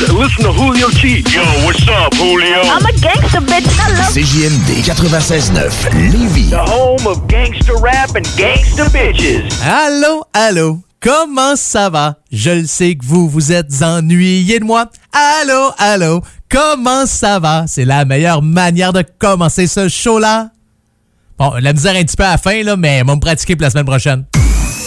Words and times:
listen 0.00 0.44
to 0.44 0.52
Julio 0.52 0.88
T. 0.90 1.22
Yo, 1.32 1.42
what's 1.64 1.86
up, 1.88 2.12
Julio? 2.14 2.60
I'm 2.62 2.84
a 2.84 2.92
gangster, 3.00 3.40
bitch. 3.40 3.66
I 3.78 3.92
love 3.92 4.12
CJMD 4.12 4.82
96.9 4.82 6.10
Lévis. 6.10 6.50
The 6.50 6.58
home 6.58 7.06
of 7.06 7.26
gangster 7.28 7.76
rap 7.76 8.10
and 8.16 8.26
gangster 8.36 8.86
bitches. 8.90 9.44
Allô, 9.62 10.24
allô. 10.32 10.80
Comment 11.00 11.54
ça 11.54 11.90
va? 11.90 12.16
Je 12.32 12.50
le 12.50 12.66
sais 12.66 12.96
que 12.96 13.04
vous 13.04 13.28
vous 13.28 13.52
êtes 13.52 13.82
ennuyé 13.82 14.58
de 14.58 14.64
moi. 14.64 14.90
Allô, 15.12 15.70
allô. 15.78 16.22
Comment 16.50 17.06
ça 17.06 17.38
va? 17.38 17.66
C'est 17.68 17.84
la 17.84 18.04
meilleure 18.04 18.42
manière 18.42 18.92
de 18.92 19.04
commencer 19.18 19.66
ce 19.66 19.88
show-là. 19.88 20.50
Bon, 21.38 21.52
la 21.60 21.72
misère 21.72 21.94
un 21.94 22.02
petit 22.02 22.16
peu 22.16 22.24
à 22.24 22.32
la 22.32 22.38
fin, 22.38 22.62
là, 22.62 22.76
mais 22.76 23.02
on 23.02 23.06
va 23.06 23.14
me 23.16 23.20
pratiquer 23.20 23.54
pour 23.54 23.62
la 23.64 23.70
semaine 23.70 23.86
prochaine. 23.86 24.24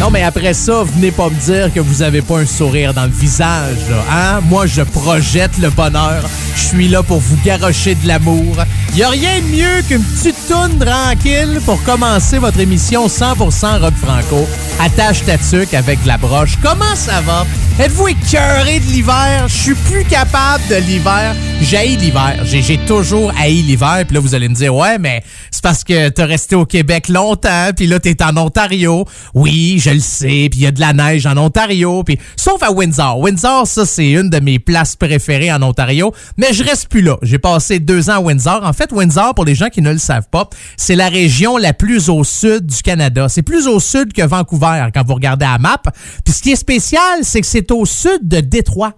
Non, 0.00 0.10
mais 0.10 0.22
après 0.22 0.54
ça, 0.54 0.82
venez 0.82 1.10
pas 1.10 1.28
me 1.28 1.34
dire 1.34 1.70
que 1.74 1.78
vous 1.78 2.00
avez 2.00 2.22
pas 2.22 2.38
un 2.38 2.46
sourire 2.46 2.94
dans 2.94 3.04
le 3.04 3.10
visage, 3.10 3.76
là, 3.90 4.02
hein? 4.10 4.40
Moi, 4.48 4.64
je 4.66 4.80
projette 4.80 5.58
le 5.58 5.68
bonheur. 5.68 6.24
Je 6.56 6.60
suis 6.62 6.88
là 6.88 7.02
pour 7.02 7.20
vous 7.20 7.36
garrocher 7.44 7.94
de 7.96 8.08
l'amour. 8.08 8.56
Y 8.94 9.02
a 9.02 9.10
rien 9.10 9.40
de 9.40 9.46
mieux 9.54 9.82
qu'une 9.86 10.02
petite 10.02 10.36
toune 10.48 10.78
tranquille 10.78 11.60
pour 11.66 11.82
commencer 11.82 12.38
votre 12.38 12.60
émission 12.60 13.08
100% 13.08 13.78
rock 13.78 13.94
franco. 13.94 14.48
Attache 14.80 15.22
ta 15.26 15.36
tuque 15.36 15.74
avec 15.74 16.02
de 16.02 16.08
la 16.08 16.16
broche. 16.16 16.56
Comment 16.62 16.96
ça 16.96 17.20
va? 17.20 17.44
Êtes-vous 17.78 18.08
écœuré 18.08 18.80
de 18.80 18.86
l'hiver? 18.86 19.46
Je 19.48 19.54
suis 19.54 19.74
plus 19.74 20.04
capable 20.04 20.62
de 20.68 20.76
l'hiver. 20.76 21.34
J'haïs 21.62 21.96
l'hiver. 21.96 22.40
J'ai 22.44 22.62
j'ai 22.62 22.78
toujours 22.78 23.32
haï 23.38 23.62
l'hiver. 23.62 24.04
Puis 24.06 24.14
là, 24.14 24.20
vous 24.20 24.34
allez 24.34 24.48
me 24.48 24.54
dire, 24.54 24.74
ouais, 24.74 24.98
mais 24.98 25.22
c'est 25.50 25.62
parce 25.62 25.84
que 25.84 26.08
t'as 26.08 26.26
resté 26.26 26.56
au 26.56 26.66
Québec 26.66 27.08
longtemps. 27.08 27.70
Puis 27.74 27.86
là, 27.86 28.00
t'es 28.00 28.22
en 28.22 28.36
Ontario. 28.36 29.06
Oui, 29.34 29.80
je 29.82 29.89
le 29.94 30.00
sais. 30.00 30.48
Puis 30.50 30.60
il 30.60 30.62
y 30.62 30.66
a 30.66 30.70
de 30.70 30.80
la 30.80 30.92
neige 30.92 31.26
en 31.26 31.36
Ontario. 31.36 32.02
Puis 32.04 32.18
sauf 32.36 32.62
à 32.62 32.72
Windsor. 32.72 33.18
Windsor, 33.18 33.66
ça, 33.66 33.86
c'est 33.86 34.10
une 34.10 34.30
de 34.30 34.40
mes 34.40 34.58
places 34.58 34.96
préférées 34.96 35.52
en 35.52 35.62
Ontario. 35.62 36.12
Mais 36.36 36.52
je 36.52 36.64
reste 36.64 36.88
plus 36.88 37.02
là. 37.02 37.16
J'ai 37.22 37.38
passé 37.38 37.78
deux 37.78 38.10
ans 38.10 38.14
à 38.14 38.20
Windsor. 38.20 38.60
En 38.62 38.72
fait, 38.72 38.92
Windsor, 38.92 39.34
pour 39.34 39.44
les 39.44 39.54
gens 39.54 39.68
qui 39.68 39.82
ne 39.82 39.92
le 39.92 39.98
savent 39.98 40.28
pas, 40.30 40.48
c'est 40.76 40.96
la 40.96 41.08
région 41.08 41.56
la 41.56 41.72
plus 41.72 42.08
au 42.08 42.24
sud 42.24 42.66
du 42.66 42.82
Canada. 42.82 43.28
C'est 43.28 43.42
plus 43.42 43.66
au 43.66 43.80
sud 43.80 44.12
que 44.12 44.22
Vancouver 44.22 44.88
quand 44.94 45.06
vous 45.06 45.14
regardez 45.14 45.44
la 45.44 45.58
map. 45.58 45.80
Puis 46.24 46.34
ce 46.34 46.42
qui 46.42 46.52
est 46.52 46.56
spécial, 46.56 47.20
c'est 47.22 47.40
que 47.40 47.46
c'est 47.46 47.70
au 47.70 47.84
sud 47.84 48.28
de 48.28 48.40
Détroit. 48.40 48.94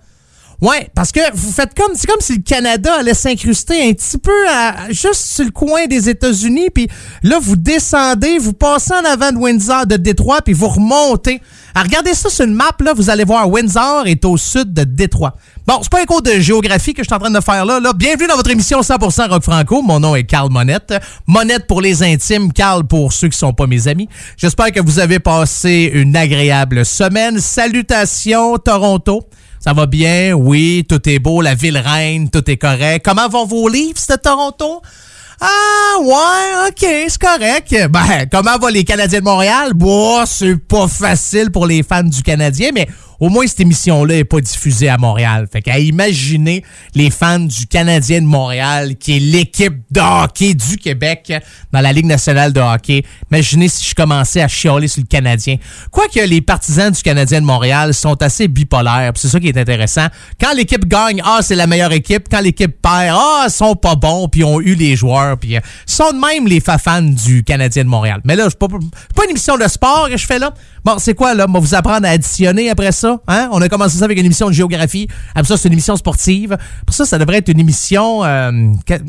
Ouais, 0.63 0.89
parce 0.95 1.11
que 1.11 1.19
vous 1.35 1.51
faites 1.51 1.75
comme 1.75 1.91
c'est 1.97 2.07
comme 2.07 2.21
si 2.21 2.37
le 2.37 2.43
Canada 2.43 2.95
allait 3.01 3.15
s'incruster 3.15 3.89
un 3.89 3.93
petit 3.95 4.17
peu 4.17 4.31
à- 4.49 4.93
juste 4.93 5.27
sur 5.35 5.45
le 5.45 5.51
coin 5.51 5.87
des 5.87 6.09
États-Unis, 6.09 6.71
puis 6.71 6.87
là 7.25 7.41
vous 7.43 7.57
descendez, 7.57 8.39
vous 8.39 8.53
passez 8.53 8.95
en 8.95 9.05
avant 9.05 9.33
de 9.33 9.39
Windsor, 9.39 9.87
de 9.89 9.97
Détroit, 9.97 10.41
puis 10.41 10.53
vous 10.55 10.69
remontez. 10.69 11.41
Alors, 11.75 11.87
regardez 11.89 12.15
ça 12.15 12.29
sur 12.31 12.45
une 12.45 12.55
map 12.55 12.71
là, 12.79 12.93
vous 12.95 13.11
allez 13.11 13.25
voir 13.25 13.51
Windsor 13.51 14.07
est 14.07 14.25
au 14.25 14.37
sud 14.37 14.73
de 14.73 14.85
Détroit. 14.85 15.35
Bon, 15.67 15.81
c'est 15.83 15.91
pas 15.91 16.01
un 16.01 16.05
cours 16.05 16.23
de 16.23 16.33
géographie 16.39 16.95
que 16.95 17.03
je 17.03 17.09
suis 17.09 17.15
en 17.15 17.19
train 17.19 17.31
de 17.31 17.41
faire 17.41 17.65
là. 17.65 17.81
là. 17.81 17.93
Bienvenue 17.93 18.29
dans 18.29 18.37
votre 18.37 18.51
émission 18.51 18.83
100% 18.83 19.29
Rock 19.31 19.43
Franco. 19.43 19.83
Mon 19.83 19.99
nom 19.99 20.15
est 20.15 20.25
Carl 20.25 20.49
Monette. 20.51 20.95
Monette 21.27 21.67
pour 21.67 21.81
les 21.81 22.05
intimes, 22.05 22.53
Carl 22.53 22.85
pour 22.87 23.13
ceux 23.13 23.29
qui 23.29 23.39
sont 23.39 23.53
pas 23.53 23.67
mes 23.67 23.89
amis. 23.89 24.09
J'espère 24.37 24.71
que 24.71 24.81
vous 24.81 25.01
avez 25.01 25.19
passé 25.19 25.91
une 25.93 26.15
agréable 26.17 26.85
semaine. 26.85 27.41
Salutations 27.41 28.59
Toronto. 28.59 29.23
Ça 29.63 29.73
va 29.73 29.87
bien? 29.87 30.33
Oui, 30.33 30.85
tout 30.89 31.09
est 31.09 31.21
beau, 31.21 31.41
la 31.41 31.55
ville 31.55 31.79
reine, 31.79 32.29
tout 32.31 32.51
est 32.51 32.57
correct. 32.57 33.05
Comment 33.05 33.29
vont 33.29 33.47
vos 33.47 33.69
livres 33.69 34.01
de 34.11 34.17
Toronto? 34.17 34.83
Ah, 35.41 36.01
ouais, 36.01 36.69
ok, 36.69 36.85
c'est 37.09 37.19
correct. 37.21 37.89
Ben, 37.91 38.27
comment 38.29 38.59
vont 38.59 38.67
les 38.67 38.83
Canadiens 38.83 39.21
de 39.21 39.25
Montréal? 39.25 39.73
Bon, 39.75 40.25
c'est 40.27 40.57
pas 40.57 40.89
facile 40.89 41.53
pour 41.53 41.67
les 41.67 41.85
fans 41.85 42.03
du 42.03 42.23
Canadien, 42.25 42.71
mais 42.75 42.89
au 43.23 43.29
moins 43.29 43.47
cette 43.47 43.61
émission-là 43.61 44.17
est 44.17 44.25
pas 44.25 44.41
diffusée 44.41 44.89
à 44.89 44.99
Montréal. 44.99 45.47
Fait 45.51 45.63
qu'à 45.63 45.79
imaginer 45.79 46.65
les 46.97 47.09
fans 47.09 47.39
du 47.39 47.69
Canadien 47.69 48.21
de 48.21 48.27
Montréal, 48.27 48.97
qui 48.97 49.17
est 49.17 49.21
l'équipe 49.21 49.77
de 49.93 50.01
hockey 50.01 50.55
du 50.55 50.77
Québec 50.77 51.33
dans 51.71 51.81
la 51.81 51.93
Ligue 51.93 52.07
nationale 52.07 52.53
de 52.53 52.59
hockey. 52.61 53.05
Imaginez 53.31 53.69
si 53.69 53.89
je 53.89 53.95
commençais 53.95 54.43
à 54.43 54.49
chialer 54.49 54.89
sur 54.89 55.03
le 55.03 55.07
Canadien. 55.07 55.55
Quoique 55.93 56.19
les 56.19 56.41
partisans 56.41 56.91
du 56.91 57.01
Canadien 57.01 57.41
de 57.41 57.47
Montréal 57.47 57.95
sont 57.95 58.21
assez 58.21 58.49
bipolaires, 58.49 59.13
c'est 59.15 59.29
ça 59.29 59.39
qui 59.39 59.47
est 59.47 59.57
intéressant. 59.57 60.07
Quand 60.41 60.53
l'équipe 60.57 60.85
gagne, 60.87 61.23
ah, 61.25 61.39
c'est 61.43 61.55
la 61.55 61.69
meilleure 61.69 61.93
équipe. 61.93 62.27
Quand 62.29 62.41
l'équipe 62.41 62.75
perd, 62.83 63.17
ah, 63.17 63.45
ils 63.47 63.53
sont 63.53 63.77
pas 63.77 63.95
bons, 63.95 64.27
puis 64.27 64.43
ont 64.43 64.61
eu 64.61 64.75
les 64.75 64.97
joueurs, 64.97 65.39
puis 65.39 65.57
euh, 65.57 65.61
sont 65.87 66.11
de 66.13 66.19
même 66.19 66.49
les 66.49 66.59
fa- 66.59 66.79
fans 66.79 67.01
du 67.03 67.45
Canadien 67.45 67.85
de 67.85 67.89
Montréal. 67.89 68.21
Mais 68.25 68.35
là, 68.35 68.47
c'est 68.49 68.59
pas, 68.59 68.67
pas 68.67 69.25
une 69.27 69.31
émission 69.31 69.57
de 69.57 69.69
sport 69.69 70.09
que 70.11 70.17
je 70.17 70.27
fais 70.27 70.41
là. 70.41 70.53
Bon, 70.85 70.97
c'est 70.99 71.15
quoi 71.15 71.35
là? 71.35 71.47
Va 71.49 71.61
vous 71.61 71.75
apprendre 71.77 72.05
à 72.05 72.11
additionner 72.11 72.69
après 72.69 72.91
ça? 72.91 73.12
Hein? 73.29 73.49
On 73.53 73.61
a 73.61 73.69
commencé 73.69 73.99
ça 73.99 74.05
avec 74.05 74.19
une 74.19 74.27
émission 74.27 74.49
de 74.49 74.53
géographie. 74.53 75.09
Après 75.35 75.49
ça, 75.49 75.57
c'est 75.57 75.69
une 75.69 75.75
émission 75.75 75.97
sportive. 75.97 76.57
Pour 76.87 76.95
ça, 76.95 77.05
ça 77.05 77.19
devrait 77.19 77.39
être 77.39 77.49
une 77.49 77.61
émission 77.61 78.25
euh, 78.25 78.51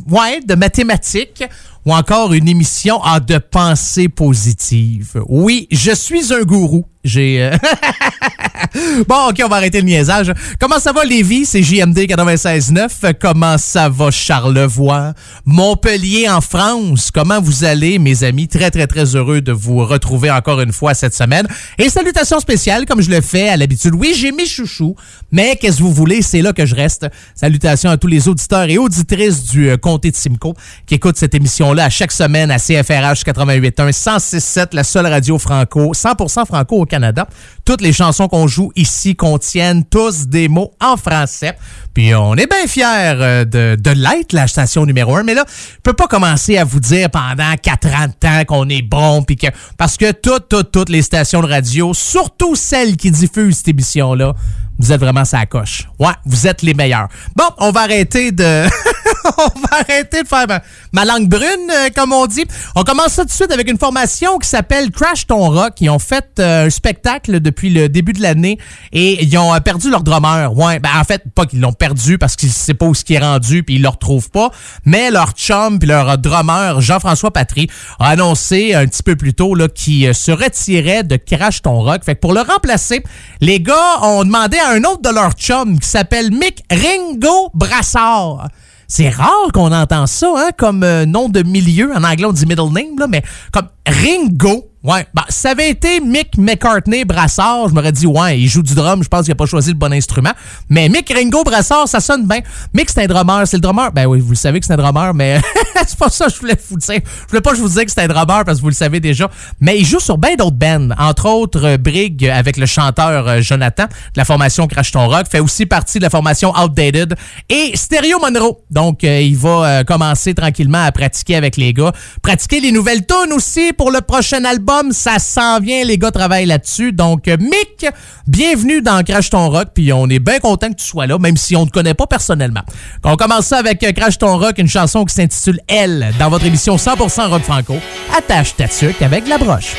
ouais, 0.10 0.42
de 0.46 0.56
mathématiques 0.56 1.44
ou 1.86 1.94
encore 1.94 2.34
une 2.34 2.48
émission 2.48 3.00
ah, 3.04 3.20
de 3.20 3.38
pensée 3.38 4.10
positive. 4.10 5.22
Oui, 5.28 5.68
je 5.72 5.92
suis 5.92 6.34
un 6.34 6.42
gourou. 6.42 6.86
J'ai. 7.04 7.44
euh, 7.44 7.52
bon, 9.10 9.30
OK, 9.30 9.42
on 9.44 9.50
va 9.50 9.58
arrêter 9.58 9.82
le 9.82 9.88
niaisage. 9.88 10.32
Comment 10.58 10.80
ça 10.80 10.94
va, 10.94 11.04
Lévis? 11.04 11.46
C'est 11.46 11.62
JMD 11.62 11.98
96.9. 11.98 13.14
Comment 13.20 13.58
ça 13.58 13.90
va, 13.90 14.10
Charlevoix? 14.10 15.14
Montpellier, 15.46 16.30
en 16.30 16.40
France. 16.40 17.12
Comment 17.12 17.42
vous 17.42 17.66
allez, 17.66 18.00
mes 18.00 18.24
amis? 18.24 18.48
Très, 18.48 18.72
très, 18.72 18.88
très 18.88 19.18
heureux 19.18 19.42
de 19.42 19.52
vous 19.52 19.86
retrouver 19.86 20.32
encore 20.32 20.62
une 20.62 20.72
fois 20.72 20.94
cette 20.94 21.14
semaine. 21.14 21.46
Et 21.78 21.90
salutations 21.90 22.40
spéciales, 22.40 22.86
comme 22.86 23.02
je 23.02 23.10
le 23.10 23.20
fais 23.20 23.50
à 23.50 23.58
l'habitude. 23.58 23.94
Oui, 23.96 24.14
j'ai 24.18 24.32
mes 24.32 24.46
chouchous, 24.46 24.96
mais 25.30 25.58
qu'est-ce 25.58 25.80
que 25.80 25.84
vous 25.84 25.94
voulez? 25.94 26.22
C'est 26.22 26.42
là 26.42 26.54
que 26.54 26.66
je 26.66 26.76
reste. 26.76 27.06
Salutations 27.36 27.90
à 27.90 27.98
tous 27.98 28.08
les 28.08 28.30
auditeurs 28.30 28.70
et 28.70 28.78
auditrices 28.78 29.44
du 29.44 29.70
euh, 29.70 29.76
comté 29.76 30.10
de 30.10 30.16
Simcoe 30.16 30.54
qui 30.86 30.96
écoutent 30.96 31.18
cette 31.18 31.36
émission-là 31.74 31.86
à 31.86 31.90
chaque 31.90 32.12
semaine 32.12 32.52
à 32.52 32.58
CFRH 32.58 33.24
88.1, 33.24 33.92
106.7, 33.92 34.76
la 34.76 34.84
seule 34.84 35.08
radio 35.08 35.38
franco, 35.38 35.94
100% 35.94 36.46
franco 36.46 36.82
au 36.82 36.86
Canada. 36.86 37.28
Toutes 37.66 37.82
les 37.82 37.94
chansons 37.94 38.28
qu'on 38.28 38.48
joue 38.48 38.72
ici 38.76 39.16
contiennent 39.16 39.84
tous 39.84 40.28
des 40.28 40.48
mots 40.48 40.72
en 40.80 40.98
français. 40.98 41.58
Puis 41.94 42.14
on 42.16 42.36
est 42.36 42.48
bien 42.48 42.68
fiers 42.68 42.84
euh, 42.86 43.46
de, 43.46 43.76
de 43.80 43.92
l'être, 43.92 44.34
la 44.34 44.48
station 44.48 44.86
numéro 44.86 45.16
un. 45.16 45.24
Mais 45.24 45.34
là, 45.34 45.46
je 45.48 45.82
peux 45.82 45.94
pas 45.94 46.08
commencer 46.08 46.58
à 46.58 46.64
vous 46.64 46.80
dire 46.80 47.10
pendant 47.10 47.56
4 47.62 47.88
ans 47.88 48.08
de 48.08 48.14
temps 48.14 48.46
qu'on 48.46 48.70
est 48.70 48.82
bon. 48.82 49.24
Puis 49.24 49.38
que, 49.38 49.48
parce 49.78 49.98
que 49.98 50.12
toutes, 50.12 50.50
toutes, 50.50 50.72
toutes 50.72 50.90
les 50.90 51.02
stations 51.02 51.42
de 51.42 51.48
radio, 51.48 51.94
surtout 51.94 52.56
celles 52.56 52.98
qui 52.98 53.12
diffusent 53.12 53.58
cette 53.58 53.70
émission-là, 53.70 54.34
vous 54.80 54.92
êtes 54.92 55.00
vraiment 55.00 55.26
sa 55.26 55.46
coche. 55.46 55.88
Ouais, 56.00 56.14
vous 56.26 56.48
êtes 56.48 56.62
les 56.62 56.74
meilleurs. 56.74 57.08
Bon, 57.36 57.46
on 57.60 57.72
va 57.72 57.82
arrêter 57.82 58.32
de... 58.32 58.66
on 59.38 59.60
va 59.60 59.80
arrêter 59.80 60.24
de 60.24 60.28
faire 60.28 60.46
ma, 60.92 61.06
langue 61.06 61.28
brune, 61.28 61.72
euh, 61.72 61.90
comme 61.96 62.14
on 62.14 62.26
dit. 62.28 62.46
On 62.76 62.84
commence 62.84 63.14
ça 63.14 63.24
tout 63.24 63.30
de 63.30 63.34
suite 63.34 63.52
avec 63.52 63.70
une 63.70 63.78
formation 63.78 64.38
qui 64.38 64.48
s'appelle 64.48 64.92
Crash 64.92 65.28
Ton 65.28 65.50
Rock. 65.50 65.74
Ils 65.80 65.90
ont 65.90 66.00
fait 66.00 66.26
euh, 66.40 66.68
un 66.68 66.70
spectacle 66.70 67.40
depuis 67.40 67.70
le 67.70 67.90
début 67.90 68.14
de 68.14 68.22
l'année 68.22 68.58
et 68.92 69.24
ils 69.24 69.38
ont 69.38 69.54
euh, 69.54 69.60
perdu 69.60 69.90
leur 69.90 70.04
drummer. 70.04 70.56
Ouais, 70.56 70.80
ben 70.80 70.90
en 71.00 71.04
fait, 71.04 71.24
pas 71.34 71.46
qu'ils 71.46 71.62
l'ont 71.62 71.74
perdu 71.74 72.18
parce 72.18 72.36
qu'ils 72.36 72.50
ne 72.50 72.54
savent 72.54 72.76
pas 72.76 72.86
où 72.86 72.96
ce 72.96 73.04
qui 73.04 73.16
est 73.16 73.20
rendu 73.20 73.64
puis 73.64 73.76
ils 73.76 73.82
le 73.82 73.90
retrouvent 73.90 74.30
pas, 74.30 74.52
mais 74.86 75.12
leur 75.12 75.32
chum 75.32 75.80
puis 75.80 75.88
leur 75.88 76.18
drummer 76.18 76.82
Jean-François 76.82 77.32
Patry 77.32 77.70
a 78.00 78.10
annoncé 78.10 78.74
un 78.74 78.86
petit 78.86 79.04
peu 79.04 79.16
plus 79.16 79.34
tôt 79.34 79.56
qu'il 79.74 80.14
se 80.14 80.32
retirait 80.32 81.04
de 81.04 81.16
Crash 81.16 81.62
Ton 81.62 81.82
Rock. 81.82 82.04
Fait 82.04 82.16
que 82.16 82.20
pour 82.20 82.34
le 82.34 82.42
remplacer, 82.42 83.04
les 83.42 83.60
gars 83.60 84.02
ont 84.02 84.24
demandé 84.24 84.58
à 84.58 84.70
un 84.70 84.84
autre 84.84 85.02
de 85.02 85.10
leurs 85.10 85.34
chums 85.34 85.80
qui 85.80 85.88
s'appelle 85.88 86.32
Mick 86.32 86.64
Ringo 86.72 87.50
Brassard. 87.54 88.48
C'est 88.96 89.10
rare 89.10 89.52
qu'on 89.56 89.72
entend 89.72 90.06
ça, 90.06 90.32
hein, 90.38 90.50
comme 90.56 90.84
euh, 90.84 91.08
nom 91.08 91.28
de 91.28 91.42
milieu. 91.42 91.92
En 91.96 92.04
anglais, 92.04 92.26
on 92.26 92.32
dit 92.32 92.46
middle 92.46 92.72
name, 92.72 93.00
là, 93.00 93.08
mais 93.10 93.24
comme 93.52 93.68
Ringo, 93.86 94.70
ouais, 94.84 95.06
bah, 95.14 95.26
ça 95.30 95.52
avait 95.52 95.70
été 95.70 96.00
Mick 96.00 96.38
McCartney 96.38 97.06
Brassard, 97.06 97.70
je 97.70 97.74
m'aurais 97.74 97.92
dit, 97.92 98.06
ouais, 98.06 98.40
il 98.40 98.48
joue 98.48 98.62
du 98.64 98.76
drum, 98.76 99.04
je 99.04 99.08
pense 99.08 99.22
qu'il 99.22 99.32
n'a 99.32 99.36
pas 99.36 99.46
choisi 99.46 99.70
le 99.70 99.78
bon 99.78 99.92
instrument. 99.92 100.32
Mais 100.70 100.90
Mick 100.90 101.12
Ringo 101.14 101.44
Brassard, 101.44 101.88
ça 101.88 102.00
sonne 102.00 102.28
bien. 102.28 102.40
Mick, 102.74 102.90
c'est 102.90 103.04
un 103.04 103.08
drummer, 103.08 103.48
c'est 103.48 103.58
le 103.58 103.62
drummer. 103.62 103.92
Ben 103.92 104.06
oui, 104.06 104.20
vous 104.20 104.32
le 104.32 104.36
savez 104.36 104.60
que 104.60 104.66
c'est 104.66 104.74
un 104.74 104.78
drummer, 104.78 105.14
mais 105.14 105.42
c'est 105.88 105.98
pas 105.98 106.10
ça 106.10 106.28
que 106.28 106.34
je 106.34 106.40
voulais 106.40 106.58
vous 106.70 106.78
dire. 106.78 107.02
Je 107.04 107.28
voulais 107.30 107.42
pas 107.42 107.52
que 107.52 107.58
je 107.58 107.62
vous 107.62 107.68
dise 107.68 107.84
que 107.84 107.92
c'est 107.92 108.02
un 108.02 108.08
drummer 108.08 108.46
parce 108.46 108.58
que 108.58 108.62
vous 108.62 108.70
le 108.70 108.76
savez 108.76 109.00
déjà. 109.00 109.30
Mais 109.60 109.78
il 109.80 109.86
joue 109.86 110.00
sur 110.00 110.18
bien 110.18 110.36
d'autres 110.36 110.56
bands, 110.56 110.90
entre 110.98 111.28
autres 111.28 111.66
euh, 111.66 111.78
Brig 111.78 112.26
avec 112.28 112.58
le 112.58 112.66
chanteur 112.66 113.28
euh, 113.28 113.42
Jonathan 113.42 113.86
de 113.86 113.90
la 114.18 114.26
formation 114.26 114.68
Crash 114.68 114.92
Ton 114.92 115.08
Rock, 115.08 115.28
fait 115.30 115.40
aussi 115.40 115.66
partie 115.66 115.98
de 115.98 116.04
la 116.04 116.10
formation 116.10 116.54
Outdated 116.58 117.16
et 117.50 117.72
Stereo 117.76 118.20
Monroe. 118.20 118.58
Donc, 118.72 119.04
euh, 119.04 119.22
il 119.22 119.36
va 119.36 119.84
commencer 119.84 120.34
tranquillement 120.34 120.84
à 120.86 120.92
pratiquer 120.92 121.36
avec 121.36 121.58
les 121.58 121.74
gars. 121.74 121.92
Pratiquer 122.22 122.60
les 122.60 122.72
nouvelles 122.72 123.06
tunes 123.06 123.34
aussi 123.34 123.73
pour 123.74 123.92
le 123.92 124.02
prochain 124.02 124.44
album. 124.46 124.92
Ça 124.92 125.20
s'en 125.20 125.60
vient, 125.60 125.84
les 125.84 125.98
gars 125.98 126.12
travaillent 126.12 126.46
là-dessus. 126.46 126.92
Donc, 126.92 127.28
euh, 127.28 127.38
Mick, 127.40 127.86
bienvenue 128.28 128.82
dans 128.82 129.04
Crash 129.04 129.30
Ton 129.30 129.50
Rock. 129.50 129.70
Puis 129.74 129.92
on 129.94 130.08
est 130.08 130.20
bien 130.20 130.40
content 130.40 130.70
que 130.70 130.76
tu 130.76 130.86
sois 130.86 131.08
là, 131.08 131.18
même 131.18 131.38
si 131.38 131.56
on 131.56 131.62
ne 131.62 131.66
te 131.66 131.72
connaît 131.72 131.94
pas 131.94 132.08
personnellement. 132.08 132.62
On 133.04 133.16
commence 133.16 133.48
ça 133.48 133.58
avec 133.58 133.84
euh, 133.84 133.92
Crash 133.92 134.18
Ton 134.18 134.38
Rock, 134.38 134.58
une 134.58 134.68
chanson 134.68 135.06
qui 135.06 135.14
s'intitule 135.14 135.60
Elle 135.68 136.14
dans 136.20 136.30
votre 136.30 136.46
émission 136.46 136.76
100% 136.76 137.28
Rock 137.28 137.44
Franco. 137.44 137.76
Attache 138.18 138.56
ta 138.56 138.68
tuque 138.68 139.02
avec 139.02 139.28
la 139.28 139.38
broche. 139.38 139.76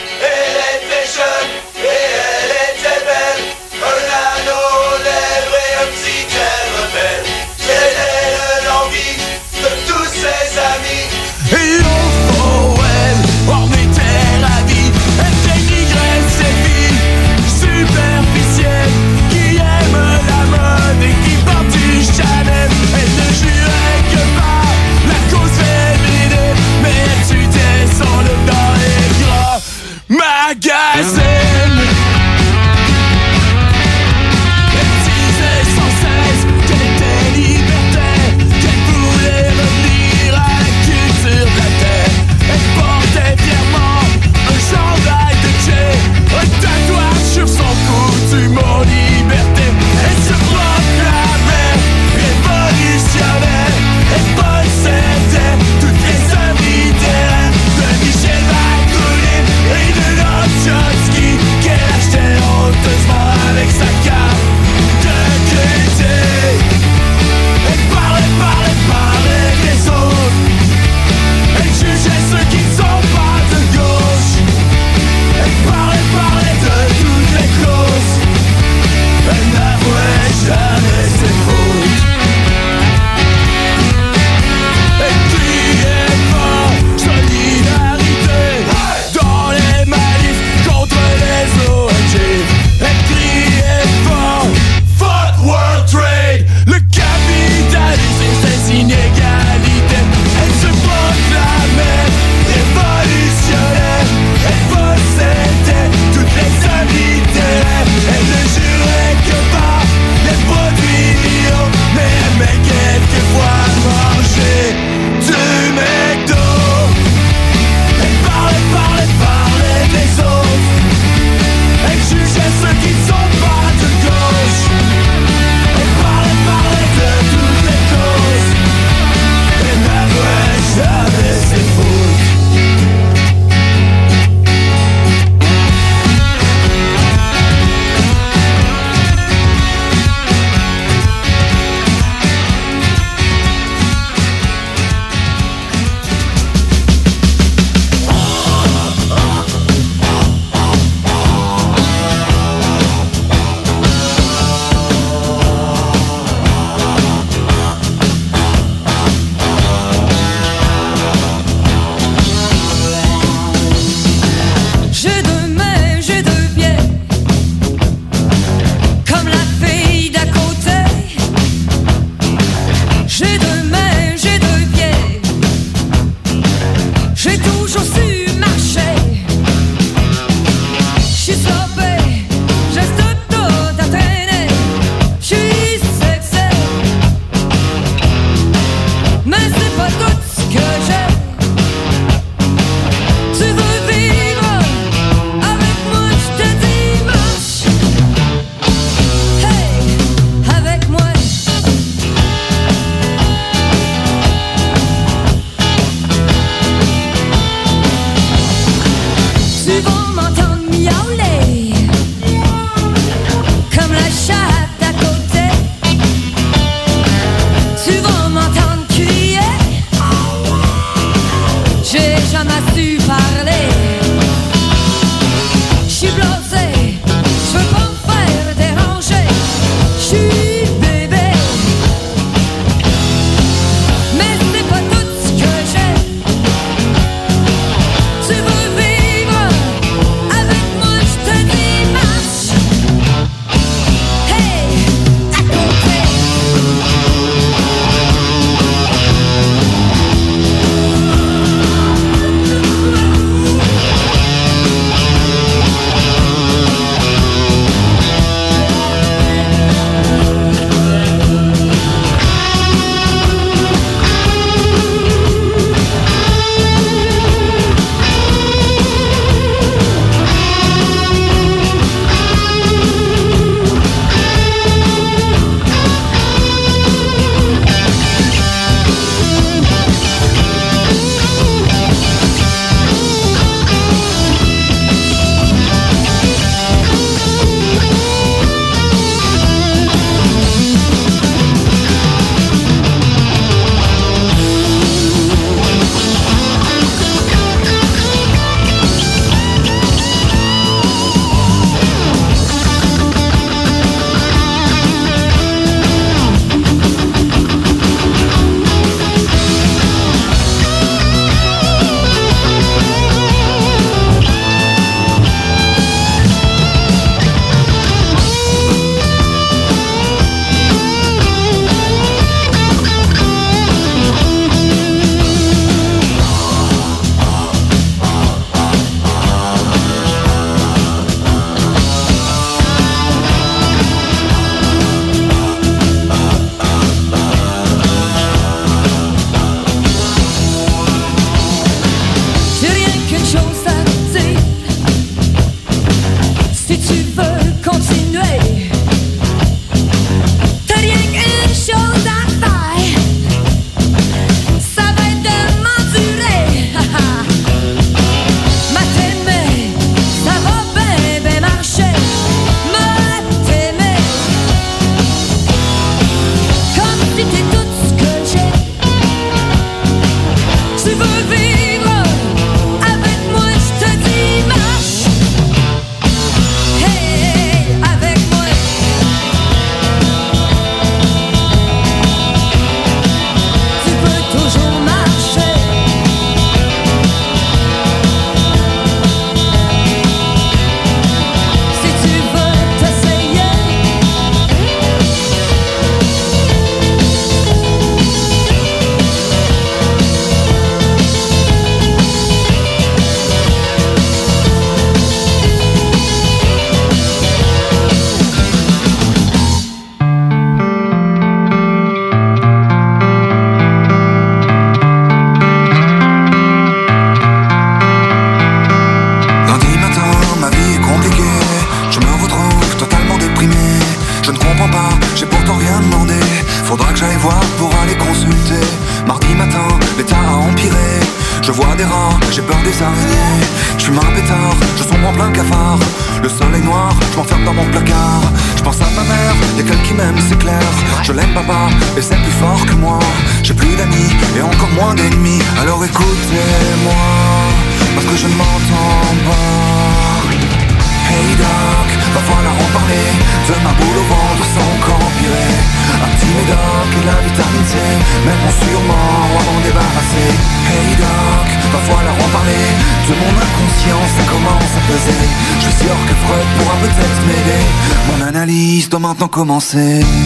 Maintenant 469.73 470.24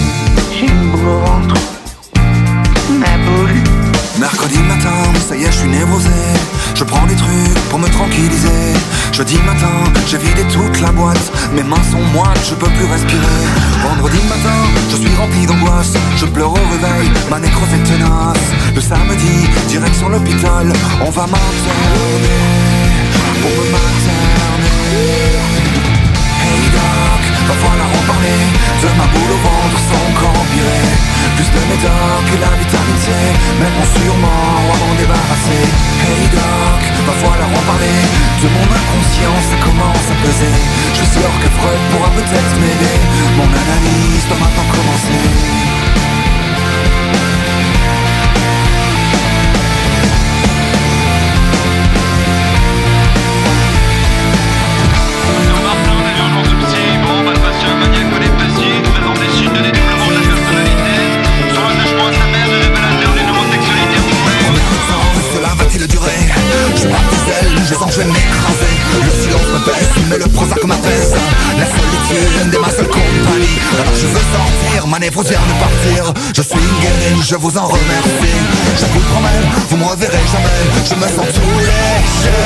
je 77.28 77.36
vous 77.36 77.58
en 77.58 77.66
remercie. 77.66 78.40
Je 78.80 78.86
vous 78.88 79.00
promets, 79.12 79.44
vous 79.68 79.76
me 79.76 79.84
reverrez 79.84 80.24
jamais. 80.32 80.60
Je 80.88 80.94
me 80.96 81.08
sens 81.12 81.28
léger 81.28 82.40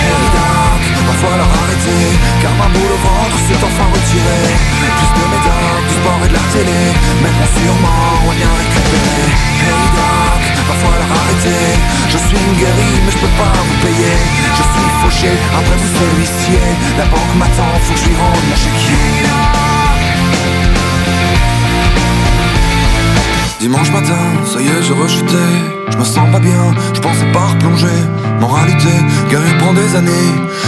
Hey 0.00 0.24
doc, 0.32 0.80
va 1.04 1.14
falloir 1.20 1.50
arrêter 1.60 2.08
Car 2.40 2.54
ma 2.56 2.72
boule 2.72 2.88
au 2.88 3.00
ventre 3.04 3.36
s'est 3.44 3.60
enfin 3.60 3.84
retirée. 3.92 4.48
Plus 4.96 5.12
de 5.12 5.24
médoc, 5.28 5.80
du 5.88 5.94
sport 6.00 6.20
et 6.24 6.28
de 6.32 6.36
la 6.40 6.44
télé 6.56 6.80
bon 7.20 7.44
sûrement, 7.52 8.04
on 8.24 8.32
y 8.32 8.44
a 8.48 8.52
récupéré 8.64 9.28
Hey 9.60 9.84
doc, 9.92 10.40
va 10.64 10.74
falloir 10.80 11.08
arrêter 11.20 11.64
Je 12.08 12.18
suis 12.32 12.48
guéri 12.56 12.90
mais 13.04 13.12
je 13.12 13.20
peux 13.20 13.34
pas 13.36 13.52
vous 13.60 13.78
payer. 13.84 14.16
Je 14.56 14.64
suis 14.72 14.88
fauché, 15.04 15.30
après 15.52 15.76
vous 15.76 15.90
c'est 15.92 16.10
l'huissier 16.16 16.64
La 16.96 17.04
banque 17.12 17.34
m'attend, 17.36 17.76
faut 17.84 17.92
que 17.92 18.00
je 18.00 18.08
lui 18.08 18.16
rende 18.16 18.40
mon 18.48 18.56
chéquier 18.56 19.28
Dimanche 23.60 23.90
matin, 23.90 24.14
ça 24.46 24.60
y 24.60 24.66
est. 24.66 24.82
Je 24.82 25.96
me 25.96 26.04
sens 26.04 26.30
pas 26.30 26.38
bien, 26.38 26.74
je 26.94 27.00
pensais 27.00 27.32
pas 27.32 27.46
replonger. 27.46 27.86
Moralité, 28.38 28.88
guérir 29.28 29.58
prend 29.58 29.74
des 29.74 29.96
années. 29.96 30.12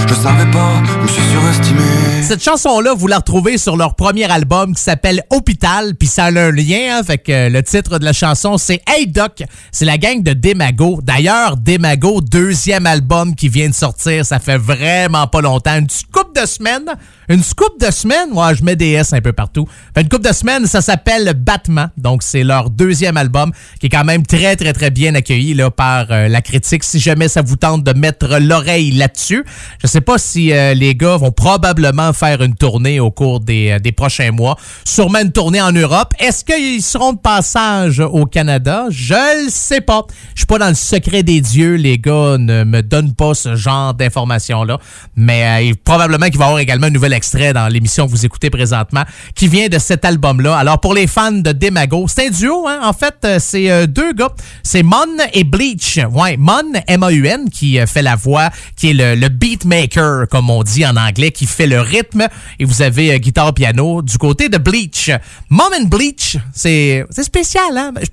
Je 0.09 0.15
savais 0.15 0.51
pas, 0.51 0.83
je 0.85 1.03
me 1.03 1.07
suis 1.07 1.23
surestimé. 1.23 1.83
Cette 2.23 2.43
chanson-là, 2.43 2.95
vous 2.95 3.07
la 3.07 3.19
retrouvez 3.19 3.59
sur 3.59 3.77
leur 3.77 3.95
premier 3.95 4.31
album 4.31 4.75
qui 4.75 4.83
s'appelle 4.83 5.23
Hôpital, 5.31 5.95
puis 5.95 6.09
ça 6.09 6.25
a 6.25 6.29
un 6.31 6.51
lien, 6.51 7.01
hein, 7.01 7.17
que 7.17 7.33
euh, 7.33 7.49
le 7.49 7.63
titre 7.63 7.99
de 7.99 8.05
la 8.05 8.13
chanson, 8.13 8.59
c'est 8.59 8.83
Hey 8.89 9.07
Doc, 9.07 9.45
c'est 9.71 9.85
la 9.85 9.99
gang 9.99 10.23
de 10.23 10.33
Demago. 10.33 11.01
D'ailleurs, 11.03 11.57
Demago, 11.57 12.21
deuxième 12.21 12.87
album 12.87 13.37
qui 13.37 13.49
vient 13.49 13.69
de 13.69 13.75
sortir, 13.75 14.25
ça 14.25 14.41
fait 14.41 14.59
vraiment 14.59 15.29
pas 15.29 15.41
longtemps, 15.41 15.77
une 15.77 15.87
couple 16.13 16.41
de 16.41 16.47
semaines, 16.47 16.87
une 17.29 17.43
coupe 17.57 17.81
de 17.81 17.91
semaines, 17.93 18.33
ouais, 18.33 18.55
je 18.55 18.65
mets 18.65 18.77
des 18.77 18.91
S 18.91 19.13
un 19.13 19.21
peu 19.21 19.33
partout. 19.33 19.69
Fait 19.95 20.03
une 20.03 20.09
couple 20.09 20.29
de 20.29 20.35
semaines, 20.35 20.67
ça 20.67 20.81
s'appelle 20.81 21.35
Batman, 21.35 21.91
donc 21.97 22.23
c'est 22.23 22.43
leur 22.43 22.71
deuxième 22.81 23.19
album 23.19 23.53
qui 23.79 23.87
est 23.87 23.91
quand 23.91 24.05
même 24.05 24.25
très, 24.25 24.57
très, 24.57 24.73
très 24.73 24.91
bien 24.91 25.15
accueilli 25.15 25.53
là, 25.53 25.71
par 25.71 26.07
euh, 26.11 26.29
la 26.29 26.41
critique. 26.41 26.83
Si 26.83 26.99
jamais 26.99 27.29
ça 27.29 27.43
vous 27.43 27.57
tente 27.57 27.85
de 27.85 27.93
mettre 27.93 28.39
l'oreille 28.39 28.93
là-dessus, 28.93 29.45
je 29.83 29.87
sais 29.87 30.01
pas 30.01 30.17
si 30.17 30.53
euh, 30.53 30.73
les 30.73 30.95
gars 30.95 31.19
vont 31.19 31.31
probablement 31.31 32.15
faire 32.15 32.41
une 32.41 32.55
tournée 32.55 32.99
au 32.99 33.11
cours 33.11 33.41
des, 33.41 33.73
euh, 33.73 33.79
des 33.79 33.93
prochains 33.93 34.31
mois. 34.31 34.57
Sûrement 34.87 35.19
une 35.19 35.33
tournée 35.33 35.61
en 35.61 35.73
Europe. 35.73 36.15
Est-ce 36.19 36.43
qu'ils 36.43 36.83
seront 36.83 37.13
de 37.13 37.19
passage 37.19 38.01
au 38.01 38.25
Canada? 38.25 38.87
Je 38.89 39.45
le 39.45 39.51
sais 39.51 39.83
pas. 39.83 40.07
Je 40.35 40.41
suis 40.41 40.47
pas 40.47 40.59
dans 40.59 40.69
le 40.69 40.75
secret 40.75 41.23
des 41.23 41.43
dieux. 41.43 41.75
Les 41.75 41.99
gars 41.99 42.39
ne 42.39 42.65
me 42.65 42.83
donnent 42.83 43.15
pas 43.15 43.35
ce 43.35 43.57
genre 43.57 43.93
d'informations-là. 43.93 44.79
Mais 45.17 45.75
probablement 45.85 46.27
qu'il 46.27 46.39
va 46.39 46.47
y 46.47 46.49
avoir 46.49 46.61
également 46.61 46.87
un 46.87 46.91
nouvel 46.91 47.13
extrait 47.13 47.53
dans 47.53 47.69
l'émission 47.69 48.07
que 48.07 48.11
vous 48.11 48.25
écoutez 48.25 48.49
présentement 48.49 49.05
qui 49.35 49.49
vient 49.49 49.69
de 49.69 49.79
cet 49.79 50.07
album-là. 50.07 50.57
Alors, 50.57 50.81
pour 50.81 50.95
les 50.95 51.07
fans 51.07 51.33
de 51.33 51.53
Demago, 51.53 52.07
c'est 52.09 52.29
un 52.29 52.31
duo, 52.31 52.67
hein? 52.69 52.70
En 52.83 52.93
fait, 52.93 53.15
euh, 53.25 53.39
c'est 53.41 53.71
euh, 53.71 53.87
deux 53.87 54.13
gars. 54.13 54.33
C'est 54.63 54.83
Mon 54.83 55.07
et 55.33 55.45
Bleach. 55.45 55.99
Ouais, 56.13 56.37
Mon, 56.37 56.73
M-A-U-N, 56.87 57.51
qui 57.51 57.79
euh, 57.79 57.87
fait 57.87 58.03
la 58.03 58.17
voix, 58.17 58.51
qui 58.77 58.91
est 58.91 58.95
le, 58.95 59.15
le 59.15 59.29
beatmaker, 59.29 60.29
comme 60.29 60.51
on 60.51 60.63
dit 60.63 60.87
en 60.87 60.97
anglais, 60.97 61.31
qui 61.31 61.47
fait 61.47 61.67
le 61.67 61.81
rythme. 61.81 62.27
Et 62.59 62.65
vous 62.65 62.83
avez 62.83 63.13
euh, 63.13 63.19
guitare-piano 63.19 64.03
du 64.03 64.19
côté 64.19 64.49
de 64.49 64.59
Bleach. 64.59 65.11
Mom 65.49 65.73
and 65.79 65.87
Bleach, 65.87 66.37
c'est 66.55 67.05
c'est 67.11 67.25
spécial, 67.25 67.77
hein? 67.77 67.93
Je, 68.01 68.07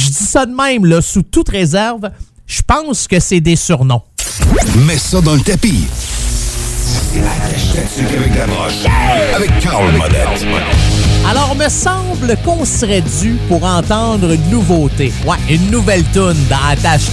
je 0.00 0.06
dis 0.06 0.12
ça 0.12 0.46
de 0.46 0.54
même, 0.54 0.84
là, 0.86 1.00
sous 1.00 1.22
toute 1.22 1.48
réserve. 1.48 2.10
Je 2.46 2.62
pense 2.62 3.08
que 3.08 3.20
c'est 3.20 3.40
des 3.40 3.56
surnoms. 3.56 4.02
Mets 4.86 4.98
ça 4.98 5.20
dans 5.20 5.34
le 5.34 5.40
tapis. 5.40 5.86
Avec 7.16 8.36
la 8.36 8.46
broche. 8.46 8.84
Avec 9.34 9.58
Carl. 9.60 9.92
Alors, 11.28 11.54
me 11.56 11.68
semble 11.70 12.36
qu'on 12.44 12.64
serait 12.66 13.02
dû 13.20 13.38
pour 13.48 13.64
entendre 13.64 14.30
une 14.30 14.50
nouveauté. 14.50 15.12
Ouais, 15.26 15.38
une 15.48 15.70
nouvelle 15.70 16.04
tune 16.12 16.36
dans 16.50 16.68
Attache 16.70 17.08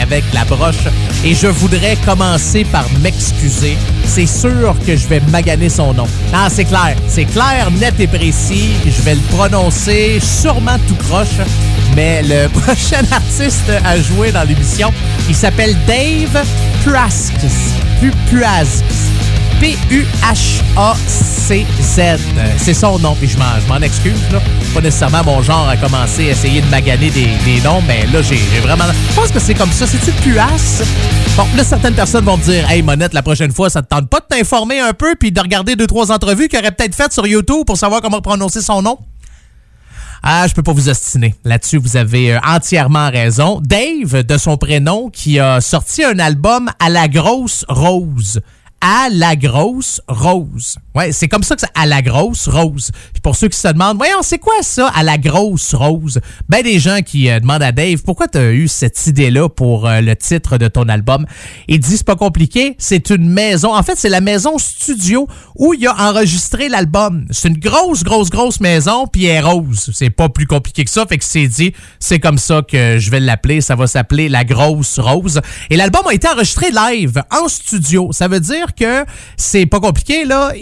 avec 0.00 0.24
la 0.34 0.44
broche. 0.44 0.86
Et 1.24 1.34
je 1.34 1.46
voudrais 1.46 1.96
commencer 2.04 2.64
par 2.64 2.84
m'excuser. 3.00 3.78
C'est 4.04 4.26
sûr 4.26 4.76
que 4.86 4.94
je 4.94 5.08
vais 5.08 5.20
maganer 5.30 5.70
son 5.70 5.94
nom. 5.94 6.06
Non, 6.32 6.48
c'est 6.50 6.66
clair. 6.66 6.96
C'est 7.08 7.24
clair, 7.24 7.70
net 7.70 7.94
et 7.98 8.06
précis. 8.06 8.72
Je 8.84 9.02
vais 9.02 9.14
le 9.14 9.22
prononcer 9.34 10.20
sûrement 10.20 10.76
tout 10.86 10.96
croche. 11.08 11.40
Mais 11.94 12.22
le 12.22 12.48
prochain 12.60 13.02
artiste 13.10 13.72
à 13.84 13.98
jouer 13.98 14.32
dans 14.32 14.46
l'émission, 14.46 14.92
il 15.28 15.34
s'appelle 15.34 15.74
Dave 15.86 16.44
Praskis. 16.84 17.72
Praskis. 18.30 19.15
P-U-H-A-C-Z. 19.60 20.60
C'est 22.58 22.74
son 22.74 22.98
nom, 22.98 23.14
puis 23.14 23.28
je 23.28 23.38
m'en, 23.38 23.80
excuse. 23.80 24.20
Là. 24.32 24.40
Pas 24.74 24.80
nécessairement 24.80 25.24
mon 25.24 25.42
genre 25.42 25.68
à 25.68 25.76
commencer 25.76 26.28
à 26.28 26.32
essayer 26.32 26.60
de 26.60 26.66
maganer 26.66 27.10
des, 27.10 27.28
des 27.44 27.60
noms, 27.62 27.82
mais 27.86 28.06
là, 28.06 28.22
j'ai, 28.22 28.36
j'ai 28.36 28.60
vraiment. 28.60 28.84
Je 29.10 29.14
pense 29.14 29.30
que 29.30 29.40
c'est 29.40 29.54
comme 29.54 29.72
ça. 29.72 29.86
C'est-tu 29.86 30.12
Puas? 30.22 30.82
Bon, 31.36 31.46
là, 31.56 31.64
certaines 31.64 31.94
personnes 31.94 32.24
vont 32.24 32.36
me 32.36 32.42
dire 32.42 32.70
Hey, 32.70 32.82
Monette, 32.82 33.12
la 33.12 33.22
prochaine 33.22 33.52
fois, 33.52 33.70
ça 33.70 33.82
te 33.82 33.88
tente 33.88 34.08
pas 34.08 34.20
de 34.20 34.26
t'informer 34.28 34.80
un 34.80 34.92
peu 34.92 35.14
puis 35.16 35.32
de 35.32 35.40
regarder 35.40 35.76
deux, 35.76 35.86
trois 35.86 36.10
entrevues 36.10 36.48
qu'il 36.48 36.58
aurait 36.58 36.72
peut-être 36.72 36.94
faites 36.94 37.12
sur 37.12 37.26
YouTube 37.26 37.64
pour 37.66 37.76
savoir 37.76 38.00
comment 38.00 38.20
prononcer 38.20 38.62
son 38.62 38.82
nom? 38.82 38.98
Ah, 40.22 40.46
je 40.48 40.54
peux 40.54 40.62
pas 40.62 40.72
vous 40.72 40.88
ostiner. 40.88 41.34
Là-dessus, 41.44 41.78
vous 41.78 41.96
avez 41.96 42.34
euh, 42.34 42.40
entièrement 42.44 43.10
raison. 43.10 43.60
Dave, 43.62 44.24
de 44.24 44.38
son 44.38 44.56
prénom, 44.56 45.08
qui 45.08 45.38
a 45.38 45.60
sorti 45.60 46.02
un 46.02 46.18
album 46.18 46.70
à 46.80 46.88
la 46.88 47.06
grosse 47.06 47.64
rose. 47.68 48.40
À 48.80 49.08
la 49.10 49.36
grosse 49.36 50.00
rose. 50.08 50.78
Ouais, 50.96 51.12
c'est 51.12 51.28
comme 51.28 51.42
ça 51.42 51.54
que 51.56 51.60
c'est 51.60 51.68
à 51.74 51.84
la 51.84 52.00
grosse 52.00 52.48
rose. 52.48 52.90
Puis 53.12 53.20
pour 53.20 53.36
ceux 53.36 53.48
qui 53.48 53.58
se 53.58 53.68
demandent, 53.68 53.98
voyons, 53.98 54.22
c'est 54.22 54.38
quoi 54.38 54.54
ça 54.62 54.88
à 54.88 55.02
la 55.02 55.18
grosse 55.18 55.74
rose? 55.74 56.20
Ben, 56.48 56.62
des 56.62 56.78
gens 56.78 57.00
qui 57.04 57.28
euh, 57.28 57.38
demandent 57.38 57.62
à 57.62 57.70
Dave, 57.70 58.02
pourquoi 58.02 58.28
tu 58.28 58.38
as 58.38 58.52
eu 58.52 58.66
cette 58.66 59.06
idée-là 59.06 59.50
pour 59.50 59.86
euh, 59.86 60.00
le 60.00 60.16
titre 60.16 60.56
de 60.56 60.68
ton 60.68 60.88
album? 60.88 61.26
Il 61.68 61.80
dit, 61.80 61.98
c'est 61.98 62.06
pas 62.06 62.16
compliqué, 62.16 62.76
c'est 62.78 63.10
une 63.10 63.28
maison. 63.28 63.74
En 63.76 63.82
fait, 63.82 63.96
c'est 63.96 64.08
la 64.08 64.22
maison 64.22 64.56
studio 64.56 65.28
où 65.54 65.74
il 65.74 65.86
a 65.86 65.94
enregistré 66.08 66.70
l'album. 66.70 67.26
C'est 67.30 67.48
une 67.48 67.58
grosse, 67.58 68.02
grosse, 68.02 68.30
grosse 68.30 68.60
maison, 68.60 69.06
puis 69.06 69.26
elle 69.26 69.36
est 69.36 69.40
rose. 69.40 69.90
C'est 69.92 70.08
pas 70.08 70.30
plus 70.30 70.46
compliqué 70.46 70.82
que 70.82 70.90
ça. 70.90 71.04
Fait 71.06 71.18
que 71.18 71.24
c'est 71.24 71.46
dit, 71.46 71.74
c'est 72.00 72.20
comme 72.20 72.38
ça 72.38 72.62
que 72.62 72.96
je 72.98 73.10
vais 73.10 73.20
l'appeler. 73.20 73.60
Ça 73.60 73.74
va 73.74 73.86
s'appeler 73.86 74.30
La 74.30 74.44
Grosse 74.44 74.98
Rose. 74.98 75.42
Et 75.68 75.76
l'album 75.76 76.06
a 76.06 76.14
été 76.14 76.26
enregistré 76.26 76.70
live, 76.70 77.22
en 77.30 77.48
studio. 77.48 78.12
Ça 78.12 78.28
veut 78.28 78.40
dire 78.40 78.74
que 78.74 79.04
c'est 79.36 79.66
pas 79.66 79.80
compliqué, 79.80 80.24
là. 80.24 80.52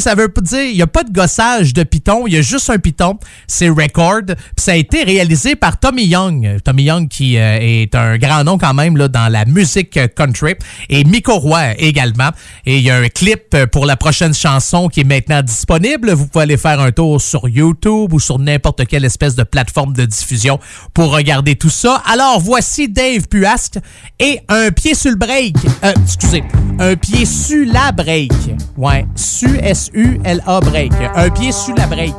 Ça 0.00 0.14
veut 0.14 0.28
pas 0.28 0.40
dire, 0.40 0.64
il 0.64 0.76
y 0.76 0.82
a 0.82 0.86
pas 0.86 1.04
de 1.04 1.12
gossage 1.12 1.74
de 1.74 1.82
Python, 1.82 2.26
il 2.26 2.34
y 2.34 2.36
a 2.36 2.42
juste 2.42 2.70
un 2.70 2.78
Python. 2.78 3.18
C'est 3.46 3.68
Record. 3.68 4.26
Puis 4.26 4.36
ça 4.58 4.72
a 4.72 4.76
été 4.76 5.02
réalisé 5.02 5.56
par 5.56 5.78
Tommy 5.78 6.04
Young. 6.04 6.58
Tommy 6.64 6.84
Young 6.84 7.08
qui 7.08 7.36
euh, 7.38 7.58
est 7.60 7.94
un 7.94 8.18
grand 8.18 8.44
nom 8.44 8.58
quand 8.58 8.74
même, 8.74 8.96
là, 8.96 9.08
dans 9.08 9.30
la 9.30 9.44
musique 9.44 9.98
country. 10.14 10.54
Et 10.88 11.04
Miko 11.04 11.38
Roy 11.38 11.74
également. 11.78 12.30
Et 12.66 12.78
il 12.78 12.82
y 12.82 12.90
a 12.90 12.96
un 12.96 13.08
clip 13.08 13.56
pour 13.72 13.86
la 13.86 13.96
prochaine 13.96 14.34
chanson 14.34 14.88
qui 14.88 15.00
est 15.00 15.04
maintenant 15.04 15.42
disponible. 15.42 16.12
Vous 16.12 16.26
pouvez 16.26 16.42
aller 16.42 16.56
faire 16.56 16.80
un 16.80 16.92
tour 16.92 17.20
sur 17.20 17.48
YouTube 17.48 18.12
ou 18.12 18.20
sur 18.20 18.38
n'importe 18.38 18.86
quelle 18.86 19.04
espèce 19.04 19.34
de 19.34 19.42
plateforme 19.42 19.92
de 19.92 20.04
diffusion 20.04 20.58
pour 20.94 21.12
regarder 21.12 21.56
tout 21.56 21.70
ça. 21.70 22.02
Alors 22.06 22.40
voici 22.40 22.88
Dave 22.88 23.28
Puasque 23.28 23.78
et 24.18 24.40
un 24.48 24.70
pied 24.70 24.94
sur 24.94 25.10
le 25.10 25.16
break. 25.16 25.56
Euh, 25.84 25.92
excusez, 26.02 26.42
un 26.78 26.96
pied 26.96 27.24
sur 27.24 27.66
la 27.72 27.92
break. 27.92 28.32
Ouais, 28.76 29.06
su 29.14 29.58
S-U-L-A 29.62 30.60
break. 30.60 30.92
Un 31.14 31.30
pied 31.30 31.52
sur 31.52 31.74
la 31.76 31.86
break. 31.86 32.14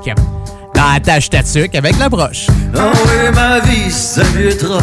Dans 0.75 0.93
la 0.93 0.99
tâche 0.99 1.29
tatuc 1.29 1.75
avec 1.75 1.97
la 1.99 2.09
broche. 2.09 2.47
Oh 2.75 2.79
oui, 3.05 3.31
ma 3.33 3.59
vie, 3.59 3.91
c'est 3.91 4.25
vieux 4.35 4.57
troc. 4.57 4.81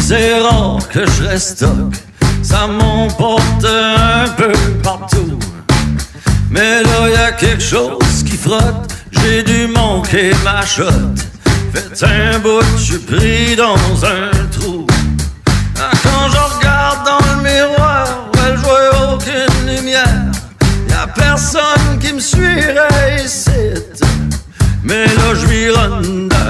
C'est 0.00 0.38
rare 0.40 0.78
que 0.88 1.00
je 1.04 1.24
reste 1.24 1.56
stock. 1.58 1.94
Ça 2.42 2.66
m'emporte 2.68 3.64
un 3.64 4.28
peu 4.36 4.52
partout. 4.82 5.38
Mais 6.50 6.82
là, 6.82 7.08
y 7.12 7.16
a 7.16 7.32
quelque 7.32 7.62
chose 7.62 8.22
qui 8.24 8.36
frotte. 8.36 8.92
J'ai 9.10 9.42
dû 9.42 9.66
manquer 9.66 10.30
ma 10.44 10.64
shot. 10.64 10.84
Faites 11.74 12.04
un 12.04 12.38
bout, 12.38 12.62
je 12.78 12.82
suis 12.82 12.98
pris 12.98 13.56
dans 13.56 13.74
un 14.04 14.30
trou. 14.52 14.86
Ah, 15.78 15.90
Quand 16.02 16.30
je 16.30 16.56
regarde 16.56 17.04
dans 17.04 17.18
le 17.36 17.42
miroir, 17.42 17.85
personne 21.36 21.98
qui 22.00 22.14
me 22.14 22.20
suivrait 22.20 23.22
ici. 23.22 23.74
Mais 24.82 25.04
là, 25.04 25.34
je 25.34 25.46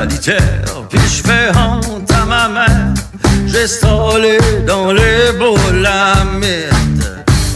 litière, 0.09 0.87
puis 0.89 1.01
je 1.01 1.23
fais 1.29 1.49
honte 1.59 2.09
à 2.13 2.25
ma 2.25 2.49
mère. 2.49 2.95
J'ai 3.47 3.67
stallé 3.67 4.39
dans 4.65 4.93
les 4.93 5.33
boulamites. 5.41 7.05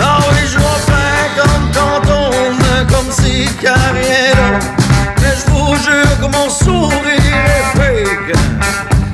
Ah 0.01 0.19
oui, 0.29 0.38
je 0.53 0.59
bien 0.59 1.25
comme 1.38 1.66
quand 1.73 2.03
on 2.21 2.93
comme 2.93 3.12
si 3.12 3.47
a 3.64 3.75
rien 3.93 4.35
là. 4.40 4.59
Mais 5.21 5.35
je 5.38 5.51
vous 5.53 5.77
jure 5.87 6.14
que 6.21 6.29
mon 6.37 6.49
sourire 6.51 7.45
est 7.59 7.79
fake. 7.79 8.38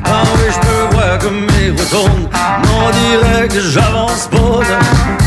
Ah 0.07 0.23
oui, 0.37 0.47
je 0.55 0.61
peux 0.67 0.97
voir 0.97 1.19
comme 1.19 1.47
il 1.61 1.73
retourne. 1.73 2.31
On 2.79 2.91
dirait 3.03 3.49
que 3.49 3.61
j'avance 3.61 4.27
pas. 4.31 5.26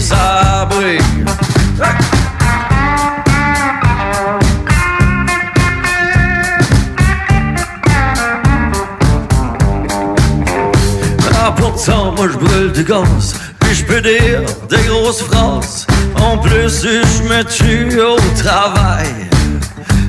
Sabré. 0.00 0.98
Ah, 11.34 11.54
pourtant, 11.56 12.12
moi 12.16 12.28
je 12.32 12.38
brûle 12.38 12.72
du 12.72 12.84
gaz, 12.84 13.34
puis 13.60 13.74
je 13.74 13.84
peux 13.84 14.00
dire 14.00 14.42
des 14.68 14.82
grosses 14.88 15.22
phrases. 15.22 15.86
En 16.16 16.38
plus, 16.38 16.82
je 16.82 17.22
me 17.24 17.42
tue 17.44 18.00
au 18.00 18.16
travail. 18.42 19.28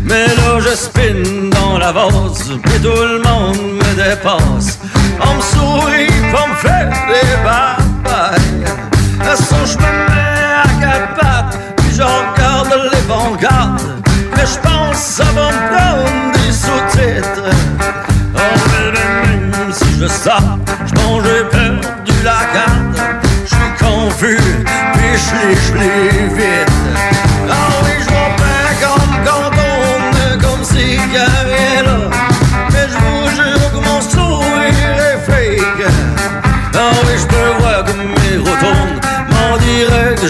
Mais 0.04 0.28
là, 0.28 0.60
je 0.60 0.76
spin 0.76 1.50
dans 1.52 1.78
la 1.78 1.92
vase, 1.92 2.52
puis 2.64 2.80
tout 2.82 2.90
le 2.90 3.22
monde 3.22 3.78
me 3.78 3.94
dépasse. 3.96 4.80
On 5.22 5.36
me 5.36 5.42
sourit, 5.42 6.08
pour 6.32 6.48
me 6.48 6.56
faire 6.56 6.90
des 7.08 7.44
batailles. 7.44 8.99
À 9.22 9.36
son 9.36 9.66
je 9.66 9.78
me 9.78 9.92
mets 10.10 10.86
à 10.86 11.08
pattes, 11.16 11.58
puis 11.78 11.96
je 11.96 12.02
regarde 12.02 12.74
les 12.92 13.02
vanguardes. 13.08 14.02
Mais 14.36 14.46
je 14.46 14.60
pense 14.60 15.20
va 15.20 15.52
me 15.52 15.68
prendre 15.70 16.32
des 16.34 16.52
sous-titres. 16.52 17.50
Oh, 18.36 18.40
même 18.94 19.72
si 19.72 20.00
je 20.00 20.08
sors, 20.08 20.58
je 20.86 20.94
pense 20.94 21.24
j'ai 21.24 21.44
perdu 21.46 22.24
la 22.24 22.40
garde. 22.54 22.98
Je 23.46 23.56
suis 23.56 23.72
confus, 23.80 24.38
puis 24.94 25.18
je 25.18 25.36
l'ai, 25.36 25.56
je 25.56 25.74
l'ai 25.74 26.28
vite. 26.36 26.69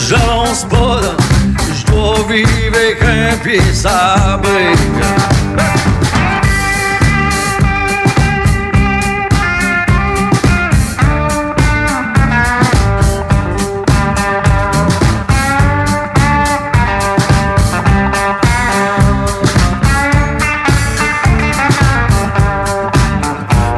J'avance 0.08 0.66
pas. 0.66 1.02
Je 1.74 1.92
dois 1.92 2.16
vivre 2.30 2.76
avec 2.76 3.04
un 3.04 3.38
pied 3.38 3.62
sabré. 3.74 4.74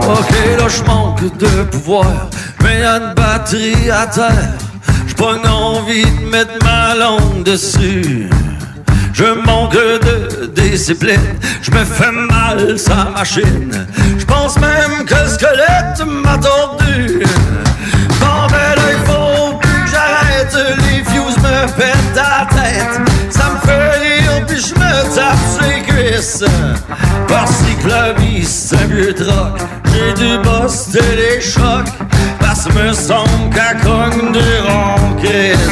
Ok, 0.07 0.31
là 0.57 0.67
je 0.67 0.84
manque 0.84 1.38
de 1.38 1.63
pouvoir, 1.63 2.05
mais 2.63 2.79
y 2.79 2.84
a 2.84 2.97
une 2.97 3.13
batterie 3.13 3.89
à 3.89 4.07
terre. 4.07 4.51
Envie 5.91 6.06
de 6.06 6.30
mettre 6.30 6.63
ma 6.63 6.95
langue 6.95 7.43
dessus. 7.43 8.30
Je 9.13 9.25
manque 9.45 9.73
de 9.73 10.45
discipline, 10.47 11.19
je 11.62 11.71
me 11.71 11.84
fais 11.84 12.12
mal 12.12 12.80
sa 12.80 13.10
machine. 13.15 13.86
Je 14.17 14.25
pense 14.25 14.58
même 14.60 15.06
que 15.06 15.15
le 15.15 15.27
squelette 15.27 16.06
m'a 16.08 16.38
tordu. 16.38 17.23
Bon 18.19 18.47
ben 18.49 18.75
il 18.89 19.12
faut 19.12 19.58
que 19.58 19.67
j'arrête, 19.91 20.58
les 20.77 21.04
fuse 21.04 21.38
me 21.38 21.67
pètent 21.77 22.15
la 22.15 22.47
tête. 22.49 23.01
Ça 23.30 23.51
me 23.54 23.67
fait 23.67 23.91
rire 23.99 24.45
puis 24.47 24.60
je 24.60 24.73
me 24.75 25.15
tape 25.15 25.38
sur 25.54 25.67
les 25.67 25.82
cuisses. 25.82 26.43
Vie 28.17 28.45
c'est 28.45 28.75
un 28.75 28.86
vieux 28.86 29.13
troc, 29.13 29.60
j'ai 29.91 30.13
dû 30.13 30.38
buster 30.38 30.99
les 31.15 31.41
chocs. 31.41 31.89
Parce 32.39 32.67
me 32.75 32.93
semble 32.93 33.49
qu'à 33.54 33.73
cogne 33.73 34.32
des 34.32 34.60
ronquisses. 34.67 35.70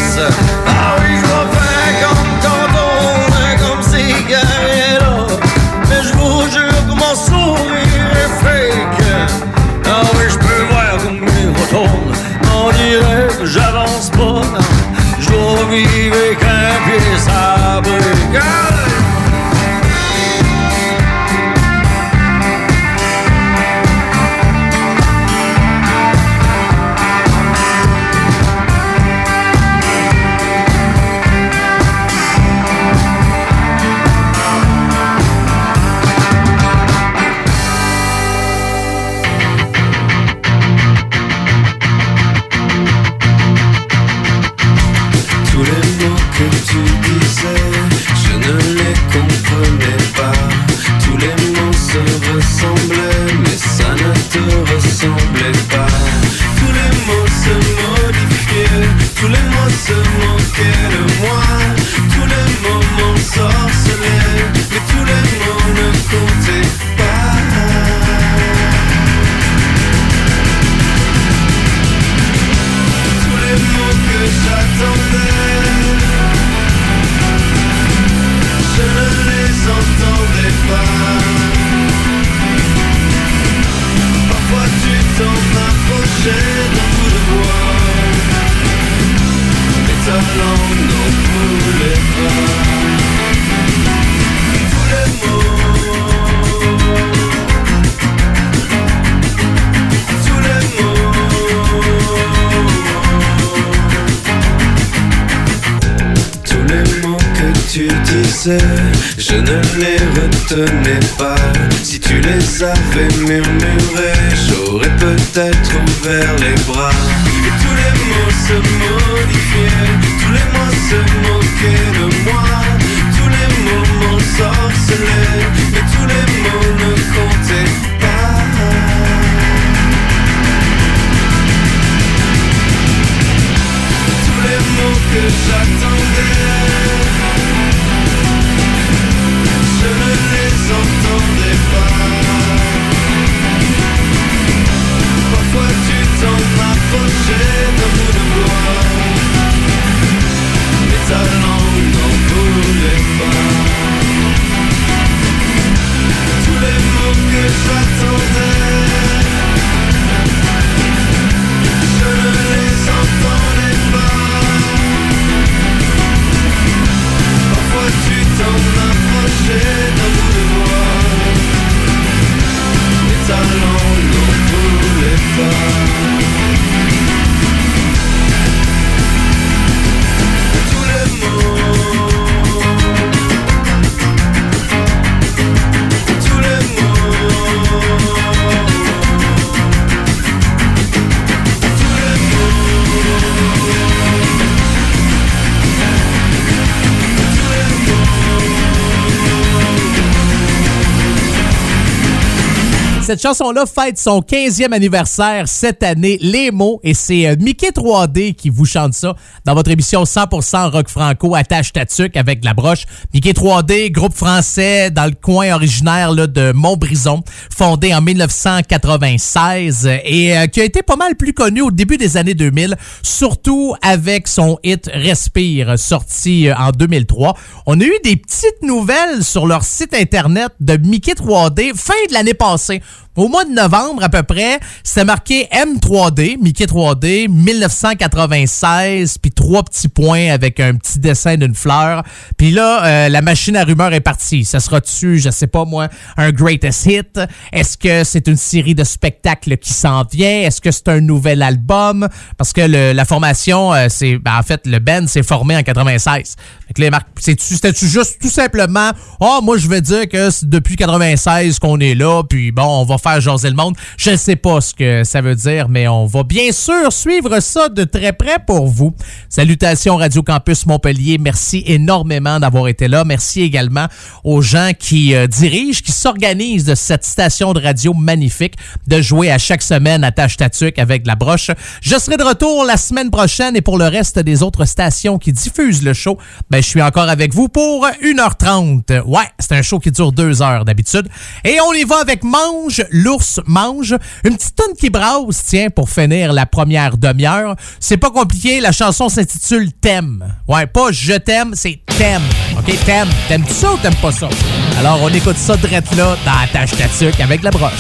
Cette 203.09 203.23
chanson-là 203.23 203.65
fête 203.65 203.97
son 203.97 204.19
15e 204.19 204.71
anniversaire 204.71 205.47
cette 205.47 205.81
année, 205.81 206.19
Les 206.21 206.51
mots, 206.51 206.79
et 206.83 206.93
c'est 206.93 207.25
euh, 207.25 207.35
Mickey 207.39 207.71
3D 207.71 208.35
qui 208.35 208.51
vous 208.51 208.65
chante 208.65 208.93
ça 208.93 209.15
dans 209.45 209.55
votre 209.55 209.71
émission 209.71 210.03
100% 210.03 210.69
rock 210.69 210.87
franco 210.89 211.33
attache 211.33 211.73
tatuc 211.73 212.15
avec 212.15 212.45
la 212.45 212.53
broche. 212.53 212.85
Mickey 213.11 213.31
3D, 213.31 213.91
groupe 213.91 214.13
français 214.13 214.91
dans 214.91 215.05
le 215.05 215.15
coin 215.19 215.55
originaire 215.55 216.11
là, 216.11 216.27
de 216.27 216.51
Montbrison, 216.51 217.23
fondé 217.51 217.95
en 217.95 218.01
1996 218.01 219.89
et 220.05 220.37
euh, 220.37 220.45
qui 220.45 220.61
a 220.61 220.63
été 220.63 220.83
pas 220.83 220.95
mal 220.95 221.15
plus 221.15 221.33
connu 221.33 221.63
au 221.63 221.71
début 221.71 221.97
des 221.97 222.15
années 222.15 222.35
2000, 222.35 222.75
surtout 223.01 223.73
avec 223.81 224.27
son 224.27 224.59
hit 224.63 224.87
Respire, 224.93 225.79
sorti 225.79 226.47
euh, 226.47 226.53
en 226.55 226.69
2003. 226.69 227.35
On 227.65 227.81
a 227.81 227.83
eu 227.83 227.95
des 228.03 228.17
petites 228.17 228.61
nouvelles 228.61 229.23
sur 229.23 229.47
leur 229.47 229.63
site 229.63 229.95
internet 229.95 230.51
de 230.59 230.77
Mickey 230.77 231.13
3D 231.13 231.75
fin 231.75 231.93
de 232.07 232.13
l'année 232.13 232.35
passée. 232.35 232.83
Au 233.15 233.27
mois 233.27 233.43
de 233.43 233.49
novembre, 233.51 234.03
à 234.03 234.09
peu 234.09 234.23
près, 234.23 234.59
c'était 234.83 235.03
marqué 235.03 235.47
M3D, 235.51 236.37
Mickey 236.41 236.65
3D, 236.65 237.27
1996, 237.27 239.17
puis 239.17 239.31
trois 239.31 239.63
petits 239.63 239.87
points 239.89 240.29
avec 240.31 240.59
un 240.59 240.75
petit 240.75 240.99
dessin 240.99 241.35
d'une 241.35 241.55
fleur. 241.55 242.03
Puis 242.37 242.51
là, 242.51 242.85
euh, 242.85 243.09
la 243.09 243.21
machine 243.21 243.57
à 243.57 243.63
rumeurs 243.63 243.93
est 243.93 243.99
partie. 243.99 244.45
Ça 244.45 244.59
sera-tu, 244.59 245.19
je 245.19 245.29
sais 245.31 245.47
pas 245.47 245.65
moi, 245.65 245.89
un 246.17 246.31
greatest 246.31 246.85
hit? 246.85 247.19
Est-ce 247.51 247.77
que 247.77 248.03
c'est 248.03 248.27
une 248.27 248.37
série 248.37 248.75
de 248.75 248.83
spectacles 248.83 249.57
qui 249.57 249.73
s'en 249.73 250.03
vient? 250.03 250.41
Est-ce 250.43 250.61
que 250.61 250.71
c'est 250.71 250.87
un 250.87 251.01
nouvel 251.01 251.41
album? 251.41 252.07
Parce 252.37 252.53
que 252.53 252.61
le- 252.61 252.93
la 252.93 253.05
formation, 253.05 253.73
euh, 253.73 253.87
c'est, 253.89 254.17
ben, 254.17 254.37
en 254.37 254.43
fait, 254.43 254.61
le 254.65 254.79
band 254.79 255.07
s'est 255.07 255.23
formé 255.23 255.57
en 255.57 255.63
96. 255.63 256.35
Fait 256.67 256.73
que 256.73 256.81
les 256.81 256.89
marques, 256.91 257.07
c'était-tu 257.19 257.87
juste 257.87 258.21
tout 258.21 258.29
simplement, 258.29 258.91
oh, 259.19 259.39
moi, 259.43 259.57
je 259.57 259.67
vais 259.67 259.81
dire 259.81 260.07
que 260.07 260.29
c'est 260.29 260.47
depuis 260.47 260.75
96 260.75 261.57
qu'on 261.59 261.79
est 261.79 261.95
là, 261.95 262.21
puis 262.23 262.51
bon, 262.51 262.63
on 262.81 262.85
va 262.85 262.97
faire 262.99 263.19
le 263.19 263.53
monde. 263.53 263.75
Je 263.97 264.11
ne 264.11 264.15
sais 264.15 264.35
pas 264.35 264.61
ce 264.61 264.73
que 264.73 265.03
ça 265.03 265.21
veut 265.21 265.35
dire, 265.35 265.69
mais 265.69 265.87
on 265.87 266.05
va 266.05 266.23
bien 266.23 266.51
sûr 266.51 266.91
suivre 266.91 267.39
ça 267.39 267.69
de 267.69 267.83
très 267.83 268.13
près 268.13 268.37
pour 268.45 268.67
vous. 268.67 268.93
Salutations 269.29 269.97
Radio 269.97 270.23
Campus 270.23 270.65
Montpellier. 270.65 271.17
Merci 271.19 271.63
énormément 271.65 272.39
d'avoir 272.39 272.67
été 272.67 272.87
là. 272.87 273.03
Merci 273.05 273.41
également 273.41 273.87
aux 274.23 274.41
gens 274.41 274.71
qui 274.77 275.15
euh, 275.15 275.27
dirigent, 275.27 275.81
qui 275.83 275.91
s'organisent 275.91 276.65
de 276.65 276.75
cette 276.75 277.05
station 277.05 277.53
de 277.53 277.61
radio 277.61 277.93
magnifique 277.93 278.55
de 278.87 279.01
jouer 279.01 279.31
à 279.31 279.37
chaque 279.37 279.61
semaine 279.61 280.03
à 280.03 280.11
Tâche 280.11 280.37
Tatuc 280.37 280.79
avec 280.79 281.05
la 281.05 281.15
broche. 281.15 281.51
Je 281.81 281.97
serai 281.97 282.17
de 282.17 282.23
retour 282.23 282.65
la 282.65 282.77
semaine 282.77 283.11
prochaine 283.11 283.55
et 283.55 283.61
pour 283.61 283.77
le 283.77 283.85
reste 283.85 284.19
des 284.19 284.43
autres 284.43 284.65
stations 284.65 285.17
qui 285.17 285.31
diffusent 285.31 285.83
le 285.83 285.93
show, 285.93 286.17
ben, 286.49 286.61
je 286.61 286.67
suis 286.67 286.81
encore 286.81 287.09
avec 287.09 287.33
vous 287.33 287.47
pour 287.47 287.87
1h30. 288.01 289.01
Ouais, 289.05 289.23
c'est 289.39 289.53
un 289.53 289.61
show 289.61 289.79
qui 289.79 289.91
dure 289.91 290.11
deux 290.11 290.41
heures 290.41 290.65
d'habitude. 290.65 291.07
Et 291.43 291.59
on 291.61 291.73
y 291.73 291.83
va 291.83 291.97
avec 291.97 292.23
Mange, 292.23 292.83
l'ours 292.91 293.39
mange. 293.45 293.95
Une 294.23 294.35
petite 294.35 294.55
tonne 294.55 294.75
qui 294.77 294.89
brasse, 294.89 295.43
tiens, 295.45 295.69
pour 295.69 295.89
finir 295.89 296.33
la 296.33 296.45
première 296.45 296.97
demi-heure. 296.97 297.55
C'est 297.79 297.97
pas 297.97 298.09
compliqué, 298.09 298.59
la 298.59 298.71
chanson 298.71 299.09
s'intitule 299.09 299.71
T'aime. 299.73 300.23
Ouais, 300.47 300.65
pas 300.65 300.91
Je 300.91 301.13
t'aime, 301.13 301.51
c'est 301.53 301.79
T'aime. 301.97 302.23
OK, 302.57 302.73
T'aime. 302.85 303.09
T'aimes-tu 303.27 303.53
ça 303.53 303.73
ou 303.73 303.77
t'aimes 303.77 303.95
pas 303.95 304.11
ça? 304.11 304.29
Alors, 304.77 304.99
on 305.01 305.09
écoute 305.09 305.37
ça 305.37 305.57
drette 305.57 305.95
là 305.95 306.15
dans 306.25 306.39
la 306.39 306.47
tâche 306.51 306.71
tatuc 306.77 307.19
avec 307.19 307.43
la 307.43 307.51
broche. 307.51 307.71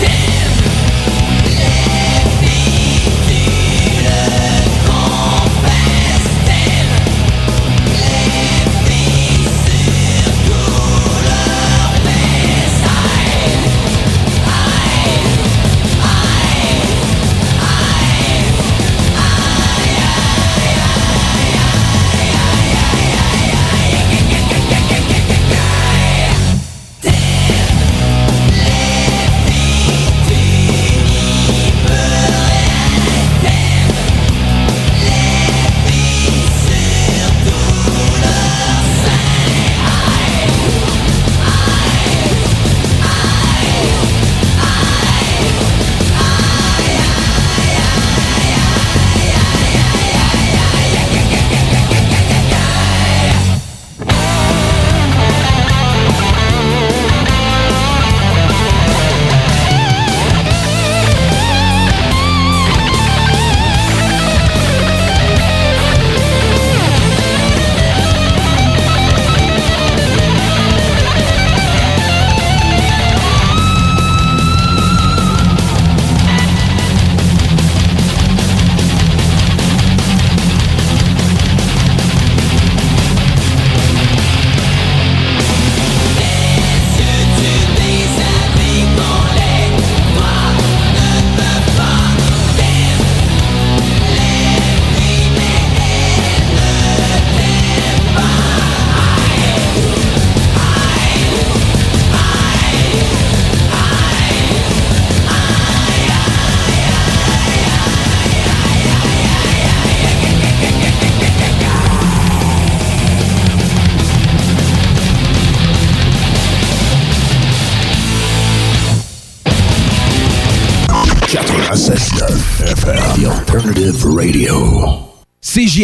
T'aimes 0.00 0.83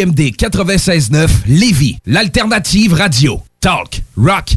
CJMD 0.01 0.35
96.9 0.35 1.29
Lévis, 1.47 1.99
l'alternative 2.07 2.95
radio. 2.95 3.43
Talk, 3.61 4.01
rock 4.17 4.57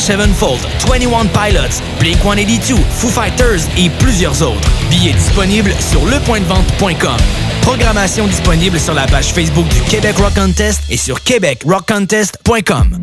Sevenfold, 0.01 0.59
21 0.87 1.27
Pilots, 1.27 1.79
Blink-182, 1.99 2.75
Foo 2.89 3.07
Fighters 3.07 3.61
et 3.77 3.89
plusieurs 3.99 4.41
autres. 4.41 4.67
Billets 4.89 5.13
disponibles 5.13 5.73
sur 5.79 6.03
lepointdevente.com. 6.05 7.17
Programmation 7.61 8.25
disponible 8.25 8.79
sur 8.79 8.95
la 8.95 9.05
page 9.05 9.31
Facebook 9.31 9.67
du 9.67 9.79
Québec 9.81 10.17
Rock 10.17 10.33
Contest 10.33 10.81
et 10.89 10.97
sur 10.97 11.21
québecrockcontest.com. 11.21 12.97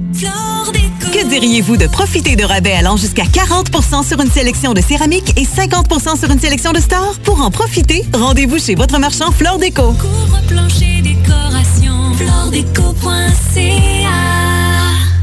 Que 1.13 1.27
diriez-vous 1.27 1.77
de 1.77 1.87
profiter 1.87 2.35
de 2.35 2.43
rabais 2.43 2.73
allant 2.73 2.97
jusqu'à 2.97 3.23
40% 3.23 4.07
sur 4.07 4.21
une 4.21 4.31
sélection 4.31 4.75
de 4.75 4.81
céramique 4.81 5.39
et 5.39 5.45
50% 5.45 6.19
sur 6.19 6.31
une 6.31 6.41
sélection 6.41 6.73
de 6.73 6.81
stores? 6.81 7.15
Pour 7.23 7.41
en 7.43 7.53
profiter, 7.53 8.05
rendez-vous 8.13 8.59
chez 8.59 8.75
votre 8.75 8.99
marchand 8.99 9.31
Flore 9.31 9.59
Déco. 9.59 9.95
Décoration, 11.03 12.13
floredeco.ca 12.17 14.48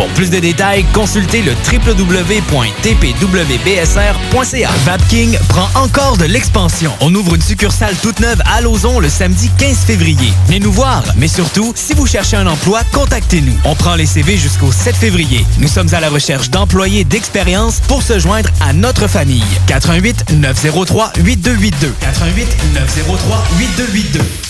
Pour 0.00 0.08
plus 0.14 0.30
de 0.30 0.38
détails, 0.38 0.86
consultez 0.94 1.42
le 1.42 1.52
www.tpwbsr.ca. 1.70 4.70
Vapking 4.86 5.36
prend 5.50 5.68
encore 5.74 6.16
de 6.16 6.24
l'expansion. 6.24 6.90
On 7.02 7.14
ouvre 7.14 7.34
une 7.34 7.42
succursale 7.42 7.94
toute 7.96 8.18
neuve 8.20 8.40
à 8.46 8.62
Lauson 8.62 8.98
le 8.98 9.10
samedi 9.10 9.50
15 9.58 9.76
février. 9.76 10.32
Venez 10.46 10.60
nous 10.60 10.72
voir, 10.72 11.04
mais 11.16 11.28
surtout, 11.28 11.74
si 11.76 11.92
vous 11.92 12.06
cherchez 12.06 12.38
un 12.38 12.46
emploi, 12.46 12.80
contactez-nous. 12.94 13.58
On 13.64 13.74
prend 13.74 13.94
les 13.94 14.06
CV 14.06 14.38
jusqu'au 14.38 14.72
7 14.72 14.96
février. 14.96 15.44
Nous 15.58 15.68
sommes 15.68 15.92
à 15.92 16.00
la 16.00 16.08
recherche 16.08 16.48
d'employés 16.48 17.04
d'expérience 17.04 17.80
pour 17.80 18.02
se 18.02 18.18
joindre 18.18 18.48
à 18.62 18.72
notre 18.72 19.06
famille. 19.06 19.44
88 19.66 20.32
903 20.32 21.12
8282. 21.18 21.94
88 22.00 22.48
903 22.72 23.44
8282. 23.58 24.49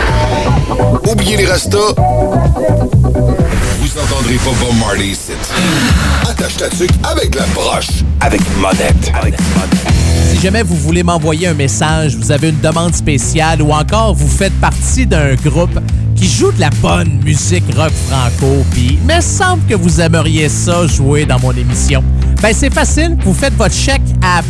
Oubliez 1.09 1.37
les 1.37 1.45
rastas. 1.45 1.77
Vous 1.95 3.99
entendrez 3.99 4.35
pas 4.35 4.51
Bob 4.59 4.77
Marley 4.79 5.07
ici. 5.07 5.31
Attache 6.29 6.57
ta 6.57 6.69
tuque 6.69 6.91
avec 7.03 7.35
la 7.35 7.45
broche. 7.53 8.03
Avec 8.19 8.41
monette. 8.57 9.11
Si 10.31 10.39
jamais 10.39 10.63
vous 10.63 10.75
voulez 10.75 11.03
m'envoyer 11.03 11.47
un 11.47 11.53
message, 11.53 12.15
vous 12.15 12.31
avez 12.31 12.49
une 12.49 12.59
demande 12.59 12.95
spéciale 12.95 13.61
ou 13.61 13.71
encore 13.71 14.15
vous 14.15 14.27
faites 14.27 14.57
partie 14.59 15.05
d'un 15.05 15.35
groupe 15.35 15.79
qui 16.15 16.27
joue 16.27 16.51
de 16.51 16.59
la 16.59 16.69
bonne 16.81 17.19
musique 17.23 17.63
rock 17.75 17.91
franco, 18.07 18.63
puis 18.71 18.99
il 19.01 19.07
me 19.07 19.19
semble 19.21 19.65
que 19.65 19.73
vous 19.73 19.99
aimeriez 19.99 20.49
ça 20.49 20.85
jouer 20.85 21.25
dans 21.25 21.39
mon 21.39 21.51
émission. 21.51 22.03
Ben 22.41 22.53
c'est 22.53 22.71
facile, 22.71 23.17
vous 23.23 23.33
faites 23.33 23.55
votre 23.55 23.73
chèque 23.73 24.01
à... 24.23 24.41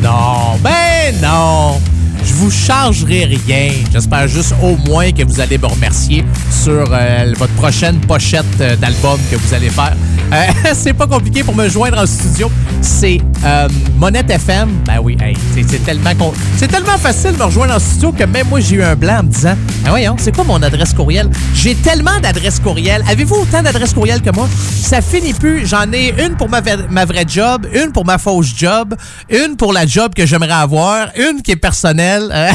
Non, 0.00 0.56
ben 0.62 1.16
non! 1.20 1.80
Je 2.24 2.32
vous 2.34 2.50
chargerai 2.50 3.24
rien. 3.24 3.70
J'espère 3.92 4.28
juste 4.28 4.54
au 4.62 4.76
moins 4.88 5.10
que 5.12 5.24
vous 5.24 5.40
allez 5.40 5.58
me 5.58 5.66
remercier 5.66 6.24
sur 6.50 6.86
euh, 6.92 7.32
votre 7.36 7.52
prochaine 7.54 7.98
pochette 8.00 8.44
euh, 8.60 8.76
d'album 8.76 9.18
que 9.30 9.36
vous 9.36 9.54
allez 9.54 9.70
faire. 9.70 9.96
Euh, 10.32 10.46
c'est 10.74 10.92
pas 10.92 11.06
compliqué 11.06 11.42
pour 11.42 11.54
me 11.54 11.68
joindre 11.68 11.98
en 11.98 12.06
studio. 12.06 12.50
C'est 12.82 13.18
euh, 13.44 13.68
Monette 13.96 14.30
FM. 14.30 14.68
Ben 14.86 14.98
oui, 15.02 15.16
hey, 15.20 15.34
c'est- 15.54 15.78
tellement 15.84 16.10
c'est 16.56 16.68
tellement 16.68 16.98
facile 16.98 17.32
de 17.32 17.38
me 17.38 17.44
rejoindre 17.44 17.74
en 17.74 17.78
studio 17.78 18.12
que 18.12 18.24
même 18.24 18.46
moi 18.48 18.60
j'ai 18.60 18.76
eu 18.76 18.82
un 18.82 18.94
blanc 18.94 19.20
en 19.20 19.22
me 19.24 19.28
disant 19.30 19.54
Ah 19.86 19.90
voyons, 19.90 20.16
c'est 20.18 20.34
quoi 20.34 20.44
mon 20.44 20.62
adresse 20.62 20.92
courriel? 20.92 21.30
J'ai 21.54 21.74
tellement 21.76 22.18
d'adresses 22.20 22.60
courriel. 22.60 23.02
Avez-vous 23.08 23.36
autant 23.36 23.62
d'adresses 23.62 23.94
courriel 23.94 24.20
que 24.20 24.30
moi? 24.30 24.48
Ça 24.82 25.00
finit 25.00 25.32
plus. 25.32 25.66
J'en 25.66 25.90
ai 25.92 26.14
une 26.22 26.36
pour 26.36 26.48
ma, 26.50 26.60
ma 26.90 27.04
vraie 27.04 27.24
job, 27.26 27.66
une 27.72 27.92
pour 27.92 28.04
ma 28.04 28.18
fausse 28.18 28.52
job, 28.56 28.94
une 29.30 29.56
pour 29.56 29.72
la 29.72 29.86
job 29.86 30.12
que 30.14 30.26
j'aimerais 30.26 30.52
avoir, 30.52 31.08
une 31.16 31.42
qui 31.42 31.52
est 31.52 31.56
personnelle. 31.56 32.07
Euh, 32.08 32.48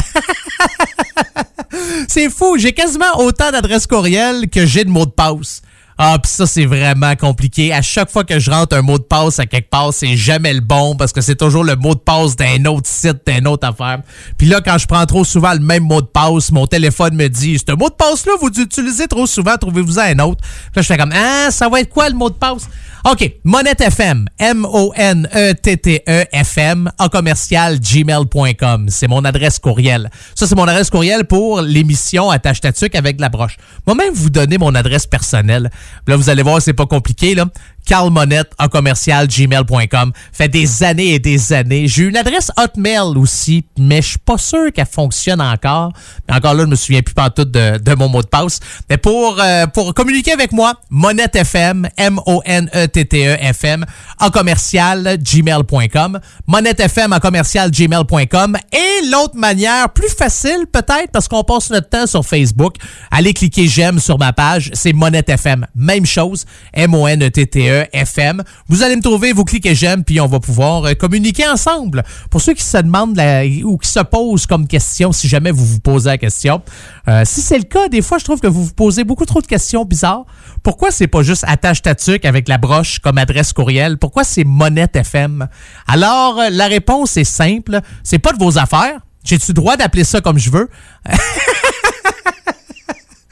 c'est 2.08 2.30
fou, 2.30 2.56
j'ai 2.58 2.72
quasiment 2.72 3.18
autant 3.18 3.50
d'adresses 3.50 3.86
courriel 3.86 4.48
que 4.50 4.66
j'ai 4.66 4.84
de 4.84 4.90
mots 4.90 5.06
de 5.06 5.10
passe. 5.10 5.62
Ah, 5.96 6.18
pis 6.20 6.28
ça, 6.28 6.46
c'est 6.46 6.66
vraiment 6.66 7.14
compliqué. 7.14 7.72
À 7.72 7.80
chaque 7.80 8.10
fois 8.10 8.24
que 8.24 8.40
je 8.40 8.50
rentre 8.50 8.76
un 8.76 8.82
mot 8.82 8.98
de 8.98 9.04
passe 9.04 9.38
à 9.38 9.46
quelque 9.46 9.70
part, 9.70 9.92
c'est 9.92 10.16
jamais 10.16 10.52
le 10.52 10.60
bon 10.60 10.96
parce 10.96 11.12
que 11.12 11.20
c'est 11.20 11.36
toujours 11.36 11.62
le 11.62 11.76
mot 11.76 11.94
de 11.94 12.00
passe 12.00 12.34
d'un 12.34 12.64
autre 12.64 12.88
site, 12.88 13.18
d'une 13.26 13.46
autre 13.46 13.68
affaire. 13.68 14.00
Puis 14.36 14.48
là, 14.48 14.60
quand 14.60 14.76
je 14.76 14.86
prends 14.86 15.06
trop 15.06 15.24
souvent 15.24 15.52
le 15.52 15.60
même 15.60 15.84
mot 15.84 16.00
de 16.00 16.06
passe, 16.06 16.50
mon 16.50 16.66
téléphone 16.66 17.14
me 17.14 17.28
dit 17.28 17.58
Ce 17.58 17.72
mot 17.76 17.90
de 17.90 17.94
passe-là, 17.94 18.32
vous 18.40 18.48
l'utilisez 18.48 19.06
trop 19.06 19.26
souvent, 19.26 19.56
trouvez-vous 19.56 20.00
un 20.00 20.18
autre. 20.18 20.40
Puis 20.40 20.72
là, 20.76 20.82
je 20.82 20.86
fais 20.86 20.96
comme 20.96 21.12
Ah, 21.14 21.50
ça 21.50 21.68
va 21.68 21.80
être 21.80 21.90
quoi 21.90 22.08
le 22.08 22.16
mot 22.16 22.28
de 22.28 22.34
passe? 22.34 22.68
OK, 23.10 23.32
Monette 23.44 23.82
FM, 23.82 24.24
M-O-N-E-T-T-E 24.38 26.24
FM, 26.32 26.90
en 26.98 27.08
commercial 27.10 27.78
gmail.com. 27.78 28.86
C'est 28.88 29.08
mon 29.08 29.26
adresse 29.26 29.58
courriel. 29.58 30.10
Ça, 30.34 30.46
c'est 30.46 30.54
mon 30.54 30.66
adresse 30.66 30.88
courriel 30.88 31.26
pour 31.26 31.60
l'émission 31.60 32.30
Attache 32.30 32.62
ta 32.62 32.72
tuque 32.72 32.94
avec 32.94 33.20
la 33.20 33.28
broche. 33.28 33.58
Moi-même, 33.86 34.14
vous 34.14 34.30
donner 34.30 34.56
mon 34.56 34.74
adresse 34.74 35.06
personnelle. 35.06 35.70
Là, 36.06 36.16
vous 36.16 36.30
allez 36.30 36.42
voir, 36.42 36.60
c'est 36.60 36.72
pas 36.72 36.86
compliqué, 36.86 37.34
là. 37.34 37.46
Carlmonette 37.84 38.52
en 38.58 38.68
commercial 38.68 39.26
gmail.com. 39.26 40.12
Fait 40.32 40.48
des 40.48 40.82
années 40.82 41.14
et 41.14 41.18
des 41.18 41.52
années. 41.52 41.88
J'ai 41.88 42.04
une 42.04 42.16
adresse 42.16 42.50
Hotmail 42.56 43.16
aussi, 43.16 43.64
mais 43.78 44.02
je 44.02 44.10
suis 44.10 44.18
pas 44.18 44.38
sûr 44.38 44.72
qu'elle 44.72 44.86
fonctionne 44.86 45.40
encore. 45.40 45.92
Encore 46.30 46.54
là, 46.54 46.64
je 46.64 46.68
me 46.68 46.76
souviens 46.76 47.02
plus 47.02 47.14
pas 47.14 47.30
tout 47.30 47.44
de, 47.44 47.94
mon 47.94 48.08
mot 48.08 48.22
de 48.22 48.28
passe. 48.28 48.60
Mais 48.88 48.96
pour, 48.96 49.38
euh, 49.40 49.66
pour 49.66 49.94
communiquer 49.94 50.32
avec 50.32 50.52
moi, 50.52 50.74
Monette 50.90 51.36
FM, 51.36 51.88
M-O-N-E-T-T-E 51.96 53.36
FM, 53.40 53.84
en 54.20 54.30
commercial 54.30 55.18
gmail.com. 55.18 56.20
Monette 56.46 56.80
FM 56.80 57.12
commercial 57.20 57.70
gmail.com. 57.70 58.56
Et 58.72 59.06
l'autre 59.10 59.36
manière, 59.36 59.88
plus 59.90 60.10
facile 60.10 60.66
peut-être, 60.70 61.10
parce 61.12 61.28
qu'on 61.28 61.42
passe 61.42 61.70
notre 61.70 61.88
temps 61.88 62.06
sur 62.06 62.24
Facebook, 62.24 62.76
allez 63.10 63.32
cliquer 63.32 63.66
j'aime 63.66 63.98
sur 63.98 64.18
ma 64.18 64.32
page, 64.32 64.70
c'est 64.74 64.92
Monette 64.92 65.28
FM. 65.28 65.66
Même 65.74 66.06
chose, 66.06 66.44
M-O-N-E-T-T-E 66.72 67.73
FM. 67.92 68.42
Vous 68.68 68.82
allez 68.82 68.96
me 68.96 69.02
trouver, 69.02 69.32
vous 69.32 69.44
cliquez 69.44 69.74
j'aime, 69.74 70.04
puis 70.04 70.20
on 70.20 70.26
va 70.26 70.40
pouvoir 70.40 70.84
euh, 70.84 70.94
communiquer 70.94 71.46
ensemble. 71.46 72.02
Pour 72.30 72.40
ceux 72.40 72.54
qui 72.54 72.62
se 72.62 72.78
demandent 72.78 73.20
ou 73.64 73.78
qui 73.78 73.88
se 73.88 74.00
posent 74.00 74.46
comme 74.46 74.66
question, 74.66 75.12
si 75.12 75.28
jamais 75.28 75.50
vous 75.50 75.64
vous 75.64 75.80
posez 75.80 76.10
la 76.10 76.18
question, 76.18 76.62
euh, 77.08 77.22
si 77.24 77.40
c'est 77.40 77.58
le 77.58 77.64
cas, 77.64 77.88
des 77.88 78.02
fois, 78.02 78.18
je 78.18 78.24
trouve 78.24 78.40
que 78.40 78.46
vous 78.46 78.64
vous 78.64 78.74
posez 78.74 79.04
beaucoup 79.04 79.26
trop 79.26 79.40
de 79.40 79.46
questions 79.46 79.84
bizarres. 79.84 80.24
Pourquoi 80.62 80.90
c'est 80.90 81.08
pas 81.08 81.22
juste 81.22 81.44
attache 81.46 81.82
ta 81.82 81.94
avec 82.24 82.48
la 82.48 82.58
broche 82.58 82.98
comme 82.98 83.18
adresse 83.18 83.52
courriel? 83.52 83.98
Pourquoi 83.98 84.24
c'est 84.24 84.44
Monette 84.44 84.96
FM? 84.96 85.48
Alors, 85.86 86.40
la 86.50 86.66
réponse 86.66 87.16
est 87.16 87.24
simple. 87.24 87.80
C'est 88.02 88.18
pas 88.18 88.32
de 88.32 88.38
vos 88.38 88.58
affaires. 88.58 89.00
J'ai-tu 89.24 89.54
droit 89.54 89.76
d'appeler 89.76 90.04
ça 90.04 90.20
comme 90.20 90.38
je 90.38 90.50
veux? 90.50 90.68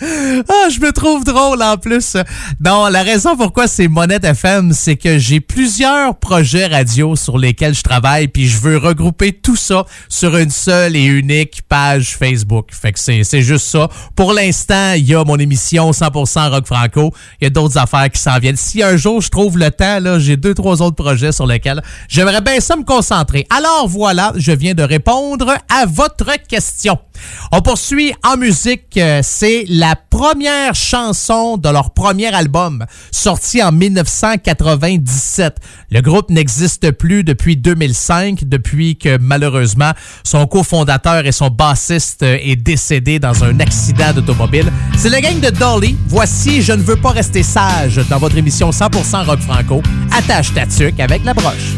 Ah, 0.05 0.69
je 0.69 0.81
me 0.81 0.91
trouve 0.91 1.25
drôle 1.25 1.63
en 1.63 1.77
plus. 1.77 2.17
Non, 2.65 2.89
la 2.89 3.03
raison 3.03 3.37
pourquoi 3.37 3.69
c'est 3.69 3.87
Monette 3.87 4.25
FM, 4.25 4.73
c'est 4.73 4.97
que 4.97 5.19
j'ai 5.19 5.41
plusieurs 5.41 6.17
projets 6.17 6.67
radio 6.67 7.15
sur 7.15 7.39
lesquels 7.39 7.75
je 7.75 7.83
travaille, 7.83 8.27
puis 8.27 8.49
je 8.49 8.59
veux 8.59 8.79
regrouper 8.79 9.33
tout 9.33 9.55
ça 9.55 9.85
sur 10.09 10.37
une 10.37 10.51
seule 10.51 10.97
et 10.97 11.05
unique 11.05 11.63
page 11.69 12.17
Facebook. 12.17 12.71
Fait 12.73 12.93
que 12.93 12.99
c'est 12.99 13.43
juste 13.43 13.67
ça. 13.67 13.89
Pour 14.17 14.33
l'instant, 14.33 14.95
il 14.95 15.07
y 15.09 15.15
a 15.15 15.25
mon 15.25 15.37
émission 15.37 15.91
100% 15.93 16.51
Rock 16.51 16.67
Franco. 16.67 17.15
Il 17.41 17.45
y 17.45 17.47
a 17.47 17.51
d'autres 17.51 17.79
affaires 17.79 18.11
qui 18.11 18.21
s'en 18.21 18.39
viennent. 18.39 18.57
Si 18.57 18.83
un 18.83 18.97
jour 18.97 19.21
je 19.21 19.29
trouve 19.29 19.57
le 19.57 19.71
temps, 19.71 20.01
là, 20.01 20.19
j'ai 20.19 20.37
deux, 20.37 20.55
trois 20.55 20.83
autres 20.83 20.97
projets 20.97 21.33
sur 21.33 21.47
lesquels 21.47 21.81
j'aimerais 22.09 22.41
bien 22.41 22.59
ça 22.61 22.77
me 22.77 22.85
concentrer. 22.85 23.47
Alors 23.51 23.87
voilà, 23.87 24.33
je 24.37 24.53
viens 24.53 24.75
de 24.75 24.83
répondre 24.83 25.55
à 25.69 25.87
votre 25.87 26.33
question. 26.49 26.99
On 27.53 27.61
poursuit 27.61 28.13
en 28.25 28.37
musique. 28.37 28.97
euh, 28.97 29.21
C'est 29.23 29.65
la 29.69 29.97
première 29.97 30.75
chanson 30.75 31.57
de 31.57 31.69
leur 31.69 31.91
premier 31.93 32.33
album, 32.35 32.85
sorti 33.11 33.63
en 33.63 33.73
1997. 33.73 35.57
Le 35.91 36.01
groupe 36.01 36.31
n'existe 36.31 36.91
plus 36.93 37.25
depuis 37.25 37.57
2005, 37.57 38.45
depuis 38.45 38.97
que 38.97 39.19
malheureusement 39.21 39.93
son 40.25 40.47
cofondateur 40.47 41.27
et 41.27 41.33
son 41.33 41.49
bassiste 41.49 42.23
euh, 42.23 42.39
est 42.41 42.57
décédé 42.57 43.19
dans 43.19 43.45
un 43.45 43.59
accident 43.61 44.13
d'automobile. 44.15 44.73
C'est 44.97 45.09
la 45.11 45.21
gang 45.21 45.39
de 45.41 45.51
Dolly. 45.51 45.97
Voici 46.09 46.63
Je 46.63 46.73
ne 46.73 46.83
veux 46.83 46.97
pas 46.97 47.11
rester 47.11 47.43
sage 47.43 48.01
dans 48.09 48.19
votre 48.19 48.37
émission 48.37 48.71
100% 48.71 49.27
rock 49.27 49.41
franco. 49.41 49.83
Attache 50.17 50.53
ta 50.55 50.67
tuque 50.67 51.01
avec 51.01 51.25
la 51.25 51.35
broche. 51.35 51.73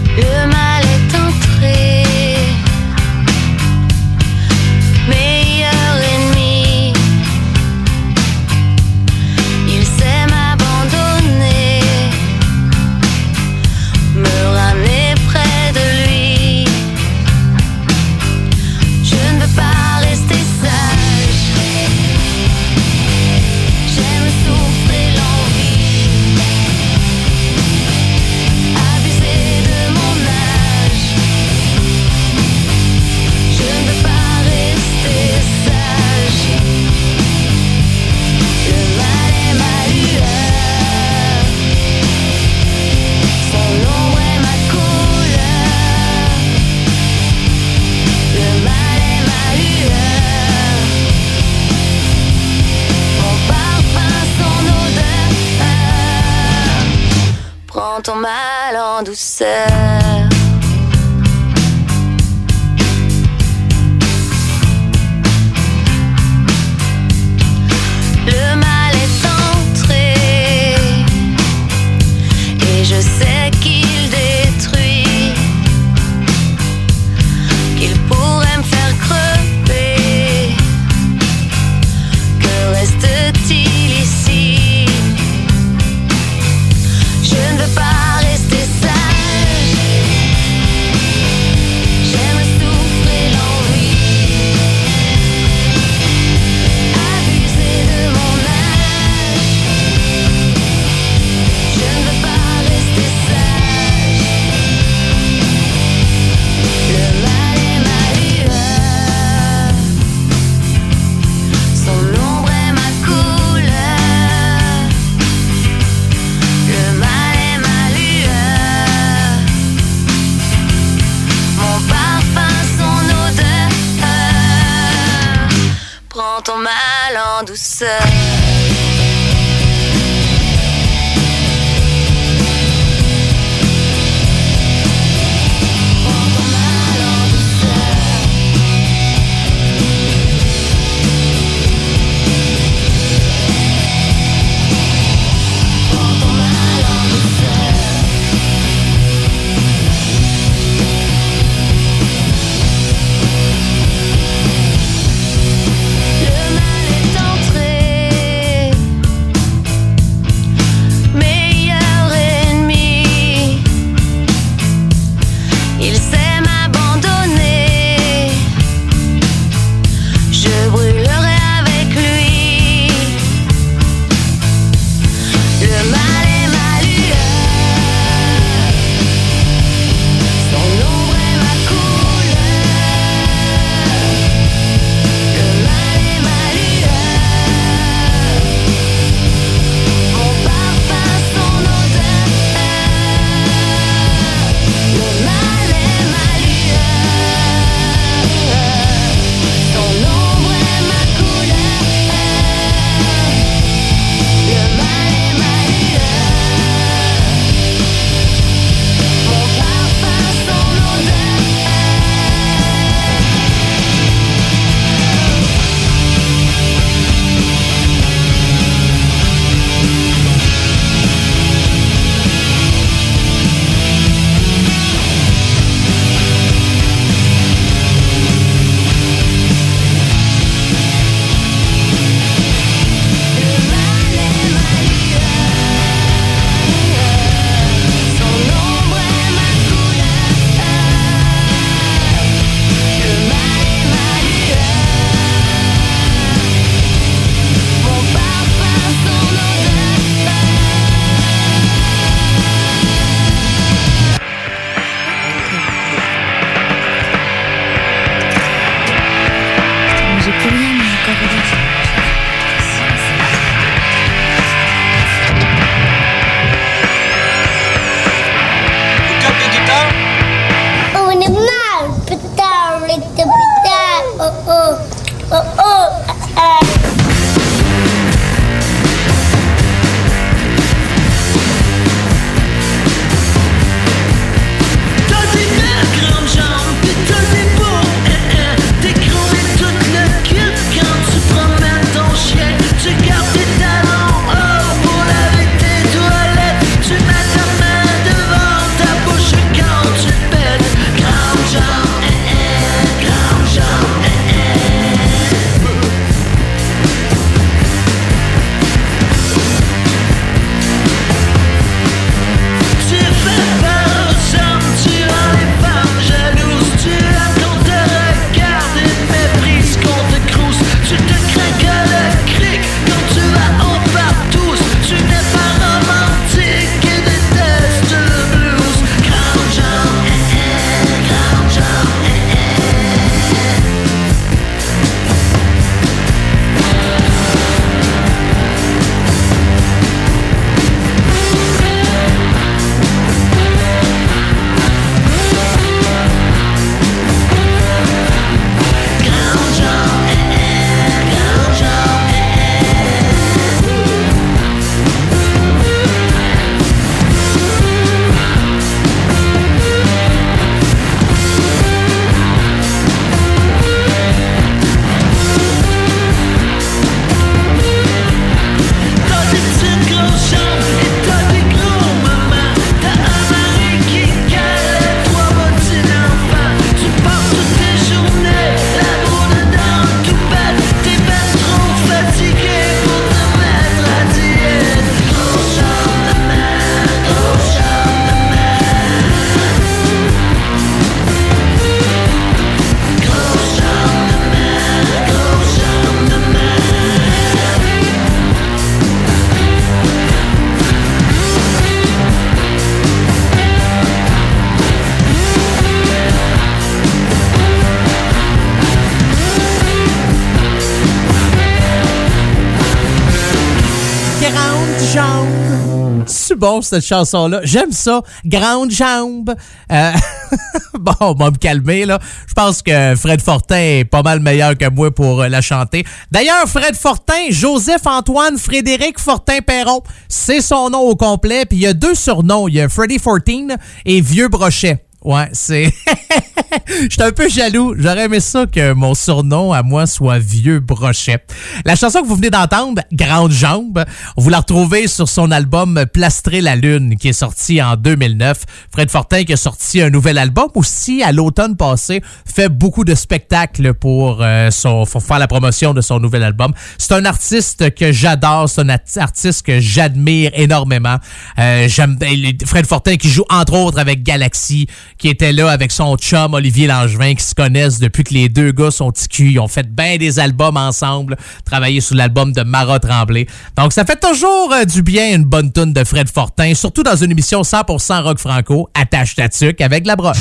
Cette 416.63 416.85
chanson-là. 416.85 417.41
J'aime 417.45 417.73
ça. 417.73 418.03
Grande 418.25 418.71
jambe. 418.71 419.35
Euh, 419.73 419.93
bon, 420.79 420.93
on 421.01 421.15
va 421.15 421.31
me 421.31 421.37
calmer, 421.37 421.85
là. 421.85 421.99
Je 422.29 422.35
pense 422.35 422.63
que 422.63 422.95
Fred 422.97 423.21
Fortin 423.21 423.57
est 423.57 423.85
pas 423.85 424.03
mal 424.03 424.21
meilleur 424.21 424.57
que 424.57 424.69
moi 424.71 424.91
pour 424.91 425.23
euh, 425.23 425.29
la 425.29 425.41
chanter. 425.41 425.85
D'ailleurs, 426.11 426.47
Fred 426.47 426.77
Fortin, 426.77 427.31
Joseph-Antoine 427.31 428.39
Frédéric 428.39 428.99
Fortin-Perron, 428.99 429.83
c'est 430.09 430.41
son 430.41 430.71
nom 430.71 430.81
au 430.81 430.97
complet. 430.97 431.47
Puis 431.47 431.59
il 431.59 431.63
y 431.63 431.67
a 431.67 431.73
deux 431.75 431.95
surnoms. 431.95 432.49
Il 432.49 432.55
y 432.55 432.61
a 432.61 432.69
Freddy 432.69 432.99
14 432.99 433.59
et 433.85 434.01
Vieux 434.01 434.29
Brochet. 434.29 434.84
Ouais, 435.05 435.29
c'est. 435.33 435.71
J'étais 436.89 437.03
un 437.03 437.11
peu 437.13 437.29
jaloux. 437.29 437.75
J'aurais 437.77 438.05
aimé 438.05 438.21
ça 438.21 438.47
que 438.47 438.73
mon 438.73 438.95
surnom 438.95 439.53
à 439.53 439.63
moi 439.63 439.87
soit 439.87 440.19
Vieux 440.19 440.61
Brochet. 440.61 441.19
La 441.65 441.75
chanson 441.77 442.01
que 442.03 442.07
vous 442.07 442.15
venez 442.17 442.31
d'entendre, 442.31 442.81
Grande 442.93 443.33
Jambe, 443.33 443.85
vous 444.17 444.31
la 444.31 444.39
retrouvez 444.39 444.87
sur 444.87 445.09
son 445.09 445.31
album 445.31 445.85
Plastrer 445.93 446.41
la 446.41 446.57
Lune, 446.57 446.97
qui 446.97 447.09
est 447.09 447.13
sorti 447.13 447.61
en 447.61 447.77
2009. 447.77 448.45
Fred 448.73 448.91
Fortin 448.91 449.25
qui 449.25 449.33
a 449.33 449.37
sorti 449.37 449.83
un 449.83 449.91
nouvel 449.91 450.17
album 450.17 450.49
aussi 450.55 451.03
à 451.03 451.13
l'automne 451.13 451.57
passé, 451.57 452.01
fait 452.25 452.49
beaucoup 452.49 452.85
de 452.85 452.95
spectacles 452.95 453.75
pour, 453.75 454.19
euh, 454.23 454.51
son, 454.51 454.85
pour 454.87 455.03
faire 455.03 455.19
la 455.19 455.27
promotion 455.27 455.75
de 455.75 455.81
son 455.81 455.99
nouvel 455.99 456.23
album. 456.23 456.53
C'est 456.79 456.93
un 456.93 457.05
artiste 457.05 457.75
que 457.75 457.93
j'adore, 457.93 458.49
c'est 458.49 458.61
un 458.63 458.69
art- 458.71 458.79
artiste 458.97 459.43
que 459.45 459.61
j'admire 459.61 460.31
énormément. 460.35 460.97
Euh, 461.39 461.69
J'aime 461.69 461.99
Fred 462.47 462.67
Fortin 462.67 462.97
qui 462.97 463.09
joue 463.11 463.25
entre 463.29 463.55
autres 463.55 463.79
avec 463.79 464.03
Galaxy, 464.03 464.67
qui 464.99 465.09
était 465.09 465.33
là 465.33 465.51
avec 465.51 465.73
son 465.73 465.97
chum 465.97 466.35
Olivier 466.35 466.67
Langevin, 466.67 467.15
qui 467.15 467.25
se 467.25 467.35
connaissent 467.35 467.79
depuis 467.79 468.05
que 468.05 468.15
les 468.15 468.29
deux 468.29 468.53
gars 468.53 468.71
sont 468.71 468.93
ticus. 468.93 469.33
Ils 469.33 469.39
ont 469.39 469.49
fait 469.49 469.69
bien 469.69 469.97
des 469.97 470.19
albums 470.19 470.57
ensemble, 470.57 471.17
travaillé 471.45 471.81
sur 471.81 471.95
l'album 471.97 472.33
de 472.33 472.43
Mara 472.43 472.79
Tremblay. 472.79 473.27
Donc 473.57 473.73
ça 473.73 473.85
fait 473.85 473.99
toujours 474.01 474.53
euh, 474.53 474.65
du 474.65 474.83
bien 474.83 475.15
une 475.15 475.25
bonne 475.25 475.53
tune 475.53 475.73
de 475.73 475.85
Fred 475.85 476.09
Fortin, 476.09 476.55
surtout 476.55 476.83
dans 476.83 476.97
une 476.97 477.11
émission 477.11 477.43
100% 477.43 478.03
rock 478.03 478.19
franco, 478.19 478.69
attache 478.75 479.15
ta 479.15 479.29
avec 479.61 479.87
la 479.87 479.97
broche. 479.97 480.17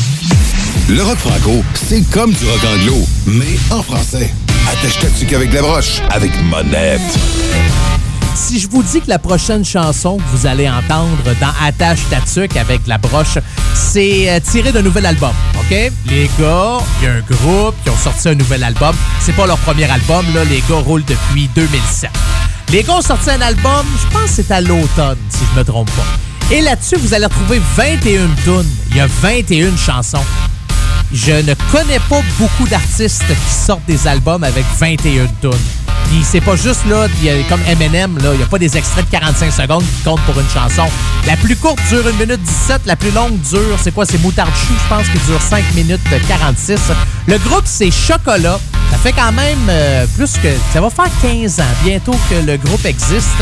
Le 0.90 1.02
rock 1.02 1.18
franco, 1.18 1.64
c'est 1.76 2.02
comme 2.10 2.34
du 2.34 2.46
rock 2.46 2.62
anglo, 2.76 3.08
mais 3.26 3.58
en 3.70 3.82
français. 3.82 4.34
Attache 4.68 5.00
ta 5.00 5.36
avec 5.36 5.54
la 5.54 5.62
broche, 5.62 6.02
avec 6.10 6.32
Monette. 6.44 7.02
Si 8.36 8.60
je 8.60 8.68
vous 8.68 8.82
dis 8.82 9.00
que 9.00 9.10
la 9.10 9.20
prochaine 9.20 9.64
chanson 9.64 10.18
que 10.18 10.38
vous 10.38 10.48
allez 10.48 10.68
entendre 10.68 11.18
dans 11.40 11.54
Attache 11.64 12.00
ta 12.10 12.20
tuque 12.20 12.58
avec 12.58 12.82
la 12.88 12.98
broche, 12.98 13.38
c'est 13.76 14.30
euh, 14.30 14.40
tiré 14.40 14.72
d'un 14.72 14.82
nouvel 14.82 15.06
album, 15.06 15.34
OK? 15.60 15.70
Les 16.08 16.30
gars, 16.40 16.80
il 17.00 17.06
y 17.06 17.08
a 17.08 17.14
un 17.14 17.22
groupe 17.22 17.76
qui 17.84 17.90
ont 17.90 17.98
sorti 17.98 18.30
un 18.30 18.36
nouvel 18.36 18.64
album. 18.64 18.96
C'est 19.22 19.36
pas 19.36 19.46
leur 19.46 19.58
premier 19.60 19.90
album, 19.90 20.26
là. 20.34 20.44
Les 20.46 20.64
gars 20.68 20.80
roulent 20.84 21.06
depuis 21.06 21.48
2007. 21.56 22.10
Les 22.72 22.82
gars 22.84 22.96
ont 22.96 23.02
sorti 23.02 23.30
un 23.30 23.42
album, 23.42 23.86
je 24.02 24.12
pense 24.12 24.24
que 24.24 24.44
c'est 24.44 24.52
à 24.52 24.62
l'automne, 24.62 25.18
si 25.30 25.40
je 25.54 25.60
me 25.60 25.64
trompe 25.64 25.92
pas. 25.92 26.56
Et 26.56 26.62
là-dessus, 26.62 26.96
vous 26.98 27.14
allez 27.14 27.26
retrouver 27.26 27.62
21 27.76 28.28
tunes. 28.44 28.70
Il 28.90 28.98
y 28.98 29.00
a 29.00 29.08
21 29.08 29.78
chansons. 29.78 30.24
Je 31.12 31.34
ne 31.34 31.54
connais 31.72 32.00
pas 32.10 32.22
beaucoup 32.40 32.68
d'artistes 32.68 33.24
qui 33.28 33.54
sortent 33.54 33.86
des 33.86 34.08
albums 34.08 34.44
avec 34.44 34.66
21 34.80 35.28
tunes. 35.40 35.52
Puis 36.14 36.24
c'est 36.24 36.42
pas 36.42 36.56
juste 36.56 36.86
là, 36.88 37.08
comme 37.50 37.62
Eminem, 37.68 38.20
il 38.22 38.38
n'y 38.38 38.44
a 38.44 38.46
pas 38.46 38.60
des 38.60 38.78
extraits 38.78 39.04
de 39.04 39.10
45 39.10 39.52
secondes 39.52 39.82
qui 39.82 40.04
comptent 40.04 40.22
pour 40.22 40.40
une 40.40 40.48
chanson. 40.48 40.86
La 41.26 41.36
plus 41.36 41.56
courte 41.56 41.80
dure 41.90 42.06
1 42.06 42.12
minute 42.24 42.40
17, 42.40 42.82
la 42.86 42.96
plus 42.96 43.10
longue 43.10 43.40
dure, 43.40 43.80
c'est 43.82 43.92
quoi, 43.92 44.06
c'est 44.06 44.22
Moutarde 44.22 44.52
Chou, 44.54 44.74
je 44.78 44.96
pense, 44.96 45.08
qui 45.08 45.18
dure 45.26 45.42
5 45.42 45.74
minutes 45.74 46.02
46. 46.28 46.80
Le 47.26 47.38
groupe, 47.38 47.64
c'est 47.64 47.90
Chocolat. 47.90 48.60
Ça 48.92 48.98
fait 48.98 49.14
quand 49.14 49.32
même 49.32 49.68
euh, 49.70 50.06
plus 50.18 50.34
que... 50.34 50.50
Ça 50.74 50.82
va 50.82 50.90
faire 50.90 51.10
15 51.22 51.62
ans 51.62 51.76
bientôt 51.86 52.12
que 52.30 52.46
le 52.46 52.58
groupe 52.58 52.86
existe. 52.86 53.42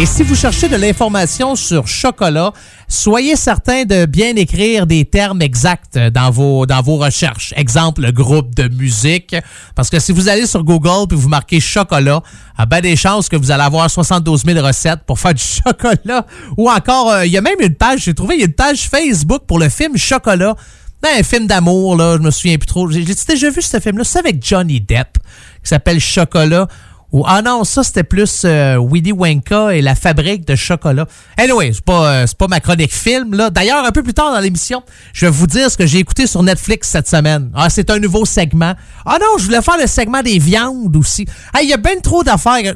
Et 0.00 0.04
si 0.04 0.24
vous 0.24 0.34
cherchez 0.34 0.68
de 0.68 0.74
l'information 0.74 1.54
sur 1.54 1.86
Chocolat, 1.86 2.52
soyez 2.88 3.36
certain 3.36 3.84
de 3.84 4.04
bien 4.04 4.34
écrire 4.34 4.84
des 4.84 5.04
termes 5.04 5.42
exacts 5.42 5.96
dans 5.96 6.32
vos, 6.32 6.66
dans 6.66 6.82
vos 6.82 6.96
recherches. 6.96 7.54
Exemple, 7.56 8.02
le 8.02 8.10
groupe 8.10 8.52
de 8.56 8.66
musique. 8.68 9.36
Parce 9.76 9.90
que 9.90 10.00
si 10.00 10.10
vous 10.10 10.28
allez 10.28 10.46
sur 10.46 10.64
Google 10.64 11.06
puis 11.08 11.16
vous 11.16 11.28
marquez 11.28 11.60
chocolat, 11.60 12.22
à 12.58 12.66
ben 12.66 12.80
des 12.80 12.96
chances 12.96 13.28
que 13.28 13.36
vous 13.36 13.52
allez 13.52 13.62
avoir 13.62 13.88
72 13.88 14.42
000 14.44 14.66
recettes 14.66 15.04
pour 15.06 15.20
faire 15.20 15.34
du 15.34 15.42
chocolat. 15.64 16.26
Ou 16.56 16.68
encore, 16.68 17.10
euh, 17.10 17.26
il 17.26 17.32
y 17.32 17.38
a 17.38 17.42
même 17.42 17.60
une 17.60 17.76
page, 17.76 18.00
j'ai 18.00 18.14
trouvé, 18.14 18.34
il 18.34 18.40
y 18.40 18.42
a 18.42 18.46
une 18.46 18.52
page 18.54 18.88
Facebook 18.88 19.42
pour 19.46 19.60
le 19.60 19.68
film 19.68 19.96
Chocolat. 19.96 20.56
Ben, 21.02 21.10
un 21.18 21.22
film 21.22 21.46
d'amour, 21.46 21.96
là, 21.96 22.16
je 22.18 22.22
me 22.22 22.30
souviens 22.30 22.58
plus 22.58 22.66
trop. 22.66 22.90
J'ai 22.90 23.04
déjà 23.04 23.50
vu 23.50 23.62
ce 23.62 23.80
film-là? 23.80 24.04
C'est 24.04 24.18
avec 24.18 24.44
Johnny 24.44 24.80
Depp, 24.80 25.18
qui 25.62 25.68
s'appelle 25.68 25.98
Chocolat. 25.98 26.68
Ou, 27.12 27.24
ah 27.26 27.42
non, 27.42 27.64
ça, 27.64 27.82
c'était 27.82 28.04
plus 28.04 28.42
euh, 28.44 28.78
Willy 28.80 29.10
Wonka 29.10 29.74
et 29.74 29.82
la 29.82 29.96
fabrique 29.96 30.46
de 30.46 30.54
chocolat. 30.54 31.06
Anyway, 31.36 31.72
c'est 31.72 31.84
pas, 31.84 32.06
euh, 32.06 32.24
c'est 32.26 32.38
pas 32.38 32.46
ma 32.46 32.60
chronique 32.60 32.94
film, 32.94 33.34
là. 33.34 33.50
D'ailleurs, 33.50 33.84
un 33.84 33.90
peu 33.90 34.02
plus 34.02 34.14
tard 34.14 34.32
dans 34.32 34.38
l'émission, 34.38 34.82
je 35.12 35.26
vais 35.26 35.32
vous 35.32 35.48
dire 35.48 35.70
ce 35.70 35.76
que 35.76 35.86
j'ai 35.86 35.98
écouté 35.98 36.28
sur 36.28 36.42
Netflix 36.42 36.88
cette 36.88 37.08
semaine. 37.08 37.50
Ah, 37.54 37.68
c'est 37.68 37.90
un 37.90 37.98
nouveau 37.98 38.24
segment. 38.24 38.74
Ah 39.04 39.18
non, 39.20 39.38
je 39.38 39.44
voulais 39.44 39.62
faire 39.62 39.78
le 39.78 39.88
segment 39.88 40.22
des 40.22 40.38
viandes 40.38 40.96
aussi. 40.96 41.26
Ah, 41.52 41.62
il 41.62 41.68
y 41.68 41.72
a 41.72 41.78
bien 41.78 41.98
trop 42.00 42.22
d'affaires. 42.22 42.74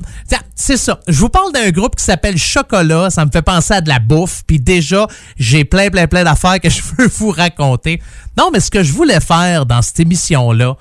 C'est 0.57 0.77
ça. 0.77 0.99
Je 1.07 1.19
vous 1.19 1.29
parle 1.29 1.53
d'un 1.53 1.71
groupe 1.71 1.95
qui 1.95 2.05
s'appelle 2.05 2.37
Chocolat. 2.37 3.11
Ça 3.11 3.25
me 3.25 3.31
fait 3.31 3.43
penser 3.43 3.75
à 3.75 3.81
de 3.81 3.89
la 3.89 4.01
bouffe. 4.01 4.43
Puis 4.47 4.59
déjà, 4.59 5.07
j'ai 5.37 5.65
plein, 5.65 5.91
plein, 5.91 6.09
plein 6.09 6.25
d'affaires 6.25 6.61
que 6.61 6.71
je 6.71 6.83
veux 6.99 7.07
vous 7.07 7.31
raconter. 7.31 8.01
Non, 8.37 8.51
mais 8.53 8.59
ce 8.59 8.71
que 8.71 8.83
je 8.83 8.93
voulais 8.93 9.21
faire 9.21 9.65
dans 9.65 9.81
cette 9.81 10.01
émission-là, 10.01 10.71
euh, 10.71 10.75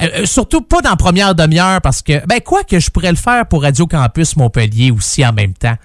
euh, 0.00 0.26
surtout 0.26 0.60
pas 0.60 0.82
dans 0.82 0.96
première 0.96 1.34
demi-heure 1.34 1.80
parce 1.80 2.02
que, 2.02 2.24
ben, 2.26 2.40
quoi 2.40 2.64
que 2.64 2.78
je 2.78 2.90
pourrais 2.90 3.10
le 3.10 3.16
faire 3.16 3.46
pour 3.46 3.62
Radio 3.62 3.86
Campus 3.86 4.36
Montpellier 4.36 4.90
aussi 4.90 5.24
en 5.24 5.32
même 5.32 5.54
temps. 5.54 5.76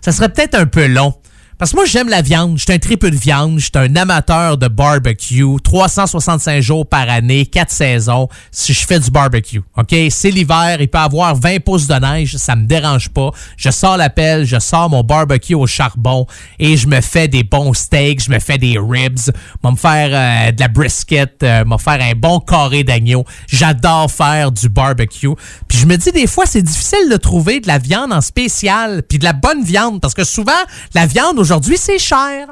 Ça 0.00 0.12
serait 0.12 0.28
peut-être 0.28 0.54
un 0.54 0.66
peu 0.66 0.86
long. 0.86 1.14
Parce 1.60 1.72
que 1.72 1.76
moi, 1.76 1.84
j'aime 1.84 2.08
la 2.08 2.22
viande. 2.22 2.56
Je 2.56 2.62
suis 2.62 2.72
un 2.72 2.78
triple 2.78 3.10
de 3.10 3.16
viande. 3.16 3.58
Je 3.58 3.64
suis 3.64 3.72
un 3.74 3.94
amateur 3.94 4.56
de 4.56 4.66
barbecue. 4.66 5.44
365 5.62 6.62
jours 6.62 6.86
par 6.86 7.06
année, 7.10 7.44
4 7.44 7.70
saisons, 7.70 8.30
si 8.50 8.72
je 8.72 8.86
fais 8.86 8.98
du 8.98 9.10
barbecue. 9.10 9.60
OK? 9.76 9.94
C'est 10.08 10.30
l'hiver. 10.30 10.78
Il 10.80 10.88
peut 10.88 10.96
avoir 10.96 11.36
20 11.36 11.62
pouces 11.62 11.86
de 11.86 11.96
neige. 11.96 12.38
Ça 12.38 12.56
me 12.56 12.64
dérange 12.64 13.10
pas. 13.10 13.30
Je 13.58 13.68
sors 13.68 13.98
la 13.98 14.08
pelle. 14.08 14.46
Je 14.46 14.58
sors 14.58 14.88
mon 14.88 15.02
barbecue 15.02 15.54
au 15.54 15.66
charbon 15.66 16.26
et 16.58 16.78
je 16.78 16.86
me 16.86 17.02
fais 17.02 17.28
des 17.28 17.44
bons 17.44 17.74
steaks. 17.74 18.24
Je 18.24 18.30
me 18.30 18.38
fais 18.38 18.56
des 18.56 18.78
ribs. 18.78 19.18
Je 19.18 19.68
me 19.68 19.76
faire 19.76 20.08
euh, 20.12 20.52
de 20.52 20.60
la 20.62 20.68
brisket. 20.68 21.42
Euh, 21.42 21.66
me 21.66 21.76
faire 21.76 22.00
un 22.00 22.14
bon 22.14 22.40
carré 22.40 22.84
d'agneau. 22.84 23.26
J'adore 23.48 24.10
faire 24.10 24.50
du 24.50 24.70
barbecue. 24.70 25.34
Puis 25.68 25.76
je 25.76 25.84
me 25.84 25.98
dis, 25.98 26.10
des 26.10 26.26
fois, 26.26 26.46
c'est 26.46 26.62
difficile 26.62 27.10
de 27.10 27.18
trouver 27.18 27.60
de 27.60 27.66
la 27.66 27.76
viande 27.76 28.14
en 28.14 28.22
spécial. 28.22 29.02
Puis 29.06 29.18
de 29.18 29.24
la 29.24 29.34
bonne 29.34 29.62
viande. 29.62 30.00
Parce 30.00 30.14
que 30.14 30.24
souvent, 30.24 30.52
la 30.94 31.04
viande 31.04 31.38
aujourd'hui, 31.50 31.76
c'est 31.76 31.98
cher. 31.98 32.46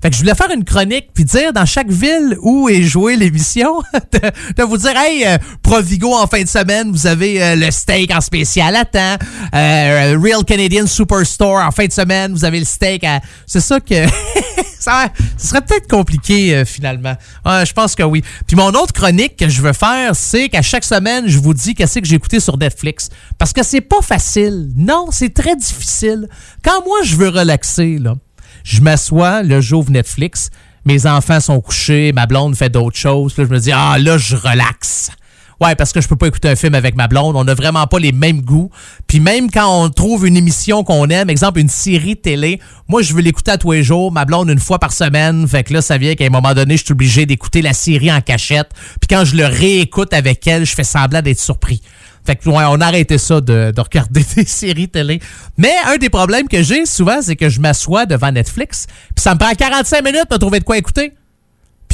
Fait 0.00 0.10
que 0.10 0.16
je 0.16 0.20
voulais 0.20 0.34
faire 0.34 0.50
une 0.50 0.64
chronique 0.64 1.08
puis 1.12 1.24
dire 1.24 1.52
dans 1.52 1.64
chaque 1.64 1.90
ville 1.90 2.36
où 2.42 2.68
est 2.68 2.82
jouée 2.82 3.16
l'émission, 3.16 3.82
de, 4.56 4.62
vous 4.62 4.76
dire 4.76 4.96
hey 4.96 5.24
euh, 5.26 5.38
Provigo 5.62 6.14
en 6.14 6.26
fin 6.26 6.42
de 6.42 6.48
semaine, 6.48 6.92
vous 6.92 7.06
avez 7.06 7.42
euh, 7.42 7.56
le 7.56 7.70
steak 7.70 8.14
en 8.14 8.20
spécial 8.20 8.76
à 8.76 8.84
temps, 8.84 9.16
euh, 9.54 10.16
Real 10.22 10.44
Canadian 10.44 10.86
Superstore 10.86 11.56
en 11.56 11.70
fin 11.72 11.86
de 11.86 11.92
semaine, 11.92 12.32
vous 12.32 12.44
avez 12.44 12.60
le 12.60 12.64
steak 12.64 13.02
à 13.02 13.20
c'est 13.46 13.60
ça 13.62 13.80
que 13.80 14.06
ça, 14.78 15.08
ça 15.38 15.48
serait 15.48 15.62
peut-être 15.62 15.88
compliqué 15.88 16.54
euh, 16.54 16.64
finalement. 16.66 17.14
Je 17.46 17.72
pense 17.72 17.94
que 17.94 18.02
oui. 18.02 18.22
Puis 18.46 18.56
mon 18.56 18.68
autre 18.72 18.92
chronique 18.92 19.36
que 19.36 19.48
je 19.48 19.62
veux 19.62 19.72
faire, 19.72 20.14
c'est 20.14 20.50
qu'à 20.50 20.62
chaque 20.62 20.84
semaine, 20.84 21.24
je 21.26 21.38
vous 21.38 21.54
dis 21.54 21.74
qu'est-ce 21.74 21.98
que 21.98 22.06
j'ai 22.06 22.16
écouté 22.16 22.40
sur 22.40 22.58
Netflix 22.58 23.08
parce 23.38 23.54
que 23.54 23.62
c'est 23.62 23.80
pas 23.80 24.02
facile. 24.02 24.68
Non, 24.76 25.06
c'est 25.10 25.32
très 25.32 25.56
difficile. 25.56 26.28
Quand 26.62 26.84
moi 26.84 26.98
je 27.04 27.16
veux 27.16 27.30
relaxer 27.30 27.96
là, 27.98 28.16
je 28.64 28.80
m'assois, 28.80 29.42
là, 29.42 29.60
j'ouvre 29.60 29.90
Netflix, 29.90 30.50
mes 30.84 31.06
enfants 31.06 31.40
sont 31.40 31.60
couchés, 31.60 32.12
ma 32.12 32.26
blonde 32.26 32.56
fait 32.56 32.70
d'autres 32.70 32.98
choses, 32.98 33.36
là, 33.36 33.44
je 33.44 33.50
me 33.50 33.58
dis, 33.60 33.72
ah, 33.72 33.96
là, 33.98 34.18
je 34.18 34.34
relaxe. 34.34 35.10
Ouais, 35.60 35.76
parce 35.76 35.92
que 35.92 36.00
je 36.00 36.08
peux 36.08 36.16
pas 36.16 36.26
écouter 36.26 36.48
un 36.48 36.56
film 36.56 36.74
avec 36.74 36.96
ma 36.96 37.06
blonde, 37.06 37.36
on 37.36 37.44
n'a 37.44 37.54
vraiment 37.54 37.86
pas 37.86 37.98
les 37.98 38.10
mêmes 38.10 38.40
goûts. 38.40 38.70
Puis 39.06 39.20
même 39.20 39.50
quand 39.50 39.84
on 39.84 39.88
trouve 39.88 40.26
une 40.26 40.36
émission 40.36 40.82
qu'on 40.82 41.08
aime, 41.08 41.30
exemple 41.30 41.60
une 41.60 41.68
série 41.68 42.16
télé, 42.16 42.60
moi 42.88 43.02
je 43.02 43.14
veux 43.14 43.22
l'écouter 43.22 43.52
à 43.52 43.58
tous 43.58 43.70
les 43.70 43.84
jours, 43.84 44.10
ma 44.10 44.24
blonde 44.24 44.50
une 44.50 44.58
fois 44.58 44.80
par 44.80 44.92
semaine, 44.92 45.46
fait 45.46 45.62
que 45.62 45.72
là 45.72 45.80
ça 45.80 45.96
vient 45.96 46.16
qu'à 46.16 46.24
un 46.24 46.30
moment 46.30 46.54
donné, 46.54 46.76
je 46.76 46.84
suis 46.84 46.92
obligé 46.92 47.24
d'écouter 47.24 47.62
la 47.62 47.72
série 47.72 48.12
en 48.12 48.20
cachette. 48.20 48.70
Puis 49.00 49.06
quand 49.08 49.24
je 49.24 49.36
le 49.36 49.46
réécoute 49.46 50.12
avec 50.12 50.44
elle, 50.46 50.66
je 50.66 50.74
fais 50.74 50.84
semblant 50.84 51.22
d'être 51.22 51.40
surpris. 51.40 51.80
Fait 52.24 52.36
que, 52.36 52.48
ouais, 52.48 52.64
on 52.68 52.80
a 52.80 52.86
arrêté 52.86 53.18
ça 53.18 53.40
de, 53.40 53.70
de 53.70 53.80
regarder 53.80 54.24
des 54.36 54.44
séries 54.44 54.88
télé. 54.88 55.20
Mais 55.56 55.72
un 55.86 55.96
des 55.96 56.10
problèmes 56.10 56.48
que 56.48 56.62
j'ai 56.62 56.86
souvent, 56.86 57.20
c'est 57.22 57.36
que 57.36 57.48
je 57.48 57.60
m'assois 57.60 58.06
devant 58.06 58.32
Netflix, 58.32 58.86
puis 59.14 59.22
ça 59.22 59.34
me 59.34 59.38
prend 59.38 59.52
45 59.52 60.04
minutes 60.04 60.26
pour 60.28 60.38
trouver 60.38 60.60
de 60.60 60.64
quoi 60.64 60.78
écouter. 60.78 61.12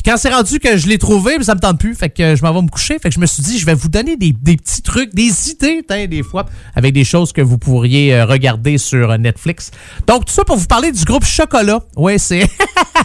Puis 0.02 0.10
quand 0.10 0.16
c'est 0.16 0.32
rendu 0.32 0.58
que 0.60 0.78
je 0.78 0.86
l'ai 0.88 0.96
trouvé, 0.96 1.36
ça 1.42 1.54
me 1.54 1.60
tente 1.60 1.78
plus, 1.78 1.94
fait 1.94 2.08
que 2.08 2.34
je 2.34 2.42
m'en 2.42 2.54
vais 2.54 2.62
me 2.62 2.68
coucher. 2.68 2.98
Fait 2.98 3.10
que 3.10 3.14
je 3.14 3.20
me 3.20 3.26
suis 3.26 3.42
dit, 3.42 3.58
je 3.58 3.66
vais 3.66 3.74
vous 3.74 3.90
donner 3.90 4.16
des, 4.16 4.32
des 4.32 4.56
petits 4.56 4.80
trucs, 4.80 5.14
des 5.14 5.50
idées, 5.50 5.82
des 6.06 6.22
fois, 6.22 6.46
avec 6.74 6.94
des 6.94 7.04
choses 7.04 7.34
que 7.34 7.42
vous 7.42 7.58
pourriez 7.58 8.14
euh, 8.14 8.24
regarder 8.24 8.78
sur 8.78 9.10
euh, 9.10 9.18
Netflix. 9.18 9.70
Donc, 10.06 10.24
tout 10.24 10.32
ça 10.32 10.42
pour 10.42 10.56
vous 10.56 10.66
parler 10.66 10.90
du 10.90 11.04
groupe 11.04 11.26
Chocolat. 11.26 11.80
Ouais, 11.96 12.16
c'est... 12.16 12.48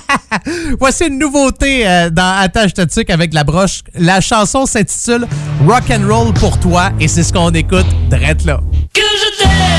Voici 0.80 1.08
une 1.08 1.20
nouveauté 1.20 1.86
euh, 1.86 2.10
dans 2.10 2.38
Attache 2.40 2.70
Statique 2.70 3.10
avec 3.10 3.34
la 3.34 3.44
broche. 3.44 3.82
La 3.96 4.22
chanson 4.22 4.66
s'intitule 4.66 5.28
Rock 5.68 5.92
and 5.92 6.08
Roll 6.08 6.34
pour 6.36 6.58
toi 6.62 6.92
et 7.02 7.10
c'est 7.10 7.24
ce 7.24 7.34
qu'on 7.34 7.52
écoute 7.52 7.88
drette 8.10 8.46
là. 8.46 8.62
Que 8.94 9.02
je 9.02 9.75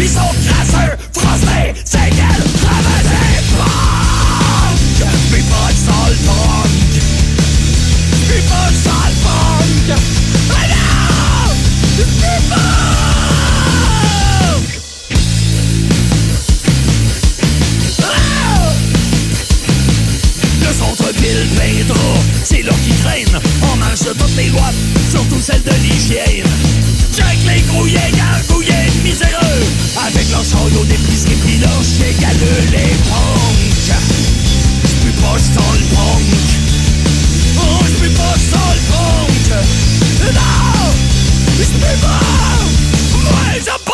Ils 0.00 0.08
sont 0.08 0.20
crasseux, 0.20 0.96
français, 1.12 1.74
c'est 1.84 2.47
de 24.08 24.12
toutes 24.14 24.36
les 24.36 24.48
lois, 24.48 24.70
surtout 25.10 25.40
celles 25.40 25.62
de 25.62 25.72
l'hygiène. 25.82 26.46
Check 27.12 27.38
les 27.46 27.60
grouillés, 27.62 27.98
gargouillés, 28.16 28.88
miséreux. 29.04 29.64
Avec 30.06 30.30
leurs 30.30 30.44
chariots 30.44 30.84
d'épicerie 30.84 31.36
pis 31.46 31.58
leurs 31.58 31.82
chiens 31.82 32.14
galeux 32.20 32.62
Les 32.70 32.94
punks 33.08 33.98
J'pue 34.84 35.12
pas, 35.20 35.36
j'sens 35.36 35.74
le 35.74 35.86
punk 35.94 36.24
Oh, 37.60 37.84
j'pue 37.86 38.10
pas, 38.10 38.34
j'sens 38.36 38.74
le 38.76 38.82
punk 38.92 40.32
Non! 40.34 40.88
J'pue 41.58 42.00
pas! 42.00 42.20
Moi, 43.24 43.87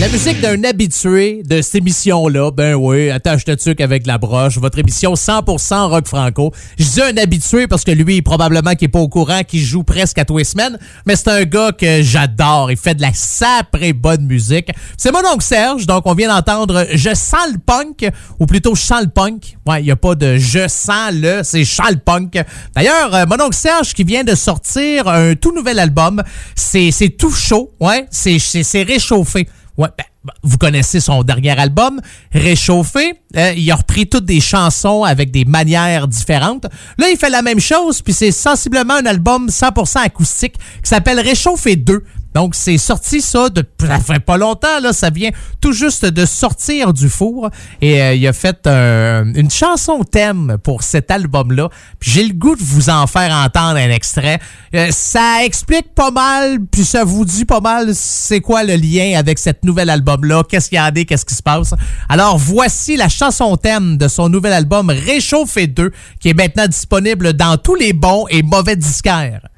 La 0.00 0.08
musique 0.08 0.40
d'un 0.40 0.64
habitué 0.64 1.42
de 1.44 1.60
cette 1.60 1.74
émission-là, 1.74 2.50
ben 2.52 2.74
oui, 2.74 3.10
attache 3.10 3.44
te 3.44 3.50
tuque 3.54 3.82
avec 3.82 4.06
la 4.06 4.16
broche, 4.16 4.56
votre 4.56 4.78
émission 4.78 5.12
100% 5.12 5.90
rock 5.90 6.08
franco. 6.08 6.54
Je 6.78 6.84
dis 6.84 7.02
un 7.02 7.14
habitué 7.18 7.66
parce 7.66 7.84
que 7.84 7.90
lui, 7.90 8.22
probablement 8.22 8.74
qui 8.74 8.86
est 8.86 8.88
pas 8.88 8.98
au 8.98 9.10
courant, 9.10 9.42
qui 9.46 9.60
joue 9.60 9.82
presque 9.82 10.16
à 10.16 10.24
tous 10.24 10.38
les 10.38 10.44
semaines, 10.44 10.78
mais 11.04 11.16
c'est 11.16 11.28
un 11.28 11.42
gars 11.42 11.72
que 11.72 12.00
j'adore. 12.00 12.70
Il 12.70 12.78
fait 12.78 12.94
de 12.94 13.02
la 13.02 13.12
saprée 13.12 13.92
bonne 13.92 14.24
musique. 14.24 14.70
C'est 14.96 15.12
mon 15.12 15.18
oncle 15.18 15.44
Serge, 15.44 15.84
donc 15.84 16.06
on 16.06 16.14
vient 16.14 16.34
d'entendre 16.34 16.86
Je 16.94 17.14
sens 17.14 17.52
le 17.52 17.58
punk, 17.58 18.08
ou 18.38 18.46
plutôt 18.46 18.74
Je 18.74 18.80
sens 18.80 19.02
le 19.02 19.10
punk. 19.10 19.58
Ouais, 19.66 19.82
il 19.82 19.86
y 19.86 19.90
a 19.90 19.96
pas 19.96 20.14
de 20.14 20.38
Je 20.38 20.66
sens 20.66 21.12
le, 21.12 21.42
c'est 21.42 21.62
Je 21.62 21.82
le 21.90 21.98
punk. 21.98 22.42
D'ailleurs, 22.74 23.14
euh, 23.14 23.26
mon 23.26 23.38
oncle 23.44 23.54
Serge 23.54 23.92
qui 23.92 24.04
vient 24.04 24.24
de 24.24 24.34
sortir 24.34 25.08
un 25.08 25.34
tout 25.34 25.54
nouvel 25.54 25.78
album, 25.78 26.22
c'est 26.54 26.90
tout 27.18 27.32
chaud, 27.32 27.74
ouais, 27.80 28.06
c'est 28.10 28.82
réchauffé. 28.82 29.46
Ben, 29.88 30.04
vous 30.42 30.58
connaissez 30.58 31.00
son 31.00 31.22
dernier 31.22 31.58
album, 31.58 32.00
Réchauffé. 32.32 33.14
Euh, 33.36 33.54
il 33.56 33.70
a 33.70 33.76
repris 33.76 34.06
toutes 34.06 34.26
des 34.26 34.40
chansons 34.40 35.02
avec 35.02 35.30
des 35.30 35.46
manières 35.46 36.08
différentes. 36.08 36.66
Là, 36.98 37.08
il 37.08 37.16
fait 37.16 37.30
la 37.30 37.40
même 37.40 37.60
chose, 37.60 38.02
puis 38.02 38.12
c'est 38.12 38.32
sensiblement 38.32 38.94
un 38.94 39.06
album 39.06 39.48
100% 39.48 39.98
acoustique 40.04 40.58
qui 40.82 40.88
s'appelle 40.88 41.20
Réchauffé 41.20 41.76
2. 41.76 42.04
Donc, 42.34 42.54
c'est 42.54 42.78
sorti 42.78 43.20
ça 43.20 43.48
de 43.48 43.64
ça 43.80 43.98
fait 43.98 44.20
pas 44.20 44.36
longtemps, 44.36 44.80
là. 44.80 44.92
Ça 44.92 45.10
vient 45.10 45.30
tout 45.60 45.72
juste 45.72 46.04
de 46.04 46.24
sortir 46.24 46.92
du 46.92 47.08
four. 47.08 47.50
Et 47.80 48.00
euh, 48.00 48.14
il 48.14 48.26
a 48.26 48.32
fait 48.32 48.66
euh, 48.66 49.24
une 49.34 49.50
chanson 49.50 50.02
thème 50.04 50.56
pour 50.62 50.82
cet 50.82 51.10
album-là. 51.10 51.68
J'ai 52.00 52.24
le 52.24 52.34
goût 52.34 52.54
de 52.54 52.62
vous 52.62 52.90
en 52.90 53.06
faire 53.06 53.32
entendre 53.32 53.76
un 53.76 53.90
extrait. 53.90 54.38
Euh, 54.74 54.88
ça 54.90 55.44
explique 55.44 55.94
pas 55.94 56.10
mal, 56.10 56.58
puis 56.70 56.84
ça 56.84 57.04
vous 57.04 57.24
dit 57.24 57.44
pas 57.44 57.60
mal 57.60 57.94
c'est 57.94 58.40
quoi 58.40 58.62
le 58.62 58.76
lien 58.76 59.18
avec 59.18 59.38
cet 59.38 59.64
nouvel 59.64 59.90
album-là. 59.90 60.44
Qu'est-ce 60.48 60.68
qu'il 60.68 60.76
y 60.76 60.78
a 60.78 60.90
qu'est-ce 60.90 61.24
qui 61.24 61.34
se 61.34 61.42
passe? 61.42 61.74
Alors, 62.08 62.38
voici 62.38 62.96
la 62.96 63.08
chanson 63.08 63.56
thème 63.56 63.96
de 63.96 64.08
son 64.08 64.28
nouvel 64.28 64.52
album 64.52 64.90
Réchauffé 64.90 65.66
2, 65.66 65.92
qui 66.20 66.28
est 66.28 66.34
maintenant 66.34 66.66
disponible 66.66 67.32
dans 67.32 67.56
tous 67.56 67.74
les 67.74 67.92
bons 67.92 68.26
et 68.28 68.42
mauvais 68.42 68.76
disquaires. 68.76 69.49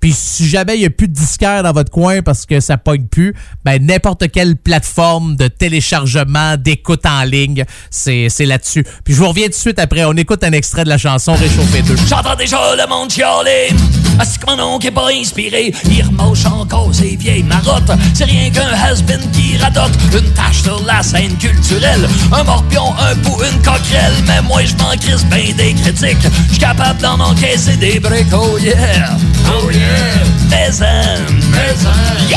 Puis 0.00 0.14
si 0.14 0.48
jamais 0.48 0.76
il 0.76 0.80
n'y 0.80 0.86
a 0.86 0.90
plus 0.90 1.08
de 1.08 1.12
disquaire 1.12 1.62
dans 1.62 1.72
votre 1.72 1.90
coin 1.90 2.22
parce 2.22 2.46
que 2.46 2.60
ça 2.60 2.78
pogne 2.78 3.04
plus, 3.04 3.34
ben 3.64 3.84
n'importe 3.84 4.30
quelle 4.30 4.56
plateforme 4.56 5.36
de 5.36 5.46
téléchargement, 5.48 6.56
d'écoute 6.56 7.04
en 7.04 7.22
ligne, 7.24 7.64
c'est 7.90 8.30
là-dessus. 8.40 8.84
Puis 9.04 9.14
je 9.14 9.18
vous 9.18 9.28
reviens 9.28 9.44
tout 9.44 9.50
de 9.50 9.54
suite 9.54 9.78
après. 9.78 10.04
On 10.04 10.14
écoute 10.14 10.42
un 10.42 10.52
extrait 10.52 10.84
de 10.84 10.88
la 10.88 10.96
chanson 10.96 11.34
Réchauffé 11.34 11.82
2. 11.82 11.96
J'entends 12.08 12.34
déjà 12.34 12.58
le 12.76 12.88
monde 12.88 13.10
chialer. 13.10 13.68
Est-ce 14.20 14.38
que 14.38 14.46
mon 14.46 14.74
oncle 14.74 14.86
est 14.86 14.90
pas 14.90 15.08
inspiré. 15.12 15.72
Il 15.90 16.02
remoche 16.02 16.46
encore 16.46 16.94
ses 16.94 17.16
vieilles 17.16 17.42
marottes. 17.42 17.92
C'est 18.14 18.24
rien 18.24 18.50
qu'un 18.50 18.72
has-been 18.72 19.20
qui 19.32 19.58
radote. 19.58 19.92
Une 20.12 20.32
tache 20.32 20.62
sur 20.62 20.82
la 20.84 21.02
scène 21.02 21.36
culturelle. 21.36 22.08
Un 22.32 22.44
morpion, 22.44 22.94
un 22.98 23.14
pou, 23.16 23.36
une 23.42 23.58
coquerelle. 23.62 24.14
Mais 24.26 24.40
moi 24.42 24.62
je 24.64 24.74
m'en 24.76 24.96
crisse 24.96 25.24
ben 25.26 25.54
des 25.56 25.74
critiques. 25.74 26.26
J'suis 26.48 26.58
capable 26.58 27.00
d'en 27.02 27.20
encaisser 27.20 27.76
des 27.76 28.00
briques. 28.00 28.32
Oh 28.32 28.58
yeah. 28.58 29.16
Oh 29.52 29.70
yeah 29.70 29.89
Mais 30.48 30.80
Mais 31.50 31.74
Yo 32.28 32.36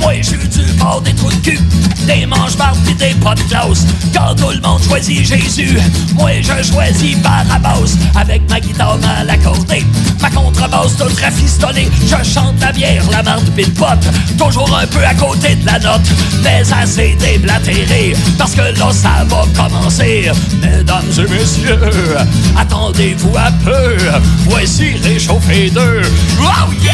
Moi 0.00 0.12
j'ai 0.22 0.36
du 0.54 0.62
des 1.04 1.14
trous 1.14 1.30
de 1.30 1.36
cul, 1.36 1.58
des 2.06 2.26
manches 2.26 2.56
barres 2.56 2.76
pis 2.86 2.94
des 2.94 3.14
pas 3.14 3.34
de. 3.34 3.42
Quand 4.14 4.34
tout 4.36 4.50
le 4.50 4.60
monde 4.60 4.82
choisit 4.82 5.24
Jésus, 5.24 5.78
moi 6.14 6.30
je 6.40 6.62
choisis 6.62 7.16
Barabbas. 7.18 7.96
Avec 8.14 8.48
ma 8.48 8.60
guitare 8.60 8.98
mal 8.98 9.28
accordée, 9.28 9.84
ma 10.20 10.30
contrebasse 10.30 10.96
toute 10.96 11.18
rafistonnée. 11.20 11.88
Je 12.02 12.28
chante 12.28 12.60
la 12.60 12.72
bière, 12.72 13.02
la 13.10 13.22
marde 13.22 13.48
pis 13.56 13.64
le 13.64 13.72
pote, 13.72 14.06
toujours 14.38 14.76
un 14.76 14.86
peu 14.86 15.04
à 15.04 15.14
côté 15.14 15.56
de 15.56 15.66
la 15.66 15.78
note. 15.78 16.08
Mais 16.42 16.62
assez 16.72 17.16
déblatéré, 17.18 18.14
parce 18.38 18.52
que 18.52 18.60
là 18.78 18.92
ça 18.92 19.24
va 19.28 19.44
commencer. 19.56 20.30
Mesdames 20.62 21.10
et 21.18 21.32
messieurs, 21.32 22.16
attendez-vous 22.56 23.36
un 23.36 23.52
peu. 23.64 23.96
Voici 24.46 24.94
Réchauffé 25.02 25.70
2. 25.70 26.02
Oh 26.40 26.72
yeah! 26.82 26.92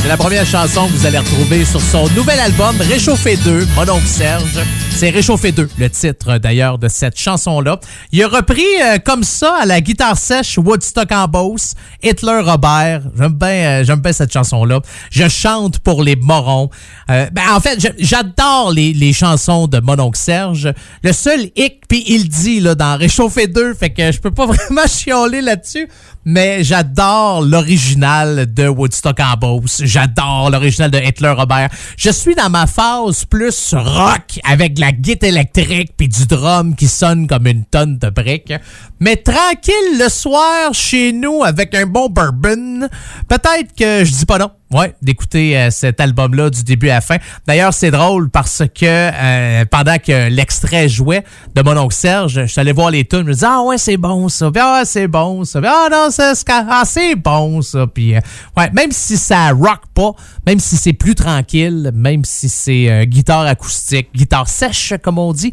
C'est 0.00 0.08
la 0.08 0.16
première 0.18 0.44
chanson 0.44 0.86
que 0.86 0.92
vous 0.92 1.06
allez 1.06 1.16
retrouver 1.16 1.64
sur 1.64 1.80
son 1.80 2.06
nouvel 2.10 2.38
album 2.38 2.53
Réchauffé 2.56 3.36
2, 3.36 3.66
mon 3.74 3.88
oncle 3.90 4.06
Serge. 4.06 4.60
C'est 4.96 5.10
Réchauffé 5.10 5.50
2, 5.50 5.68
le 5.76 5.90
titre 5.90 6.38
d'ailleurs 6.38 6.78
de 6.78 6.86
cette 6.86 7.18
chanson-là. 7.18 7.80
Il 8.12 8.22
a 8.22 8.28
repris 8.28 8.62
euh, 8.80 8.98
comme 9.04 9.24
ça 9.24 9.56
à 9.60 9.66
la 9.66 9.80
guitare 9.80 10.16
sèche 10.16 10.56
Woodstock 10.56 11.10
en 11.10 11.26
Beauce, 11.26 11.74
Hitler 12.00 12.40
Robert. 12.40 13.02
J'aime 13.18 13.32
bien 13.32 13.82
euh, 13.82 13.96
bien 13.96 14.12
cette 14.12 14.32
chanson-là. 14.32 14.80
Je 15.10 15.28
chante 15.28 15.80
pour 15.80 16.04
les 16.04 16.14
morons. 16.14 16.70
Euh, 17.10 17.26
ben, 17.32 17.42
en 17.52 17.58
fait, 17.58 17.94
j'adore 17.98 18.70
les, 18.70 18.92
les 18.92 19.12
chansons 19.12 19.66
de 19.66 19.80
mon 19.80 19.98
oncle 19.98 20.18
Serge. 20.18 20.72
Le 21.02 21.12
seul 21.12 21.50
hic, 21.56 21.82
puis 21.88 22.04
il 22.06 22.28
dit 22.28 22.60
là, 22.60 22.76
dans 22.76 22.96
Réchauffé 22.96 23.48
2, 23.48 23.74
fait 23.74 23.90
que 23.90 24.12
je 24.12 24.20
peux 24.20 24.30
pas 24.30 24.46
vraiment 24.46 24.86
chialer 24.86 25.40
là-dessus, 25.40 25.88
mais 26.24 26.62
j'adore 26.62 27.42
l'original 27.42 28.52
de 28.54 28.68
Woodstock 28.68 29.18
en 29.18 29.36
Beauce. 29.36 29.82
J'adore 29.84 30.50
l'original 30.50 30.92
de 30.92 30.98
Hitler 30.98 31.30
Robert. 31.30 31.68
Je 31.96 32.10
suis 32.10 32.36
dans 32.36 32.48
ma 32.48 32.68
phase 32.68 33.24
plus 33.24 33.74
rock 33.74 34.40
avec 34.44 34.78
la 34.78 34.83
guitare 34.92 35.30
électrique 35.30 35.92
puis 35.96 36.08
du 36.08 36.26
drum 36.26 36.74
qui 36.74 36.88
sonne 36.88 37.26
comme 37.26 37.46
une 37.46 37.64
tonne 37.64 37.98
de 37.98 38.10
briques. 38.10 38.52
Mais 39.00 39.16
tranquille 39.16 39.98
le 39.98 40.08
soir 40.08 40.72
chez 40.72 41.12
nous 41.12 41.42
avec 41.44 41.74
un 41.74 41.86
bon 41.86 42.08
bourbon. 42.08 42.88
Peut-être 43.28 43.74
que 43.76 44.04
je 44.04 44.12
dis 44.12 44.26
pas 44.26 44.38
non. 44.38 44.50
Ouais, 44.74 44.92
d'écouter 45.02 45.56
euh, 45.56 45.70
cet 45.70 46.00
album-là 46.00 46.50
du 46.50 46.64
début 46.64 46.90
à 46.90 47.00
fin. 47.00 47.18
D'ailleurs, 47.46 47.72
c'est 47.72 47.92
drôle 47.92 48.28
parce 48.28 48.64
que 48.74 48.84
euh, 48.84 49.64
pendant 49.70 49.98
que 49.98 50.28
l'extrait 50.28 50.88
jouait 50.88 51.22
de 51.54 51.62
mon 51.62 51.76
oncle 51.76 51.94
Serge, 51.94 52.40
je 52.40 52.46
suis 52.46 52.60
allé 52.60 52.72
voir 52.72 52.90
les 52.90 53.04
tunes, 53.04 53.20
je 53.20 53.26
me 53.26 53.32
disais 53.34 53.46
ah 53.48 53.62
ouais 53.62 53.78
c'est 53.78 53.96
bon 53.96 54.28
ça, 54.28 54.50
Puis, 54.50 54.60
ah 54.60 54.82
c'est 54.84 55.06
bon 55.06 55.44
ça, 55.44 55.60
Puis, 55.60 55.70
ah 55.72 55.86
non 55.92 56.08
c'est 56.10 56.44
ah, 56.50 56.82
bon 57.16 57.62
ça, 57.62 57.86
puis 57.86 58.16
euh, 58.16 58.20
ouais 58.56 58.68
même 58.72 58.90
si 58.90 59.16
ça 59.16 59.50
rock 59.52 59.82
pas, 59.94 60.10
même 60.44 60.58
si 60.58 60.76
c'est 60.76 60.92
plus 60.92 61.14
tranquille, 61.14 61.92
même 61.94 62.24
si 62.24 62.48
c'est 62.48 63.06
guitare 63.06 63.42
acoustique, 63.42 64.08
guitare 64.12 64.48
sèche 64.48 64.94
comme 65.04 65.20
on 65.20 65.32
dit. 65.32 65.52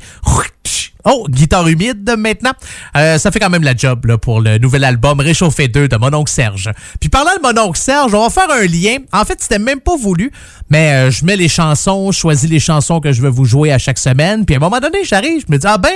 Oh, 1.06 1.26
guitare 1.30 1.68
humide 1.68 2.16
maintenant. 2.18 2.52
Euh, 2.96 3.18
ça 3.18 3.32
fait 3.32 3.40
quand 3.40 3.50
même 3.50 3.64
la 3.64 3.76
job 3.76 4.06
là, 4.06 4.18
pour 4.18 4.42
le 4.42 4.58
nouvel 4.58 4.84
album 4.84 5.20
Réchauffé 5.20 5.68
2 5.68 5.88
de 5.88 5.98
mon 5.98 6.14
oncle 6.14 6.32
Serge. 6.32 6.70
Puis 7.00 7.10
parlant 7.10 7.32
de 7.36 7.42
mon 7.42 7.62
oncle 7.62 7.80
Serge, 7.80 8.14
on 8.14 8.22
va 8.22 8.30
faire 8.30 8.52
un 8.52 8.66
lien. 8.66 8.98
En 9.12 9.26
fait, 9.26 9.42
c'était 9.42 9.60
même 9.60 9.80
pas 9.80 9.96
voulu, 9.96 10.32
mais 10.70 10.94
euh, 10.94 11.12
je 11.12 11.26
mets 11.26 11.38
les 11.38 11.50
chansons, 11.50 12.12
je 12.12 12.20
choisis 12.20 12.50
les 12.50 12.60
chansons 12.60 13.00
que 13.00 13.12
je 13.12 13.22
veux 13.22 13.30
vous 13.30 13.46
jouer 13.46 13.72
à 13.72 13.78
chaque 13.78 14.00
semaine. 14.00 14.46
Puis 14.46 14.56
à 14.56 14.58
un 14.58 14.62
moment 14.62 14.80
donné, 14.80 15.04
j'arrive, 15.04 15.44
je 15.48 15.52
me 15.52 15.58
dis, 15.58 15.68
ah 15.68 15.78
ben, 15.78 15.92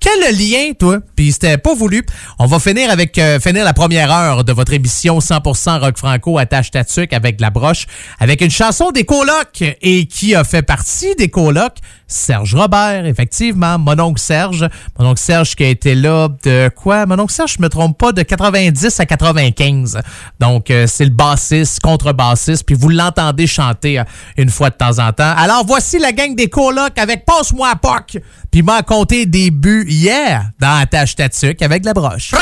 quel 0.00 0.36
lien, 0.36 0.72
toi? 0.78 0.98
Puis 1.14 1.32
c'était 1.32 1.58
pas 1.58 1.74
voulu. 1.74 2.04
On 2.38 2.46
va 2.46 2.58
finir 2.58 2.90
avec 2.90 3.18
euh, 3.18 3.40
finir 3.40 3.64
la 3.64 3.72
première 3.72 4.10
heure 4.10 4.44
de 4.44 4.52
votre 4.52 4.72
émission 4.72 5.18
100% 5.18 5.80
rock 5.80 5.96
franco 5.96 6.38
attache 6.38 6.70
ta 6.70 6.84
tuque 6.84 7.12
avec 7.12 7.40
la 7.40 7.50
broche, 7.50 7.86
avec 8.18 8.40
une 8.40 8.50
chanson 8.50 8.90
des 8.90 9.04
colocs. 9.04 9.64
Et 9.82 10.06
qui 10.06 10.34
a 10.34 10.44
fait 10.44 10.62
partie 10.62 11.14
des 11.16 11.28
colocs? 11.28 11.78
Serge 12.06 12.54
Robert, 12.54 13.04
effectivement, 13.06 13.78
mon 13.78 13.98
oncle 13.98 14.20
Serge. 14.20 14.68
Mon 14.98 15.10
oncle 15.10 15.20
Serge 15.20 15.56
qui 15.56 15.64
a 15.64 15.68
été 15.68 15.94
là 15.94 16.28
de 16.44 16.70
quoi? 16.74 17.06
Mon 17.06 17.18
oncle 17.18 17.32
Serge, 17.32 17.54
je 17.58 17.62
me 17.62 17.68
trompe 17.68 17.98
pas, 17.98 18.12
de 18.12 18.22
90 18.22 19.00
à 19.00 19.06
95. 19.06 20.00
Donc, 20.38 20.70
euh, 20.70 20.86
c'est 20.86 21.04
le 21.04 21.10
bassiste, 21.10 21.80
contrebassiste, 21.80 22.64
puis 22.64 22.76
vous 22.76 22.88
l'entendez 22.88 23.46
chanter 23.46 23.98
euh, 23.98 24.04
une 24.36 24.50
fois 24.50 24.70
de 24.70 24.76
temps 24.76 24.98
en 24.98 25.12
temps. 25.12 25.34
Alors, 25.36 25.64
voici 25.66 25.98
la 25.98 26.12
gang 26.12 26.34
des 26.34 26.48
colocs 26.48 26.98
avec 26.98 27.24
Passe-moi 27.24 27.68
à 27.68 27.76
POC, 27.76 28.18
puis 28.50 28.62
m'a 28.62 28.82
compté 28.82 29.26
des 29.26 29.50
buts 29.50 29.86
hier 29.88 30.50
dans 30.60 30.80
Attache 30.80 31.16
Tatuc 31.16 31.60
avec 31.62 31.84
la 31.84 31.92
broche. 31.92 32.32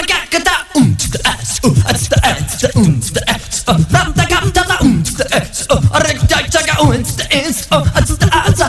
da 0.41 0.53
und 0.74 1.14
der 1.14 1.20
S 1.41 1.61
um 1.62 1.76
als 1.87 2.09
der 2.09 2.24
S 2.24 2.59
der 2.59 2.74
und 2.76 3.14
der 3.14 3.28
S 3.28 3.62
um, 3.66 3.76
um, 3.76 3.87
ram 3.93 4.12
da 4.14 4.24
gam 4.24 4.53
da 4.53 4.64
da 4.64 4.76
um, 4.80 4.99
und 4.99 5.18
der 5.18 5.26
S 5.43 5.68
reg 5.70 6.20
da 6.28 6.39
da 6.51 6.61
ga 6.62 6.78
und 6.78 7.18
der 7.18 7.47
S 7.49 7.68
als 7.70 8.18
der 8.18 8.28
S 8.49 8.61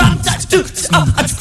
ram 0.00 0.18
da 0.22 0.32
du 0.50 0.64
als 1.16 1.33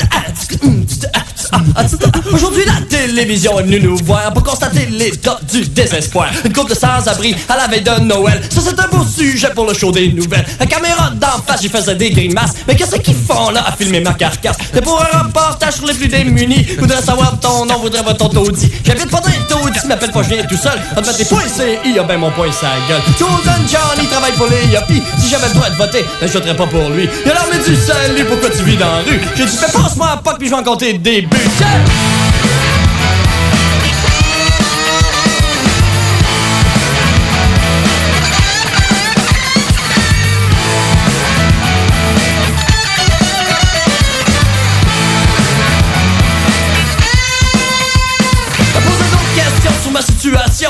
Aujourd'hui, 2.33 2.63
la 2.65 2.85
télévision 2.87 3.59
est 3.59 3.63
venue 3.63 3.79
nous 3.79 3.97
voir 3.97 4.31
pour 4.33 4.43
constater 4.43 4.85
l'état 4.85 5.39
du 5.51 5.61
désespoir. 5.61 6.29
Une 6.45 6.53
couple 6.53 6.71
de 6.71 6.75
sans-abri 6.75 7.35
à 7.49 7.57
la 7.57 7.67
veille 7.67 7.81
de 7.81 8.01
Noël. 8.01 8.41
Ça, 8.49 8.61
c'est 8.63 8.79
un 8.79 8.87
beau 8.87 9.03
sujet 9.05 9.49
pour 9.53 9.65
le 9.65 9.73
show 9.73 9.91
des 9.91 10.11
nouvelles. 10.11 10.45
La 10.59 10.65
caméra 10.65 11.09
d'en 11.11 11.41
face, 11.45 11.61
j'y 11.61 11.69
faisais 11.69 11.95
des 11.95 12.11
grimaces. 12.11 12.53
Mais 12.67 12.75
qu'est-ce 12.75 12.97
qu'ils 12.97 13.15
font 13.15 13.49
là 13.49 13.63
à 13.67 13.71
filmer 13.71 14.01
ma 14.01 14.13
carcasse? 14.13 14.57
C'est 14.73 14.83
pour 14.83 15.01
un 15.01 15.19
reportage 15.19 15.75
sur 15.75 15.87
les 15.87 15.93
plus 15.93 16.07
démunis. 16.07 16.65
Voudrais 16.79 17.01
savoir 17.01 17.39
ton 17.39 17.65
nom, 17.65 17.77
voudrais 17.79 18.03
voir 18.03 18.17
ton 18.17 18.29
taudis. 18.29 18.71
J'habite 18.85 19.09
pas 19.09 19.21
dans 19.21 19.57
taudis, 19.57 19.79
m'appelle 19.87 20.11
pas, 20.11 20.23
je 20.23 20.29
viens 20.29 20.43
tout 20.43 20.57
seul. 20.57 20.79
On 20.95 21.01
te 21.01 21.07
met 21.07 21.25
points 21.25 21.47
CI, 21.47 21.99
a 21.99 22.03
ben 22.03 22.17
mon 22.17 22.31
point 22.31 22.51
sa 22.51 22.67
gueule. 22.87 23.01
Chosen 23.17 23.67
Johnny 23.67 24.07
travaille 24.07 24.33
pour 24.33 24.47
les 24.47 24.71
yuppies. 24.71 25.03
Si 25.19 25.29
j'avais 25.29 25.47
le 25.47 25.53
droit 25.53 25.69
de 25.69 25.75
voter, 25.75 26.05
ben 26.21 26.27
je 26.27 26.33
voterais 26.33 26.55
pas 26.55 26.67
pour 26.67 26.89
lui. 26.89 27.09
Il 27.25 27.31
a 27.31 27.33
l'armée 27.33 27.57
du 27.57 27.75
salut, 27.75 28.25
pourquoi 28.25 28.49
tu 28.49 28.63
vis 28.63 28.77
dans 28.77 28.85
la 28.85 29.01
rue? 29.01 29.19
J'ai 29.35 29.45
dit, 29.45 29.57
fais 29.57 29.71
passe-moi 29.71 30.09
à 30.13 30.17
POC 30.17 30.37
puis 30.37 30.47
je 30.47 30.53
vais 30.53 30.59
en 30.59 30.63
compter 30.63 30.93
des 30.93 31.21
buts. 31.21 31.37
Shit! 31.63 32.72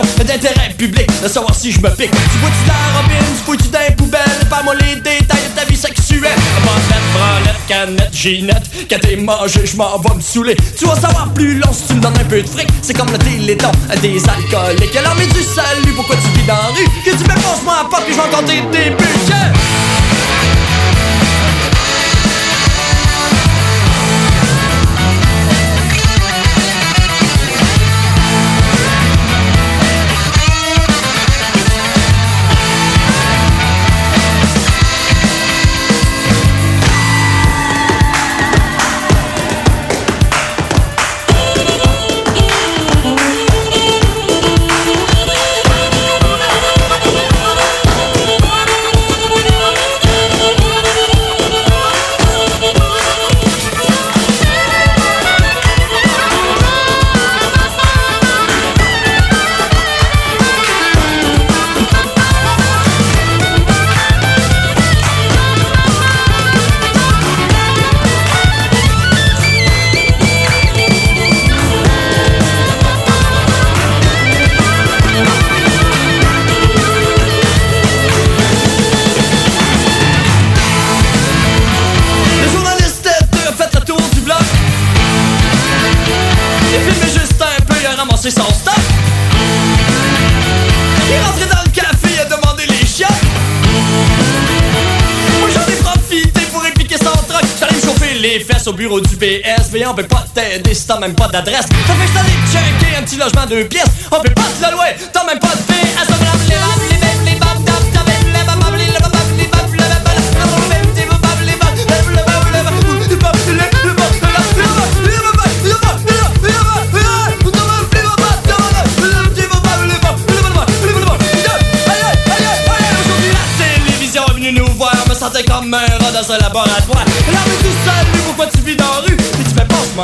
D'intérêt 0.02 0.74
public, 0.76 1.08
de 1.22 1.28
savoir 1.28 1.54
si 1.54 1.72
je 1.72 1.80
me 1.80 1.90
pique. 1.90 2.10
Tu 2.10 2.38
vois-tu 2.40 2.68
la 2.68 3.00
robine, 3.00 3.62
tu 3.62 3.68
dans 3.70 3.80
les 3.80 3.96
poubelles, 3.96 4.48
parle-moi 4.50 4.74
les 4.76 4.96
détails 4.96 5.22
de 5.22 5.60
ta 5.60 5.66
vie 5.66 5.78
sexuelle. 5.78 6.22
Bandette, 6.66 7.04
branlette, 7.14 7.66
canette, 7.68 8.14
ginette, 8.14 8.64
quand 8.90 9.00
t'es 9.00 9.16
mangé, 9.16 9.66
je 9.66 9.78
m'en 9.78 10.00
vais 10.00 10.16
me 10.16 10.22
saouler. 10.22 10.56
Tu 10.78 10.86
vas 10.86 10.96
savoir 10.96 11.32
plus 11.34 11.60
long 11.60 11.72
si 11.72 11.84
tu 11.88 11.94
me 11.94 12.02
donnes 12.02 12.18
un 12.20 12.26
peu 12.26 12.42
de 12.42 12.48
fric, 12.48 12.68
c'est 12.82 12.96
comme 12.96 13.12
le 13.12 13.20
téléthon 13.20 13.72
des 14.02 14.18
alcooliques. 14.28 14.96
Alors, 14.96 15.16
mais 15.16 15.28
du 15.28 15.44
salut, 15.44 15.94
pourquoi 15.96 16.16
tu 16.16 16.40
vis 16.40 16.48
dans 16.48 16.56
la 16.56 16.68
rue? 16.70 16.88
Que 17.06 17.12
tu 17.12 17.24
me 17.24 17.42
pense-moi 17.42 17.76
à 17.82 17.90
pas, 17.90 18.02
puis 18.02 18.16
je 18.16 18.20
vais 18.20 18.36
compter 18.36 18.62
budgets. 18.62 19.54
T'as 100.62 101.00
même 101.00 101.16
pas 101.16 101.28
d'adresse. 101.28 101.66
Ça 101.66 101.94
fait 101.96 102.06
que 102.06 102.20
je 102.46 102.52
checker 102.52 102.96
un 102.96 103.02
petit 103.02 103.18
logement 103.18 103.46
deux 103.48 103.66
pièces. 103.66 103.88
On 104.12 104.20
peut 104.20 104.34
pas 104.34 104.44
te 104.44 104.66
le 104.66 104.72
louer, 104.72 104.83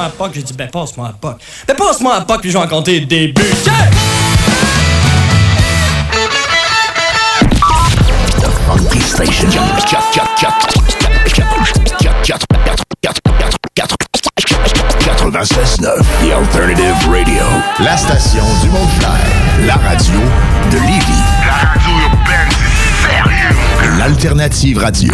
un 0.10 0.18
poc. 0.18 0.32
J'ai 0.34 0.44
dit, 0.44 0.54
ben 0.54 0.70
passe-moi 0.70 1.08
un 1.08 1.14
poc. 1.14 1.38
Ben 1.68 1.76
passe-moi 1.76 2.16
un 2.16 2.22
poc, 2.22 2.42
puis 2.42 2.52
je 2.52 2.58
vais 2.58 2.64
en 2.64 2.68
compter 2.68 3.02
des. 3.02 3.34
96.9 15.32 16.04
The 16.22 16.32
Alternative 16.34 17.10
Radio. 17.10 17.44
La 17.80 17.96
station 17.98 18.44
du 18.62 18.70
Mont-Clair. 18.70 19.12
La 19.66 19.76
radio 19.76 20.20
de 20.72 20.78
Lévis. 20.78 21.24
La 21.46 21.70
radio 21.70 21.92
urbaine, 22.04 22.50
c'est 22.50 23.08
sérieux. 23.08 23.98
L'Alternative 23.98 24.80
Radio. 24.80 25.14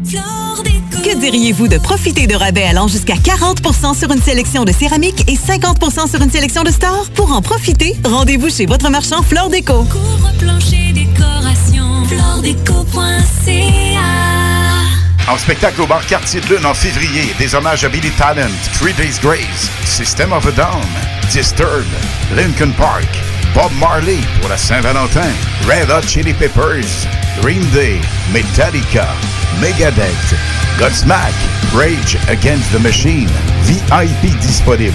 Que 0.03 1.15
diriez-vous 1.15 1.67
de 1.67 1.77
profiter 1.77 2.27
de 2.27 2.35
rabais 2.35 2.63
allant 2.63 2.87
jusqu'à 2.87 3.15
40% 3.15 3.97
sur 3.97 4.11
une 4.11 4.21
sélection 4.21 4.65
de 4.65 4.71
céramique 4.71 5.29
et 5.29 5.35
50% 5.35 6.09
sur 6.09 6.21
une 6.21 6.31
sélection 6.31 6.63
de 6.63 6.71
stores? 6.71 7.09
Pour 7.15 7.31
en 7.31 7.41
profiter, 7.41 7.95
rendez-vous 8.03 8.49
chez 8.49 8.65
votre 8.65 8.89
marchand 8.89 9.21
Flore 9.21 9.49
Déco. 9.49 9.85
Décoration. 12.41 13.31
En 15.27 15.37
spectacle 15.37 15.81
au 15.81 15.87
bar 15.87 16.05
Quartier 16.07 16.41
de 16.41 16.47
Lune 16.47 16.65
en 16.65 16.73
février, 16.73 17.33
des 17.37 17.53
hommages 17.53 17.85
à 17.85 17.89
Billy 17.89 18.09
Talent, 18.11 18.49
Three 18.73 18.93
Days 18.93 19.19
Grace, 19.21 19.69
System 19.85 20.33
of 20.33 20.45
a 20.47 20.51
Down, 20.51 20.83
Disturbed, 21.31 21.85
Lincoln 22.35 22.71
Park, 22.77 23.07
Bob 23.53 23.71
Marley 23.79 24.17
pour 24.39 24.49
la 24.49 24.57
Saint-Valentin, 24.57 25.29
Red 25.67 25.89
Hot 25.91 26.07
Chili 26.07 26.33
Peppers, 26.33 27.07
Green 27.41 27.63
Day, 27.71 28.01
Metallica, 28.33 29.07
Megadeth, 29.59 30.35
Godsmack, 30.77 31.33
Rage 31.73 32.17
Against 32.29 32.71
the 32.71 32.79
Machine, 32.79 33.29
VIP 33.63 34.37
disponible. 34.39 34.93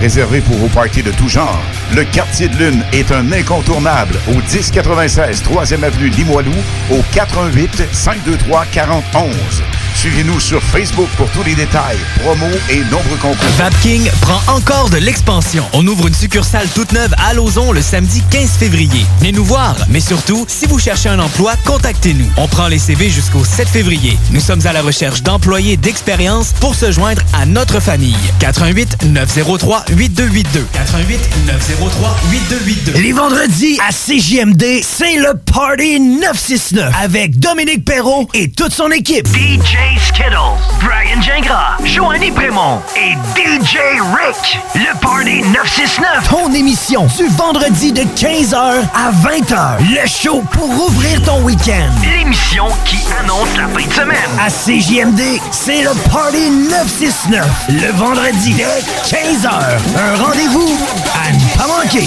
Réservé 0.00 0.40
pour 0.40 0.56
vos 0.56 0.68
parties 0.68 1.02
de 1.02 1.12
tout 1.12 1.28
genre, 1.28 1.62
le 1.94 2.04
Quartier 2.04 2.48
de 2.48 2.56
Lune 2.56 2.84
est 2.92 3.10
un 3.12 3.32
incontournable 3.32 4.18
au 4.28 4.34
1096 4.34 5.42
3e 5.42 5.82
Avenue 5.84 6.08
Limoilou 6.08 6.54
au 6.90 7.02
418 7.12 7.84
523 7.92 8.66
4011. 8.66 9.62
Suivez-nous 9.96 10.40
sur 10.40 10.62
Facebook 10.62 11.08
pour 11.16 11.26
tous 11.30 11.42
les 11.42 11.54
détails, 11.54 11.96
promos 12.22 12.54
et 12.68 12.80
nombreux 12.90 13.16
concours. 13.16 13.48
Vapking 13.56 14.06
prend 14.20 14.40
encore 14.54 14.90
de 14.90 14.98
l'expansion. 14.98 15.64
On 15.72 15.86
ouvre 15.86 16.06
une 16.06 16.14
succursale 16.14 16.68
toute 16.74 16.92
neuve 16.92 17.14
à 17.26 17.32
Lauson 17.32 17.72
le 17.72 17.80
samedi 17.80 18.22
15 18.30 18.50
février. 18.58 19.06
Venez 19.20 19.32
nous 19.32 19.44
voir, 19.44 19.74
mais 19.88 20.00
surtout, 20.00 20.44
si 20.48 20.66
vous 20.66 20.78
cherchez 20.78 21.08
un 21.08 21.18
emploi, 21.18 21.54
contactez-nous. 21.64 22.28
On 22.36 22.46
prend 22.46 22.68
les 22.68 22.78
CV 22.78 23.08
jusqu'au 23.08 23.42
7 23.42 23.68
février. 23.68 24.18
Nous 24.32 24.40
sommes 24.40 24.66
à 24.66 24.74
la 24.74 24.82
recherche 24.82 25.22
d'employés 25.22 25.78
d'expérience 25.78 26.52
pour 26.60 26.74
se 26.74 26.92
joindre 26.92 27.22
à 27.32 27.46
notre 27.46 27.80
famille. 27.80 28.16
88 28.40 29.04
903 29.06 29.86
8282. 29.96 30.66
88 30.74 31.20
903 31.46 32.16
8282. 32.32 33.00
Les 33.00 33.12
vendredis 33.12 33.78
à 33.80 33.92
CJMD, 33.92 34.82
c'est 34.82 35.16
le 35.16 35.38
Party 35.38 36.00
969 36.00 36.92
avec 37.02 37.38
Dominique 37.38 37.86
Perrault 37.86 38.28
et 38.34 38.50
toute 38.50 38.74
son 38.74 38.90
équipe. 38.90 39.26
DJ 39.28 39.85
Skittles, 39.94 40.58
Brian 40.80 41.20
Gingras, 41.22 41.76
Joanny 41.84 42.30
Prémont 42.30 42.82
et 42.96 43.12
DJ 43.38 43.78
Rick. 44.14 44.58
Le 44.74 44.98
Party 45.00 45.42
969. 45.42 46.28
Ton 46.28 46.52
émission 46.52 47.06
du 47.16 47.26
vendredi 47.28 47.92
de 47.92 48.02
15h 48.02 48.56
à 48.94 49.10
20h. 49.12 49.78
Le 49.80 50.06
show 50.08 50.42
pour 50.50 50.68
ouvrir 50.68 51.22
ton 51.22 51.40
week-end. 51.42 51.90
L'émission 52.02 52.66
qui 52.84 52.98
annonce 53.20 53.56
la 53.56 53.68
fin 53.68 53.86
de 53.86 53.92
semaine. 53.92 54.30
À 54.40 54.50
CJMD, 54.50 55.40
c'est 55.52 55.82
le 55.82 55.90
Party 56.10 56.50
969. 56.50 57.46
Le 57.68 57.92
vendredi 57.92 58.54
de 58.54 58.62
15h. 59.08 59.50
Un 59.96 60.22
rendez-vous 60.22 60.78
à 61.14 61.32
ne 61.32 61.58
pas 61.58 61.66
manquer. 61.66 62.06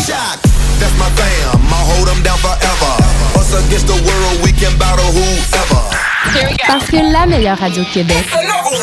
That's 0.79 0.93
my 0.97 1.09
fam, 1.15 1.59
I'll 1.67 1.85
hold 1.85 2.07
them 2.07 2.23
down 2.23 2.37
forever. 2.37 3.39
Us 3.39 3.53
against 3.53 3.87
the 3.87 3.93
world, 3.93 4.43
we 4.43 4.51
can 4.53 4.77
battle 4.77 5.03
whoever. 5.11 5.88
Parce 6.67 6.85
que 6.85 6.97
la 7.11 7.25
meilleure 7.25 7.57
radio 7.57 7.83
de 7.83 7.89
Québec 7.89 8.25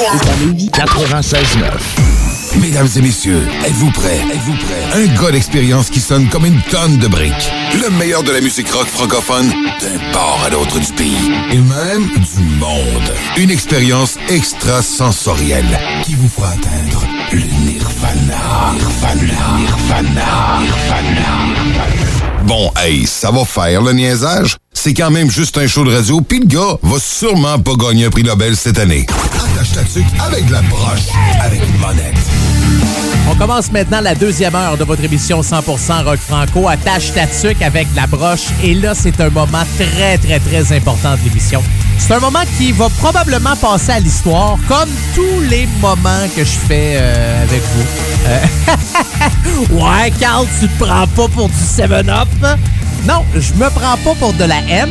est 0.00 0.06
à 0.06 0.44
Lévis. 0.44 0.70
96.9. 0.72 2.60
Mesdames 2.60 2.88
et 2.96 3.00
messieurs, 3.02 3.46
êtes-vous 3.64 3.90
prêts? 3.90 4.20
Êtes-vous 4.32 4.54
prêts? 4.54 4.84
Un 4.94 5.06
gars 5.22 5.30
d'expérience 5.30 5.90
qui 5.90 6.00
sonne 6.00 6.28
comme 6.28 6.46
une 6.46 6.60
tonne 6.62 6.96
de 6.96 7.06
briques. 7.06 7.50
Le 7.74 7.90
meilleur 7.90 8.22
de 8.22 8.32
la 8.32 8.40
musique 8.40 8.70
rock 8.70 8.86
francophone 8.86 9.48
d'un 9.80 10.12
port 10.12 10.40
à 10.46 10.48
l'autre 10.48 10.78
du 10.78 10.92
pays. 10.92 11.32
Et 11.52 11.58
même 11.58 12.06
du 12.06 12.42
monde. 12.58 13.12
Une 13.36 13.50
expérience 13.50 14.16
extrasensorielle 14.28 15.78
qui 16.04 16.14
vous 16.14 16.28
fera 16.28 16.48
atteindre 16.48 17.02
le 17.32 17.42
nirvana. 17.66 18.72
Nirvana. 18.72 19.58
Nirvana. 19.58 20.60
Nirvana. 20.60 22.15
Bon, 22.46 22.70
hey, 22.76 23.04
ça 23.06 23.32
va 23.32 23.44
faire 23.44 23.82
le 23.82 23.92
niaisage. 23.92 24.56
C'est 24.72 24.94
quand 24.94 25.10
même 25.10 25.28
juste 25.28 25.58
un 25.58 25.66
show 25.66 25.84
de 25.84 25.92
radio, 25.92 26.20
puis 26.20 26.38
le 26.38 26.46
gars 26.46 26.78
va 26.80 26.98
sûrement 27.00 27.58
pas 27.58 27.72
gagner 27.74 28.04
un 28.04 28.10
prix 28.10 28.22
Nobel 28.22 28.56
cette 28.56 28.78
année. 28.78 29.04
Attache 29.34 29.72
ta 29.72 29.82
tuque 29.82 30.04
avec 30.20 30.48
la 30.48 30.62
broche, 30.62 31.08
avec 31.40 31.60
une 31.68 31.80
monette. 31.80 32.14
On 33.28 33.34
commence 33.34 33.72
maintenant 33.72 34.00
la 34.00 34.14
deuxième 34.14 34.54
heure 34.54 34.76
de 34.76 34.84
votre 34.84 35.02
émission 35.02 35.40
100% 35.40 36.04
Rock 36.04 36.20
Franco. 36.20 36.68
Attache 36.68 37.12
ta 37.12 37.26
tuque 37.26 37.62
avec 37.62 37.88
la 37.96 38.06
broche. 38.06 38.46
Et 38.62 38.74
là, 38.74 38.94
c'est 38.94 39.20
un 39.20 39.30
moment 39.30 39.64
très, 39.76 40.16
très, 40.16 40.38
très 40.38 40.76
important 40.76 41.16
de 41.16 41.24
l'émission. 41.24 41.64
C'est 41.98 42.12
un 42.12 42.20
moment 42.20 42.44
qui 42.56 42.72
va 42.72 42.88
probablement 42.88 43.56
passer 43.56 43.92
à 43.92 44.00
l'histoire, 44.00 44.58
comme 44.68 44.88
tous 45.14 45.40
les 45.48 45.66
moments 45.80 46.26
que 46.34 46.44
je 46.44 46.58
fais 46.58 46.96
euh, 46.96 47.42
avec 47.42 47.62
vous. 47.62 47.86
Euh, 48.28 48.44
ouais, 49.84 50.12
Carl, 50.18 50.46
tu 50.60 50.68
te 50.68 50.84
prends 50.84 51.06
pas 51.06 51.28
pour 51.28 51.48
du 51.48 51.54
7-Up? 51.54 52.28
Non, 53.06 53.24
je 53.36 53.52
me 53.54 53.70
prends 53.70 53.96
pas 53.98 54.18
pour 54.18 54.32
de 54.32 54.42
la 54.42 54.58
M. 54.68 54.90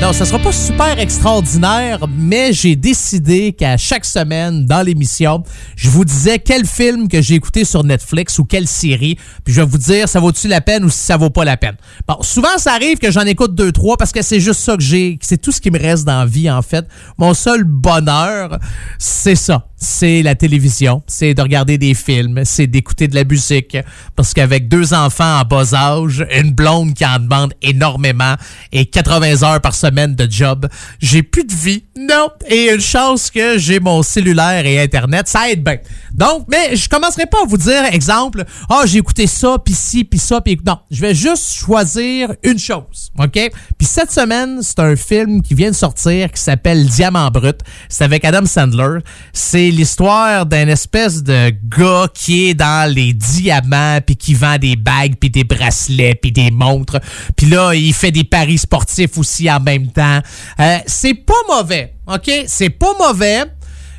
Non, 0.00 0.12
ça 0.12 0.24
sera 0.24 0.38
pas 0.38 0.52
super 0.52 0.96
extraordinaire, 1.00 2.06
mais 2.08 2.52
j'ai 2.52 2.76
décidé 2.76 3.52
qu'à 3.52 3.76
chaque 3.76 4.04
semaine 4.04 4.64
dans 4.64 4.82
l'émission, 4.82 5.42
je 5.74 5.90
vous 5.90 6.04
disais 6.04 6.38
quel 6.38 6.64
film 6.64 7.08
que 7.08 7.20
j'ai 7.20 7.34
écouté 7.34 7.64
sur 7.64 7.82
Netflix 7.82 8.38
ou 8.38 8.44
quelle 8.44 8.68
série, 8.68 9.18
puis 9.44 9.52
je 9.52 9.60
vais 9.60 9.66
vous 9.66 9.76
dire 9.76 10.08
ça 10.08 10.20
vaut-tu 10.20 10.46
la 10.46 10.60
peine 10.60 10.84
ou 10.84 10.88
si 10.88 10.98
ça 10.98 11.16
vaut 11.16 11.30
pas 11.30 11.44
la 11.44 11.56
peine. 11.56 11.74
Bon, 12.06 12.18
souvent 12.20 12.58
ça 12.58 12.74
arrive 12.74 12.98
que 12.98 13.10
j'en 13.10 13.22
écoute 13.22 13.56
deux 13.56 13.72
trois 13.72 13.96
parce 13.96 14.12
que 14.12 14.22
c'est 14.22 14.38
juste 14.38 14.60
ça 14.60 14.76
que 14.76 14.82
j'ai, 14.82 15.18
c'est 15.20 15.38
tout 15.42 15.50
ce 15.50 15.60
qui 15.60 15.72
me 15.72 15.80
reste 15.80 16.04
dans 16.04 16.20
la 16.20 16.26
vie 16.26 16.48
en 16.48 16.62
fait. 16.62 16.86
Mon 17.18 17.34
seul 17.34 17.64
bonheur, 17.64 18.60
c'est 19.00 19.34
ça, 19.34 19.66
c'est 19.78 20.22
la 20.22 20.34
télévision, 20.34 21.02
c'est 21.06 21.34
de 21.34 21.40
regarder 21.40 21.78
des 21.78 21.94
films, 21.94 22.42
c'est 22.44 22.66
d'écouter 22.66 23.06
de 23.06 23.14
la 23.14 23.24
musique 23.24 23.76
parce 24.16 24.34
qu'avec 24.34 24.68
deux 24.68 24.92
enfants 24.92 25.40
en 25.40 25.44
bas 25.44 25.72
âge, 25.72 26.26
une 26.34 26.50
blonde 26.50 26.94
qui 26.94 27.06
en 27.06 27.20
demande 27.20 27.54
énormément 27.62 28.34
et 28.72 28.86
80 28.86 29.44
heures 29.44 29.60
par 29.60 29.74
semaine 29.74 30.16
de 30.16 30.28
job, 30.28 30.68
j'ai 31.00 31.22
plus 31.22 31.44
de 31.44 31.54
vie. 31.54 31.84
Non, 31.96 32.28
et 32.48 32.70
une 32.72 32.80
chance 32.80 33.30
que 33.30 33.58
j'ai 33.58 33.78
mon 33.78 34.02
cellulaire 34.02 34.66
et 34.66 34.80
internet, 34.80 35.28
ça 35.28 35.50
aide 35.50 35.62
bien. 35.62 35.78
Donc, 36.14 36.46
mais 36.50 36.76
je 36.76 36.88
commencerai 36.88 37.26
pas 37.26 37.38
à 37.42 37.46
vous 37.46 37.56
dire 37.56 37.84
exemple, 37.92 38.44
ah, 38.68 38.82
j'ai 38.86 38.98
écouté 38.98 39.26
ça 39.26 39.56
puis 39.64 39.74
ci 39.74 40.04
puis 40.04 40.18
ça 40.18 40.40
puis 40.40 40.58
non, 40.64 40.78
je 40.90 41.00
vais 41.00 41.14
juste 41.14 41.52
choisir 41.52 42.32
une 42.42 42.58
chose, 42.58 43.10
OK? 43.18 43.50
Puis 43.78 43.86
cette 43.86 44.10
semaine, 44.10 44.60
c'est 44.62 44.78
un 44.80 44.96
film 44.96 45.42
qui 45.42 45.54
vient 45.54 45.70
de 45.70 45.76
sortir 45.76 46.30
qui 46.32 46.40
s'appelle 46.40 46.86
Diamant 46.86 47.30
brut. 47.30 47.60
C'est 47.88 48.04
avec 48.04 48.24
Adam 48.24 48.44
Sandler. 48.46 48.98
C'est 49.32 49.70
l'histoire 49.70 50.46
d'un 50.46 50.68
espèce 50.68 51.22
de 51.22 51.52
gars 51.64 52.08
qui 52.12 52.48
est 52.48 52.54
dans 52.54 52.92
les 52.92 53.12
diamants 53.12 54.00
puis 54.04 54.16
qui 54.16 54.34
vend 54.34 54.58
des 54.58 54.76
bagues 54.76 55.16
puis 55.18 55.30
des 55.30 55.44
bracelets 55.44 56.14
puis 56.14 56.32
des 56.32 56.50
montres. 56.50 56.98
Puis 57.36 57.46
là, 57.46 57.74
il 57.74 57.92
fait 57.92 58.10
des 58.10 58.24
paris 58.24 58.58
sportifs 58.58 59.18
aussi 59.18 59.50
en 59.50 59.60
même 59.60 59.88
temps. 59.92 60.20
Euh, 60.60 60.78
c'est 60.86 61.14
pas 61.14 61.34
mauvais, 61.48 61.94
OK? 62.06 62.30
C'est 62.46 62.70
pas 62.70 62.92
mauvais. 62.98 63.44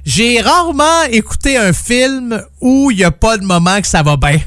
J'ai 0.06 0.42
rarement 0.42 1.04
écouté 1.12 1.58
un 1.58 1.74
film 1.74 2.42
où 2.62 2.92
il 2.92 2.98
n'y 2.98 3.04
a 3.04 3.12
pas 3.12 3.38
de 3.38 3.44
moment 3.44 3.82
que 3.82 3.88
ça 3.88 4.04
va 4.04 4.18
bien. 4.18 4.40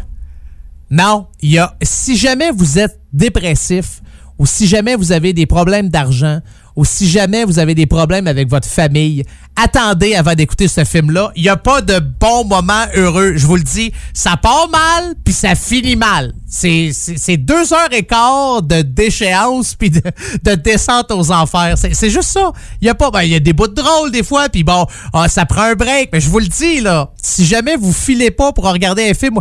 Non, 0.91 1.29
il 1.41 1.53
y 1.53 1.59
a. 1.59 1.77
Si 1.83 2.17
jamais 2.17 2.51
vous 2.51 2.79
êtes 2.79 3.01
dépressif, 3.13 4.03
ou 4.39 4.47
si 4.47 4.67
jamais 4.67 4.97
vous 4.97 5.13
avez 5.13 5.33
des 5.33 5.47
problèmes 5.47 5.89
d'argent, 5.89 6.41
ou 6.77 6.85
si 6.85 7.09
jamais 7.09 7.45
vous 7.45 7.59
avez 7.59 7.75
des 7.75 7.87
problèmes 7.87 8.27
avec 8.27 8.49
votre 8.49 8.69
famille, 8.69 9.25
attendez 9.57 10.15
avant 10.15 10.35
d'écouter 10.35 10.69
ce 10.69 10.85
film-là. 10.85 11.33
Il 11.37 11.43
n'y 11.43 11.49
a 11.49 11.57
pas 11.57 11.81
de 11.81 11.99
bon 11.99 12.45
moment 12.45 12.85
heureux. 12.95 13.35
Je 13.37 13.47
vous 13.47 13.57
le 13.57 13.63
dis, 13.63 13.93
ça 14.15 14.37
part 14.37 14.69
mal, 14.71 15.15
puis 15.25 15.35
ça 15.35 15.55
finit 15.55 15.97
mal. 15.97 16.33
C'est 16.49 17.37
deux 17.37 17.73
heures 17.73 17.93
et 17.93 18.03
quart 18.03 18.63
de 18.63 18.83
déchéance, 18.83 19.75
puis 19.75 19.91
de, 19.91 20.03
de 20.45 20.55
descente 20.55 21.11
aux 21.11 21.31
enfers. 21.31 21.77
C'est 21.77 22.11
juste 22.11 22.31
ça. 22.31 22.53
Il 22.81 22.87
y 22.87 22.91
a 22.91 22.95
pas, 22.95 23.11
ben, 23.11 23.23
y 23.23 23.35
a 23.35 23.41
des 23.41 23.53
bouts 23.53 23.69
de 23.69 23.75
drôle 23.75 24.11
des 24.11 24.23
fois, 24.23 24.49
puis 24.49 24.65
bon, 24.65 24.87
ah, 25.13 25.29
ça 25.29 25.47
prend 25.47 25.63
un 25.63 25.75
break. 25.75 26.11
Mais 26.13 26.21
je 26.21 26.29
vous 26.29 26.39
le 26.39 26.47
dis, 26.47 26.81
là, 26.81 27.11
si 27.23 27.47
jamais 27.47 27.77
vous 27.77 27.93
filez 27.93 28.31
pas 28.31 28.53
pour 28.53 28.71
regarder 28.71 29.11
un 29.11 29.15
film, 29.15 29.39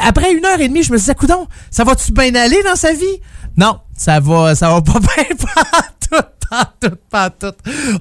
après 0.00 0.32
une 0.32 0.44
heure 0.44 0.60
et 0.60 0.68
demie, 0.68 0.82
je 0.82 0.92
me 0.92 0.98
disais, 0.98 1.14
coudon, 1.14 1.46
ça 1.70 1.84
va-tu 1.84 2.12
bien 2.12 2.34
aller 2.34 2.62
dans 2.62 2.76
sa 2.76 2.92
vie? 2.92 3.20
Non, 3.56 3.78
ça 3.96 4.20
va, 4.20 4.54
ça 4.54 4.70
va 4.70 4.80
pas 4.80 5.00
bien 5.00 5.24
tout, 6.08 6.24
tout, 6.80 6.96
pas 7.10 7.30
tout. 7.30 7.52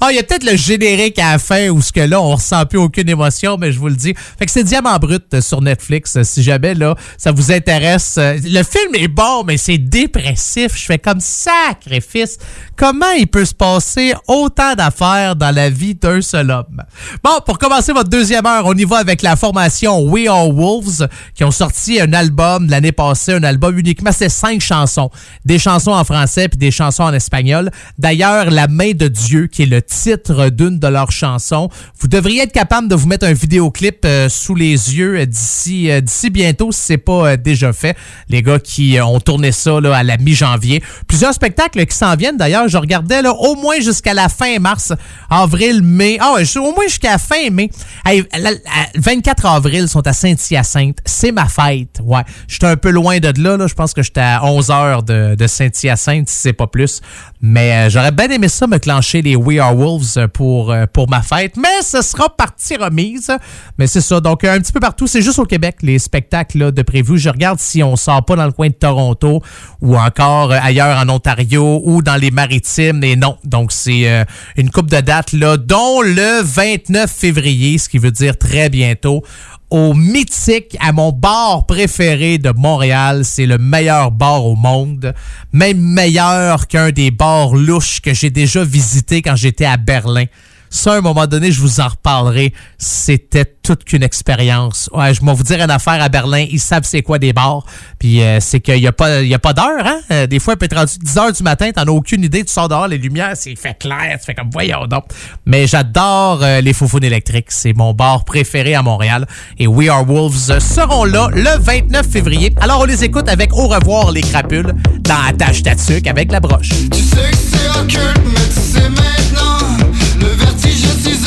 Ah, 0.02 0.08
il 0.12 0.16
y 0.16 0.20
a 0.20 0.24
peut-être 0.24 0.46
le 0.50 0.56
générique 0.56 1.20
à 1.20 1.34
la 1.34 1.40
fin 1.40 1.70
où 1.70 1.82
ce 1.82 1.92
que 1.92 2.00
là, 2.02 2.22
on 2.22 2.32
ressent 2.36 2.66
plus 2.66 2.78
aucune 2.80 3.10
émotion, 3.10 3.58
mais 3.58 3.72
je 3.72 3.80
vous 3.80 3.88
le 3.90 3.96
dis. 3.96 4.14
Fait 4.40 4.46
que 4.46 4.52
c'est 4.52 4.64
Diamant 4.64 4.98
Brut 4.98 5.26
euh, 5.34 5.42
sur 5.42 5.62
Netflix. 5.62 6.16
euh, 6.16 6.24
Si 6.24 6.44
jamais, 6.44 6.74
là, 6.74 6.96
ça 7.18 7.32
vous 7.32 7.52
intéresse. 7.52 8.16
Euh, 8.18 8.38
Le 8.44 8.64
film 8.64 8.96
est 8.96 9.08
bon, 9.08 9.44
mais 9.46 9.58
c'est 9.58 9.78
dépressif. 9.78 10.78
Je 10.78 10.86
fais 10.86 11.00
comme 11.00 11.20
sacrifice. 11.20 12.38
Comment 12.76 13.12
il 13.12 13.28
peut 13.28 13.46
se 13.46 13.54
passer 13.54 14.14
autant 14.28 14.74
d'affaires 14.76 15.36
dans 15.36 15.54
la 15.54 15.70
vie 15.70 15.96
d'un 15.96 16.22
seul 16.22 16.52
homme? 16.52 16.84
Bon, 17.24 17.40
pour 17.46 17.58
commencer 17.58 17.92
votre 17.92 18.10
deuxième 18.10 18.46
heure, 18.46 18.66
on 18.66 18.74
y 18.74 18.86
va 18.86 18.98
avec 18.98 19.22
la 19.22 19.36
formation 19.36 20.00
We 20.04 20.28
Are 20.28 20.50
Wolves 20.50 21.08
qui 21.36 21.44
ont 21.44 21.52
sorti 21.52 22.00
un 22.00 22.14
album 22.14 22.68
l'année 22.70 22.92
passée, 22.92 23.34
un 23.34 23.44
album 23.44 23.78
uniquement, 23.78 24.12
c'est 24.12 24.30
cinq 24.30 24.62
chansons. 24.62 25.10
Des 25.46 25.60
chansons 25.60 25.92
en 25.92 26.04
français 26.04 26.48
puis 26.48 26.58
des 26.58 26.72
chansons 26.72 27.04
en 27.04 27.14
espagnol. 27.14 27.72
D'ailleurs, 27.98 28.37
La 28.46 28.68
main 28.68 28.92
de 28.92 29.08
Dieu, 29.08 29.48
qui 29.48 29.64
est 29.64 29.68
le 29.68 29.82
titre 29.82 30.50
d'une 30.50 30.80
de 30.80 30.88
leurs 30.88 31.12
chansons, 31.12 31.70
vous 32.00 32.08
devriez 32.08 32.44
être 32.44 32.52
capable 32.52 32.88
de 32.88 32.96
vous 32.96 33.08
mettre 33.08 33.26
un 33.26 33.34
vidéoclip 33.34 34.06
euh, 34.06 34.30
sous 34.30 34.56
les 34.56 34.72
yeux 34.96 35.20
euh, 35.20 35.26
d'ici 35.26 35.90
euh, 35.92 36.02
d'ici 36.02 36.30
bientôt 36.30 36.72
si 36.72 36.82
c'est 36.82 36.98
pas 36.98 37.38
déjà 37.38 37.74
fait. 37.74 37.96
Les 38.30 38.42
gars 38.42 38.60
qui 38.60 38.98
ont 39.02 39.20
tourné 39.20 39.52
ça 39.52 39.80
là, 39.82 39.96
à 39.96 40.04
la 40.04 40.18
mi-janvier. 40.18 40.84
Plusieurs 41.08 41.34
spectacles 41.34 41.86
qui 41.86 41.96
s'en 41.96 42.16
viennent 42.16 42.38
d'ailleurs. 42.38 42.68
Je 42.68 42.78
regardais 42.78 43.22
là, 43.22 43.34
au 43.34 43.56
moins 43.56 43.80
jusqu'à 43.80 44.14
la 44.14 44.30
fin 44.30 44.60
mars, 44.60 44.94
avril, 45.30 45.82
mai. 45.82 46.18
Ah 46.20 46.36
au 46.58 46.72
moins 46.74 46.86
jusqu'à 46.88 47.12
la 47.12 47.18
fin 47.18 47.50
mai. 47.52 47.70
Hey, 48.06 48.24
la- 48.38 48.52
la- 48.52 48.58
24 48.96 49.46
avril 49.46 49.88
sont 49.88 50.06
à 50.08 50.14
Saint-Hyacinthe. 50.14 50.98
C'est 51.06 51.32
ma 51.32 51.48
fête. 51.48 52.00
Ouais. 52.04 52.22
J'étais 52.48 52.68
un 52.68 52.78
peu 52.78 52.90
loin 52.90 53.20
de 53.20 53.32
là. 53.42 53.58
là. 53.58 53.68
Je 53.68 53.74
pense 53.74 53.94
que 53.94 54.04
j'étais 54.04 54.22
à 54.22 54.46
11 54.46 54.70
heures 54.72 55.04
de, 55.04 55.36
de 55.36 55.48
Saint-Hyacinthe, 55.48 56.30
si 56.30 56.36
c'est 56.38 56.54
pas 56.54 56.68
plus. 56.68 57.02
Mais 57.42 57.90
j'aurais 57.90 58.12
bien 58.12 58.27
aimé 58.32 58.48
ça 58.48 58.68
me 58.68 58.78
clencher 58.78 59.22
les 59.22 59.36
We 59.36 59.60
Are 59.60 59.76
Wolves 59.76 60.18
euh, 60.18 60.28
pour, 60.28 60.72
euh, 60.72 60.86
pour 60.92 61.10
ma 61.10 61.22
fête. 61.22 61.58
Mais 61.58 61.82
ce 61.82 62.02
sera 62.02 62.30
partie 62.30 62.76
remise. 62.76 63.32
Mais 63.78 63.88
c'est 63.88 64.02
ça. 64.02 64.20
Donc, 64.20 64.44
euh, 64.44 64.56
un 64.56 64.60
petit 64.60 64.72
peu 64.72 64.80
partout. 64.80 65.08
C'est 65.08 65.22
juste 65.22 65.40
au 65.40 65.46
Québec, 65.46 65.78
les 65.82 66.00
spectacles 66.00 66.72
de 66.72 66.82
prévu. 66.82 67.18
Je 67.18 67.30
regarde 67.30 67.60
si 67.60 67.84
on 67.84 67.96
sort 67.96 68.24
pas 68.26 68.36
dans 68.36 68.46
le 68.46 68.52
coin 68.52 68.68
de 68.68 68.74
Toronto 68.74 69.42
ou 69.82 69.98
encore 69.98 70.52
ailleurs 70.52 70.98
en 70.98 71.10
Ontario 71.10 71.82
ou 71.84 72.02
dans 72.02 72.16
les 72.16 72.32
maritimes. 72.32 73.04
Et 73.04 73.16
non. 73.16 73.38
Donc, 73.44 73.72
c'est 73.72 74.26
une 74.56 74.70
coupe 74.70 74.90
de 74.90 75.02
dates, 75.02 75.34
là, 75.34 75.58
dont 75.58 76.02
le 76.02 76.42
29 76.44 77.10
février, 77.12 77.78
ce 77.78 77.90
qui 77.90 77.98
veut 77.98 78.12
dire 78.12 78.38
très 78.38 78.70
bientôt 78.70 79.24
au 79.70 79.94
mythique, 79.94 80.78
à 80.80 80.92
mon 80.92 81.12
bar 81.12 81.66
préféré 81.66 82.38
de 82.38 82.52
Montréal. 82.52 83.26
C'est 83.26 83.46
le 83.46 83.58
meilleur 83.58 84.12
bar 84.12 84.46
au 84.46 84.56
monde. 84.56 85.14
Même 85.52 85.80
meilleur 85.80 86.68
qu'un 86.68 86.92
des 86.92 87.12
bars 87.12 87.54
louches 87.56 88.02
que 88.02 88.14
j'ai 88.14 88.30
déjà 88.30 88.64
visité 88.64 89.22
quand 89.22 89.36
j'étais 89.36 89.66
à 89.66 89.78
Berlin. 89.78 90.26
Ça, 90.70 90.94
à 90.94 90.98
un 90.98 91.02
moment 91.02 91.28
donné, 91.28 91.52
je 91.52 91.62
vous 91.62 91.80
en 91.80 91.88
reparlerai. 91.88 92.54
C'était 92.78 93.46
toute 93.46 93.84
qu'une 93.84 94.04
expérience. 94.04 94.90
Ouais, 94.94 95.14
je 95.14 95.24
vais 95.24 95.34
vous 95.34 95.44
dire 95.44 95.62
une 95.62 95.72
affaire 95.72 96.02
à 96.02 96.10
Berlin. 96.10 96.46
Ils 96.50 96.60
savent 96.60 96.84
c'est 96.86 97.02
quoi 97.02 97.20
des 97.20 97.34
bars. 97.34 97.66
Puis 98.00 98.22
euh, 98.22 98.40
c'est 98.40 98.60
qu'il 98.60 98.80
n'y 98.80 98.88
a 98.88 98.92
pas, 98.92 99.22
pas 99.42 99.54
d'heure. 99.54 99.86
Hein? 99.86 100.00
Euh, 100.12 100.28
des 100.28 100.40
fois, 100.40 100.54
il 100.54 100.58
peut 100.58 100.66
être 100.66 100.78
rendu 100.78 100.94
10 101.02 101.18
heures 101.18 101.32
du 101.34 101.44
matin. 101.44 101.72
T'en 101.72 101.84
as 101.84 101.92
aucune 101.92 102.24
idée. 102.24 102.44
Tu 102.44 102.54
sors 102.54 102.70
dehors, 102.70 102.88
les 102.88 102.98
lumières, 102.98 103.34
c'est 103.36 103.56
fait 103.56 103.78
clair. 103.78 104.18
Tu 104.20 104.26
fais 104.26 104.34
comme, 104.34 104.50
voyons 104.52 104.88
donc. 104.88 105.06
Mais 105.46 105.68
j'adore 105.68 106.40
euh, 106.44 106.62
les 106.62 106.74
Foufounes 106.74 107.04
électriques. 107.04 107.48
C'est 107.50 107.74
mon 107.74 107.94
bar 107.94 108.24
préféré 108.24 108.76
à 108.76 108.82
Montréal. 108.82 109.26
Et 109.58 109.68
We 109.68 109.90
Are 109.90 110.06
Wolves 110.06 110.60
seront 110.60 111.04
là 111.04 111.30
le 111.34 111.60
29 111.60 112.08
février. 112.08 112.54
Alors, 112.62 112.82
on 112.82 112.86
les 112.86 113.04
écoute 113.04 113.28
avec 113.28 113.54
Au 113.54 113.68
revoir 113.68 114.12
les 114.12 114.22
crapules 114.22 114.74
dans 115.02 115.28
Attache 115.28 115.64
Tatuc 115.64 116.08
avec 116.08 116.32
la 116.32 116.40
broche. 116.40 116.70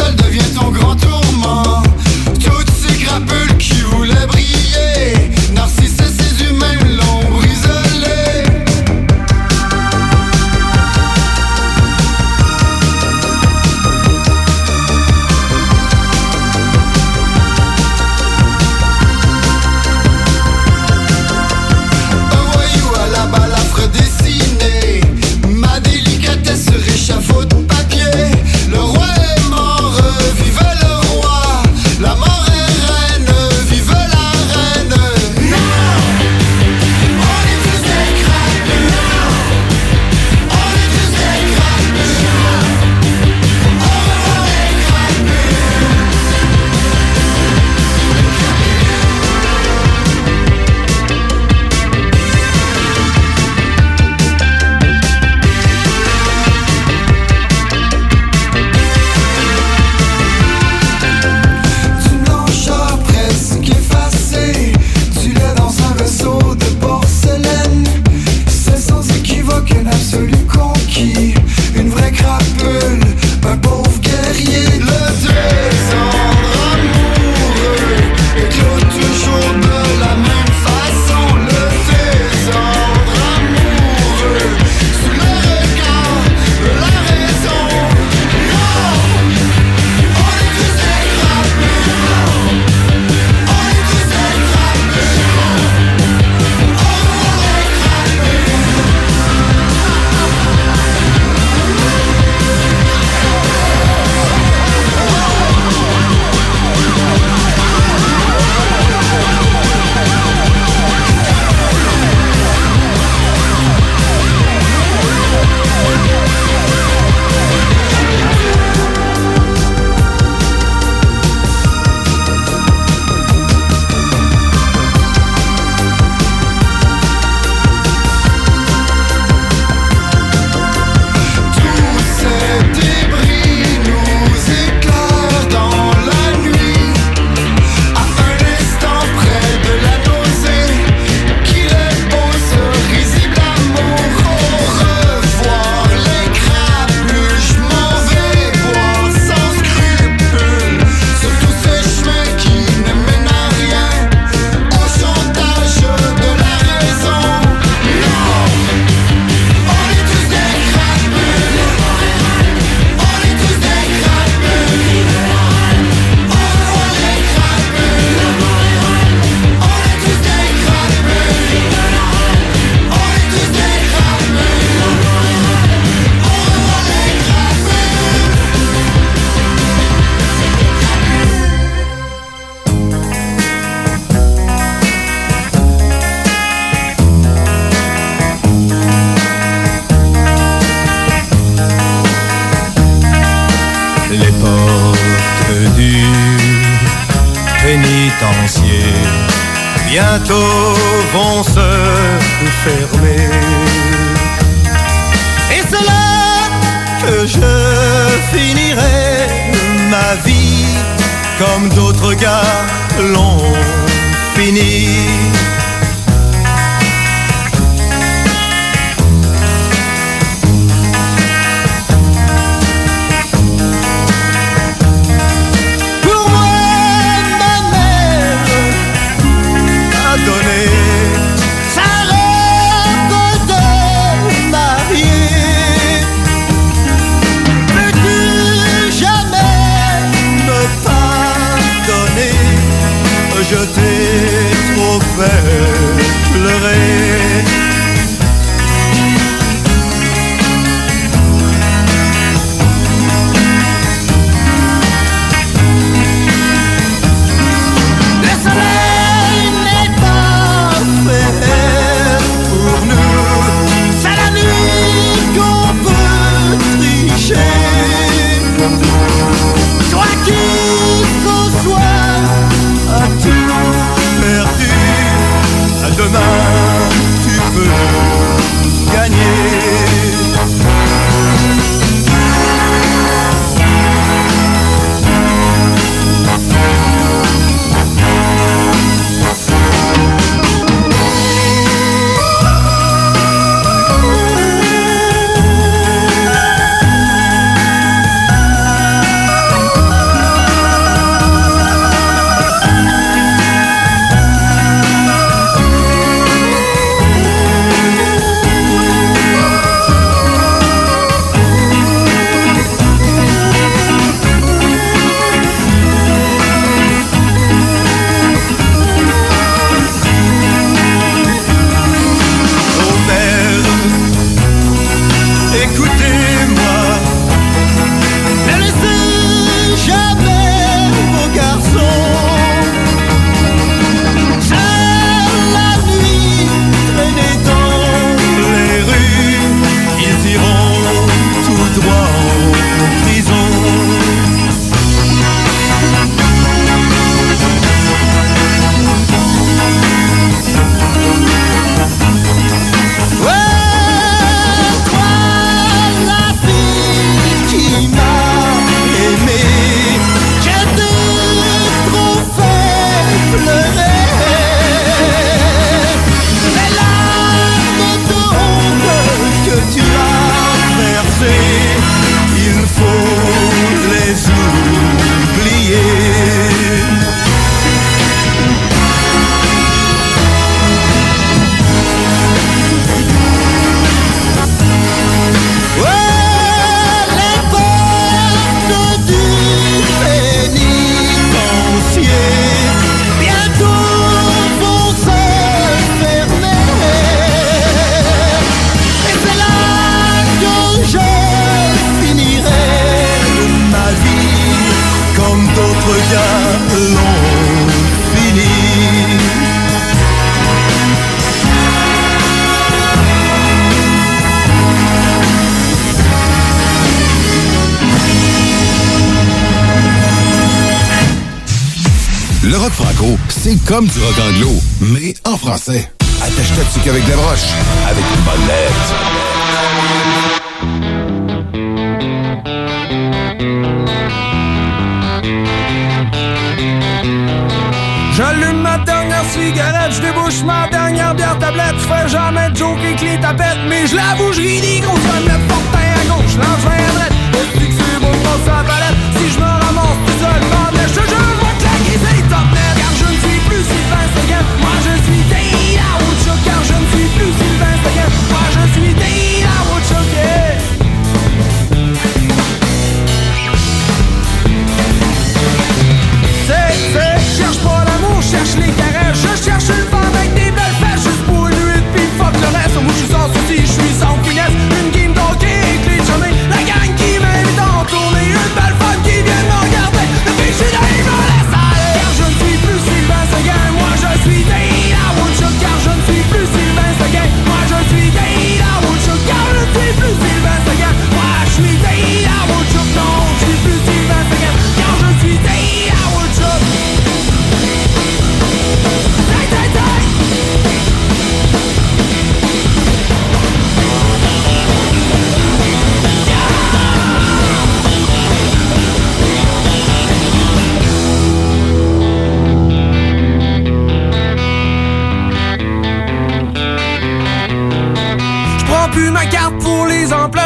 S'isole 0.00 0.16
devient 0.16 0.54
ton 0.54 0.70
grand 0.70 0.96
tourment. 0.96 1.82
Toutes 2.34 2.70
ces 2.70 2.96
crapules 3.04 3.56
qui 3.58 3.80
voulaient 3.82 4.26
briller 4.26 4.39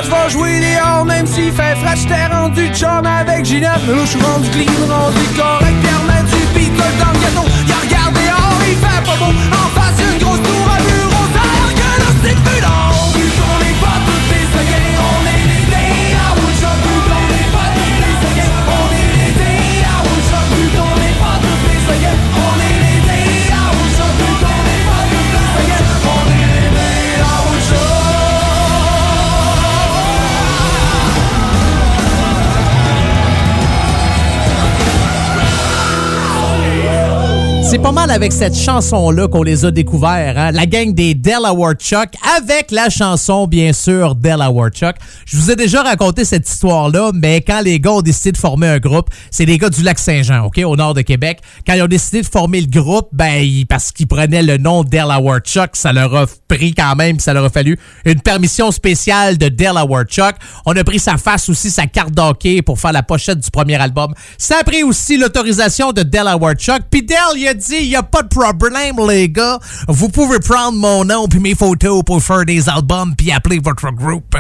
je 0.03 0.11
vais 0.11 0.31
jouer 0.31 0.61
dehors 0.61 1.05
même 1.05 1.27
s'il 1.27 1.53
fait 1.53 1.77
frais. 1.77 1.97
J'étais 1.97 2.27
rendu 2.27 2.69
chum 2.75 3.07
avec 3.07 3.45
Ginette, 3.45 3.81
mais 3.87 3.95
là 3.95 4.05
je 4.05 4.11
suis 4.11 4.23
rendu 4.23 4.51
clean, 4.51 4.73
rendu 4.89 5.25
correct. 5.37 6.14
C'est 37.75 37.83
pas 37.83 37.91
mal 37.91 38.13
avec 38.13 38.31
cette 38.31 38.57
chanson-là 38.57 39.27
qu'on 39.27 39.43
les 39.43 39.65
a 39.65 39.73
découverts, 39.73 40.39
hein? 40.39 40.53
la 40.53 40.65
gang 40.65 40.95
des 40.95 41.17
Delaware 41.17 41.75
Chuck, 41.75 42.11
avec 42.39 42.71
la 42.71 42.89
chanson, 42.89 43.49
bien 43.49 43.73
sûr, 43.73 44.15
Delaware 44.15 44.71
Chuck. 44.71 44.95
Je 45.27 45.37
vous 45.37 45.51
ai 45.51 45.57
déjà 45.57 45.83
raconté 45.83 46.25
cette 46.25 46.49
histoire-là, 46.49 47.11
mais 47.13 47.41
quand 47.41 47.63
les 47.63 47.81
gars 47.81 47.91
ont 47.91 48.01
décidé 48.01 48.31
de 48.31 48.37
former 48.37 48.69
un 48.69 48.79
groupe, 48.79 49.11
c'est 49.33 49.45
les 49.45 49.59
gars 49.59 49.71
du 49.71 49.83
Lac-Saint-Jean, 49.83 50.45
OK, 50.45 50.61
au 50.65 50.77
nord 50.77 50.95
de 50.95 51.01
Québec. 51.01 51.41
Quand 51.67 51.75
ils 51.75 51.83
ont 51.83 51.89
décidé 51.89 52.23
de 52.23 52.29
former 52.29 52.61
le 52.61 52.69
groupe, 52.69 53.09
ben, 53.11 53.45
parce 53.69 53.91
qu'ils 53.91 54.07
prenaient 54.07 54.45
le 54.45 54.57
nom 54.57 54.85
Delaware 54.85 55.41
Chuck, 55.41 55.71
ça 55.73 55.93
leur 55.93 56.15
a 56.15 56.27
pris 56.47 56.75
quand 56.75 56.95
même, 56.95 57.19
ça 57.19 57.33
leur 57.33 57.45
a 57.45 57.51
fallu 57.51 57.77
une 58.05 58.21
permission 58.21 58.71
spéciale 58.71 59.37
de 59.37 59.49
Delaware 59.49 60.05
Chuck. 60.05 60.37
On 60.65 60.77
a 60.77 60.85
pris 60.85 61.01
sa 61.01 61.17
face 61.17 61.49
aussi, 61.49 61.73
sa 61.73 61.89
carte 61.89 62.13
d'hockey 62.13 62.63
pour 62.63 62.79
faire 62.79 62.93
la 62.93 63.03
pochette 63.03 63.41
du 63.41 63.51
premier 63.51 63.81
album. 63.83 64.15
Ça 64.39 64.59
a 64.61 64.63
pris 64.63 64.85
aussi 64.85 65.17
l'autorisation 65.17 65.91
de 65.91 66.05
Delaware 66.05 66.55
Chuck. 66.55 66.83
Puis 66.89 67.03
Del, 67.03 67.17
il 67.37 67.49
a 67.49 67.55
il 67.71 67.89
n'y 67.89 67.97
a 67.97 68.03
pas 68.03 68.23
de 68.23 68.29
problème, 68.29 68.97
les 69.09 69.29
gars. 69.29 69.59
Vous 69.89 70.09
pouvez 70.09 70.39
prendre 70.41 70.79
mon 70.79 71.05
nom 71.05 71.27
puis 71.29 71.41
mes 71.41 71.55
photos 71.55 72.03
pour 72.05 72.23
faire 72.23 72.45
des 72.45 72.69
albums 72.69 73.15
puis 73.17 73.33
appeler 73.33 73.59
votre 73.59 73.91
groupe. 73.91 74.37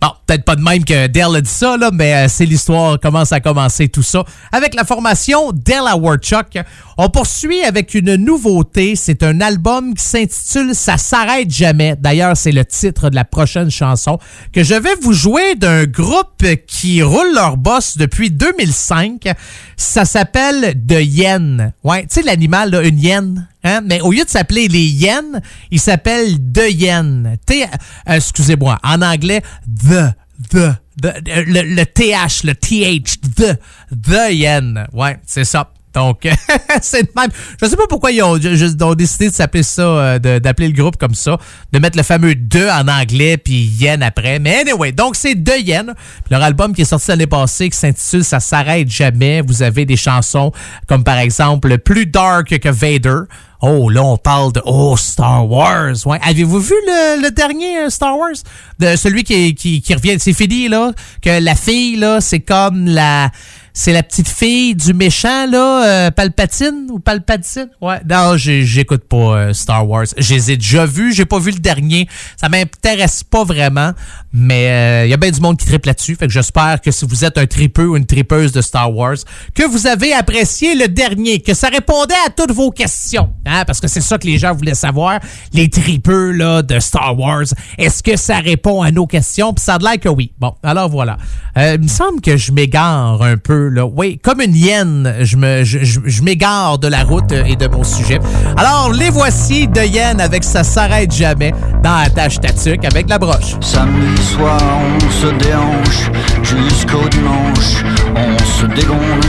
Bon, 0.00 0.10
peut-être 0.32 0.44
pas 0.46 0.56
de 0.56 0.62
même 0.62 0.82
que 0.82 1.08
Dell 1.08 1.36
a 1.36 1.40
dit 1.42 1.50
ça, 1.50 1.76
là, 1.76 1.90
mais 1.92 2.14
euh, 2.14 2.26
c'est 2.28 2.46
l'histoire, 2.46 2.98
comment 3.00 3.24
ça 3.26 3.34
a 3.36 3.40
commencé 3.40 3.88
tout 3.88 4.02
ça. 4.02 4.24
Avec 4.50 4.74
la 4.74 4.84
formation 4.84 5.52
Delaware 5.52 6.16
Chuck, 6.18 6.58
on 6.96 7.10
poursuit 7.10 7.62
avec 7.62 7.94
une 7.94 8.14
nouveauté. 8.16 8.96
C'est 8.96 9.22
un 9.22 9.42
album 9.42 9.94
qui 9.94 10.02
s'intitule 10.02 10.74
Ça 10.74 10.96
s'arrête 10.96 11.50
jamais. 11.50 11.96
D'ailleurs, 11.98 12.36
c'est 12.36 12.52
le 12.52 12.64
titre 12.64 13.10
de 13.10 13.14
la 13.14 13.24
prochaine 13.24 13.70
chanson 13.70 14.18
que 14.52 14.62
je 14.62 14.74
vais 14.74 14.94
vous 15.02 15.12
jouer 15.12 15.54
d'un 15.54 15.84
groupe 15.84 16.44
qui 16.66 17.02
roule 17.02 17.34
leur 17.34 17.58
boss 17.58 17.98
depuis 17.98 18.30
2005. 18.30 19.28
Ça 19.76 20.06
s'appelle 20.06 20.80
The 20.86 21.00
Yen. 21.02 21.74
Ouais, 21.84 22.02
tu 22.02 22.08
sais 22.10 22.22
l'animal, 22.22 22.74
une 22.84 22.98
hyène. 22.98 23.48
Hein? 23.64 23.80
Mais 23.84 24.00
au 24.00 24.10
lieu 24.10 24.24
de 24.24 24.28
s'appeler 24.28 24.68
les 24.68 24.84
Yen, 24.84 25.40
il 25.70 25.80
s'appelle 25.80 26.36
The 26.52 26.70
Yen. 26.70 27.36
T, 27.46 27.64
euh, 27.64 27.66
excusez-moi, 28.14 28.78
en 28.82 29.02
anglais, 29.02 29.42
The, 29.66 30.14
The, 30.50 30.74
the- 31.00 31.22
le, 31.46 31.62
le 31.74 31.84
TH, 31.86 32.44
le 32.44 32.54
TH, 32.54 33.20
The, 33.36 33.58
The 34.02 34.30
Yen. 34.32 34.86
Ouais, 34.92 35.18
c'est 35.26 35.44
ça. 35.44 35.70
Donc, 35.94 36.26
c'est 36.80 37.14
même. 37.14 37.28
Je 37.60 37.66
sais 37.66 37.76
pas 37.76 37.86
pourquoi 37.86 38.12
ils 38.12 38.22
ont, 38.22 38.38
ont 38.80 38.94
décidé 38.94 39.28
de 39.28 39.34
s'appeler 39.34 39.62
ça, 39.62 39.82
euh, 39.82 40.18
d'appeler 40.18 40.68
le 40.68 40.72
groupe 40.74 40.96
comme 40.96 41.14
ça, 41.14 41.36
de 41.70 41.78
mettre 41.78 41.98
le 41.98 42.02
fameux 42.02 42.34
de 42.34 42.66
en 42.66 42.88
anglais 42.88 43.36
puis 43.36 43.52
yen 43.78 44.02
après. 44.02 44.38
Mais 44.38 44.60
anyway, 44.60 44.92
donc 44.92 45.16
c'est 45.16 45.34
de 45.34 45.52
yen. 45.52 45.92
Puis 45.94 46.30
leur 46.30 46.42
album 46.42 46.74
qui 46.74 46.80
est 46.80 46.86
sorti 46.86 47.10
l'année 47.10 47.26
passée 47.26 47.68
qui 47.68 47.76
s'intitule 47.76 48.24
Ça 48.24 48.40
s'arrête 48.40 48.88
jamais. 48.90 49.42
Vous 49.42 49.62
avez 49.62 49.84
des 49.84 49.96
chansons 49.98 50.50
comme 50.86 51.04
par 51.04 51.18
exemple 51.18 51.76
Plus 51.76 52.06
dark 52.06 52.58
que 52.58 52.68
Vader. 52.70 53.24
Oh, 53.64 53.88
là, 53.88 54.02
on 54.02 54.16
parle 54.16 54.52
de 54.52 54.60
oh, 54.64 54.96
Star 54.96 55.48
Wars. 55.48 55.94
Ouais. 56.04 56.18
Avez-vous 56.22 56.58
vu 56.58 56.74
le, 56.84 57.30
dernier 57.30 57.78
euh, 57.78 57.90
Star 57.90 58.18
Wars? 58.18 58.34
De 58.80 58.96
celui 58.96 59.22
qui, 59.22 59.54
qui, 59.54 59.80
qui 59.80 59.94
revient, 59.94 60.16
c'est 60.18 60.32
fini, 60.32 60.68
là, 60.68 60.90
que 61.22 61.40
la 61.40 61.54
fille, 61.54 61.94
là, 61.94 62.20
c'est 62.20 62.40
comme 62.40 62.86
la. 62.86 63.30
C'est 63.74 63.92
la 63.92 64.02
petite 64.02 64.28
fille 64.28 64.74
du 64.74 64.92
méchant, 64.94 65.46
là, 65.46 65.86
euh, 65.86 66.10
Palpatine 66.10 66.88
ou 66.90 66.98
Palpatine? 66.98 67.68
Ouais. 67.80 68.00
Non, 68.08 68.36
j'écoute 68.36 69.04
pas 69.08 69.16
euh, 69.16 69.52
Star 69.52 69.88
Wars. 69.88 70.06
Je 70.16 70.34
les 70.34 70.52
ai 70.52 70.56
déjà 70.56 70.84
vus, 70.84 71.14
j'ai 71.14 71.24
pas 71.24 71.38
vu 71.38 71.52
le 71.52 71.58
dernier. 71.58 72.08
Ça 72.36 72.48
m'intéresse 72.48 73.24
pas 73.24 73.44
vraiment, 73.44 73.92
mais 74.32 75.06
il 75.06 75.10
y 75.10 75.14
a 75.14 75.16
bien 75.16 75.30
du 75.30 75.40
monde 75.40 75.56
qui 75.56 75.66
triple 75.66 75.88
là-dessus. 75.88 76.16
Fait 76.16 76.26
que 76.26 76.32
j'espère 76.32 76.80
que 76.80 76.90
si 76.90 77.06
vous 77.06 77.24
êtes 77.24 77.38
un 77.38 77.46
tripeux 77.46 77.88
ou 77.88 77.96
une 77.96 78.06
tripeuse 78.06 78.52
de 78.52 78.60
Star 78.60 78.94
Wars, 78.94 79.16
que 79.54 79.66
vous 79.66 79.86
avez 79.86 80.12
apprécié 80.12 80.74
le 80.74 80.88
dernier, 80.88 81.40
que 81.40 81.54
ça 81.54 81.68
répondait 81.68 82.14
à 82.26 82.30
toutes 82.30 82.52
vos 82.52 82.70
questions. 82.70 83.32
Hein, 83.46 83.64
parce 83.66 83.80
que 83.80 83.88
c'est 83.88 84.00
ça 84.00 84.18
que 84.18 84.26
les 84.26 84.38
gens 84.38 84.54
voulaient 84.54 84.74
savoir. 84.74 85.20
Les 85.52 85.68
tripeux, 85.68 86.32
là, 86.32 86.62
de 86.62 86.78
Star 86.78 87.18
Wars. 87.18 87.44
Est-ce 87.78 88.02
que 88.02 88.16
ça 88.16 88.38
répond 88.38 88.82
à 88.82 88.90
nos 88.90 89.06
questions? 89.06 89.52
Puis 89.54 89.64
ça 89.64 89.74
a 89.74 89.78
l'air 89.78 89.98
que 89.98 90.08
oui. 90.08 90.32
Bon, 90.38 90.54
alors 90.62 90.88
voilà. 90.88 91.16
Euh, 91.56 91.76
il 91.76 91.82
me 91.82 91.88
semble 91.88 92.20
que 92.20 92.36
je 92.36 92.52
m'égare 92.52 93.22
un 93.22 93.36
peu, 93.36 93.61
Oui, 93.96 94.18
comme 94.22 94.40
une 94.40 94.54
hyène, 94.54 95.14
je 95.20 95.36
me, 95.36 95.64
je, 95.64 95.78
je- 95.82 96.22
m'égare 96.22 96.78
de 96.78 96.88
la 96.88 97.02
route 97.04 97.32
et 97.32 97.56
de 97.56 97.66
mon 97.68 97.84
sujet. 97.84 98.18
Alors, 98.56 98.90
les 98.92 99.10
voici 99.10 99.66
de 99.68 99.80
hyène 99.80 100.20
avec 100.20 100.44
Ça 100.44 100.62
s'arrête 100.64 101.12
jamais 101.12 101.52
dans 101.82 101.96
la 102.02 102.10
tâche 102.10 102.40
tatuc 102.40 102.84
avec 102.84 103.08
la 103.08 103.18
broche. 103.18 103.56
Samedi 103.60 104.22
soir, 104.22 104.60
on 104.96 105.10
se 105.10 105.26
déhanche 105.44 106.10
jusqu'au 106.42 107.08
dimanche. 107.08 107.84
On 108.14 108.38
se 108.60 108.66
dégonde, 108.66 109.26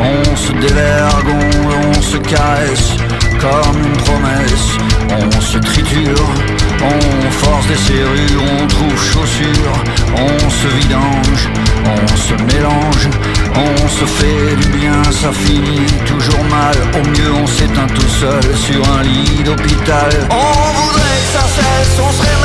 on 0.00 0.36
se 0.36 0.52
dévergonde, 0.52 1.74
on 1.96 2.00
se 2.00 2.16
caresse 2.18 2.92
comme 3.40 3.78
une 3.78 3.96
promesse. 4.04 4.76
On 5.10 5.40
se 5.40 5.58
triture, 5.58 6.26
on 6.82 7.30
force 7.30 7.66
des 7.66 7.76
serrures, 7.76 8.44
on 8.62 8.66
trouve 8.66 9.02
chaussures, 9.02 9.76
on 10.14 10.50
se 10.50 10.68
vidange, 10.76 11.48
on 11.84 12.16
se 12.16 12.34
mélange 12.54 13.08
On 13.56 13.88
se 13.88 14.04
fait 14.04 14.56
du 14.56 14.68
bien, 14.78 15.02
ça 15.04 15.32
finit 15.32 15.86
toujours 16.06 16.44
mal. 16.44 16.76
Au 16.94 17.04
mieux, 17.08 17.32
on 17.32 17.46
s'éteint 17.46 17.88
tout 17.88 18.08
seul 18.08 18.42
sur 18.56 18.80
un 18.94 19.02
lit 19.02 19.42
d'hôpital. 19.44 20.10
On 20.30 20.80
voudrait 20.80 21.20
que 21.24 21.40
cesse, 21.56 21.98
on 21.98 22.12
serait 22.12 22.39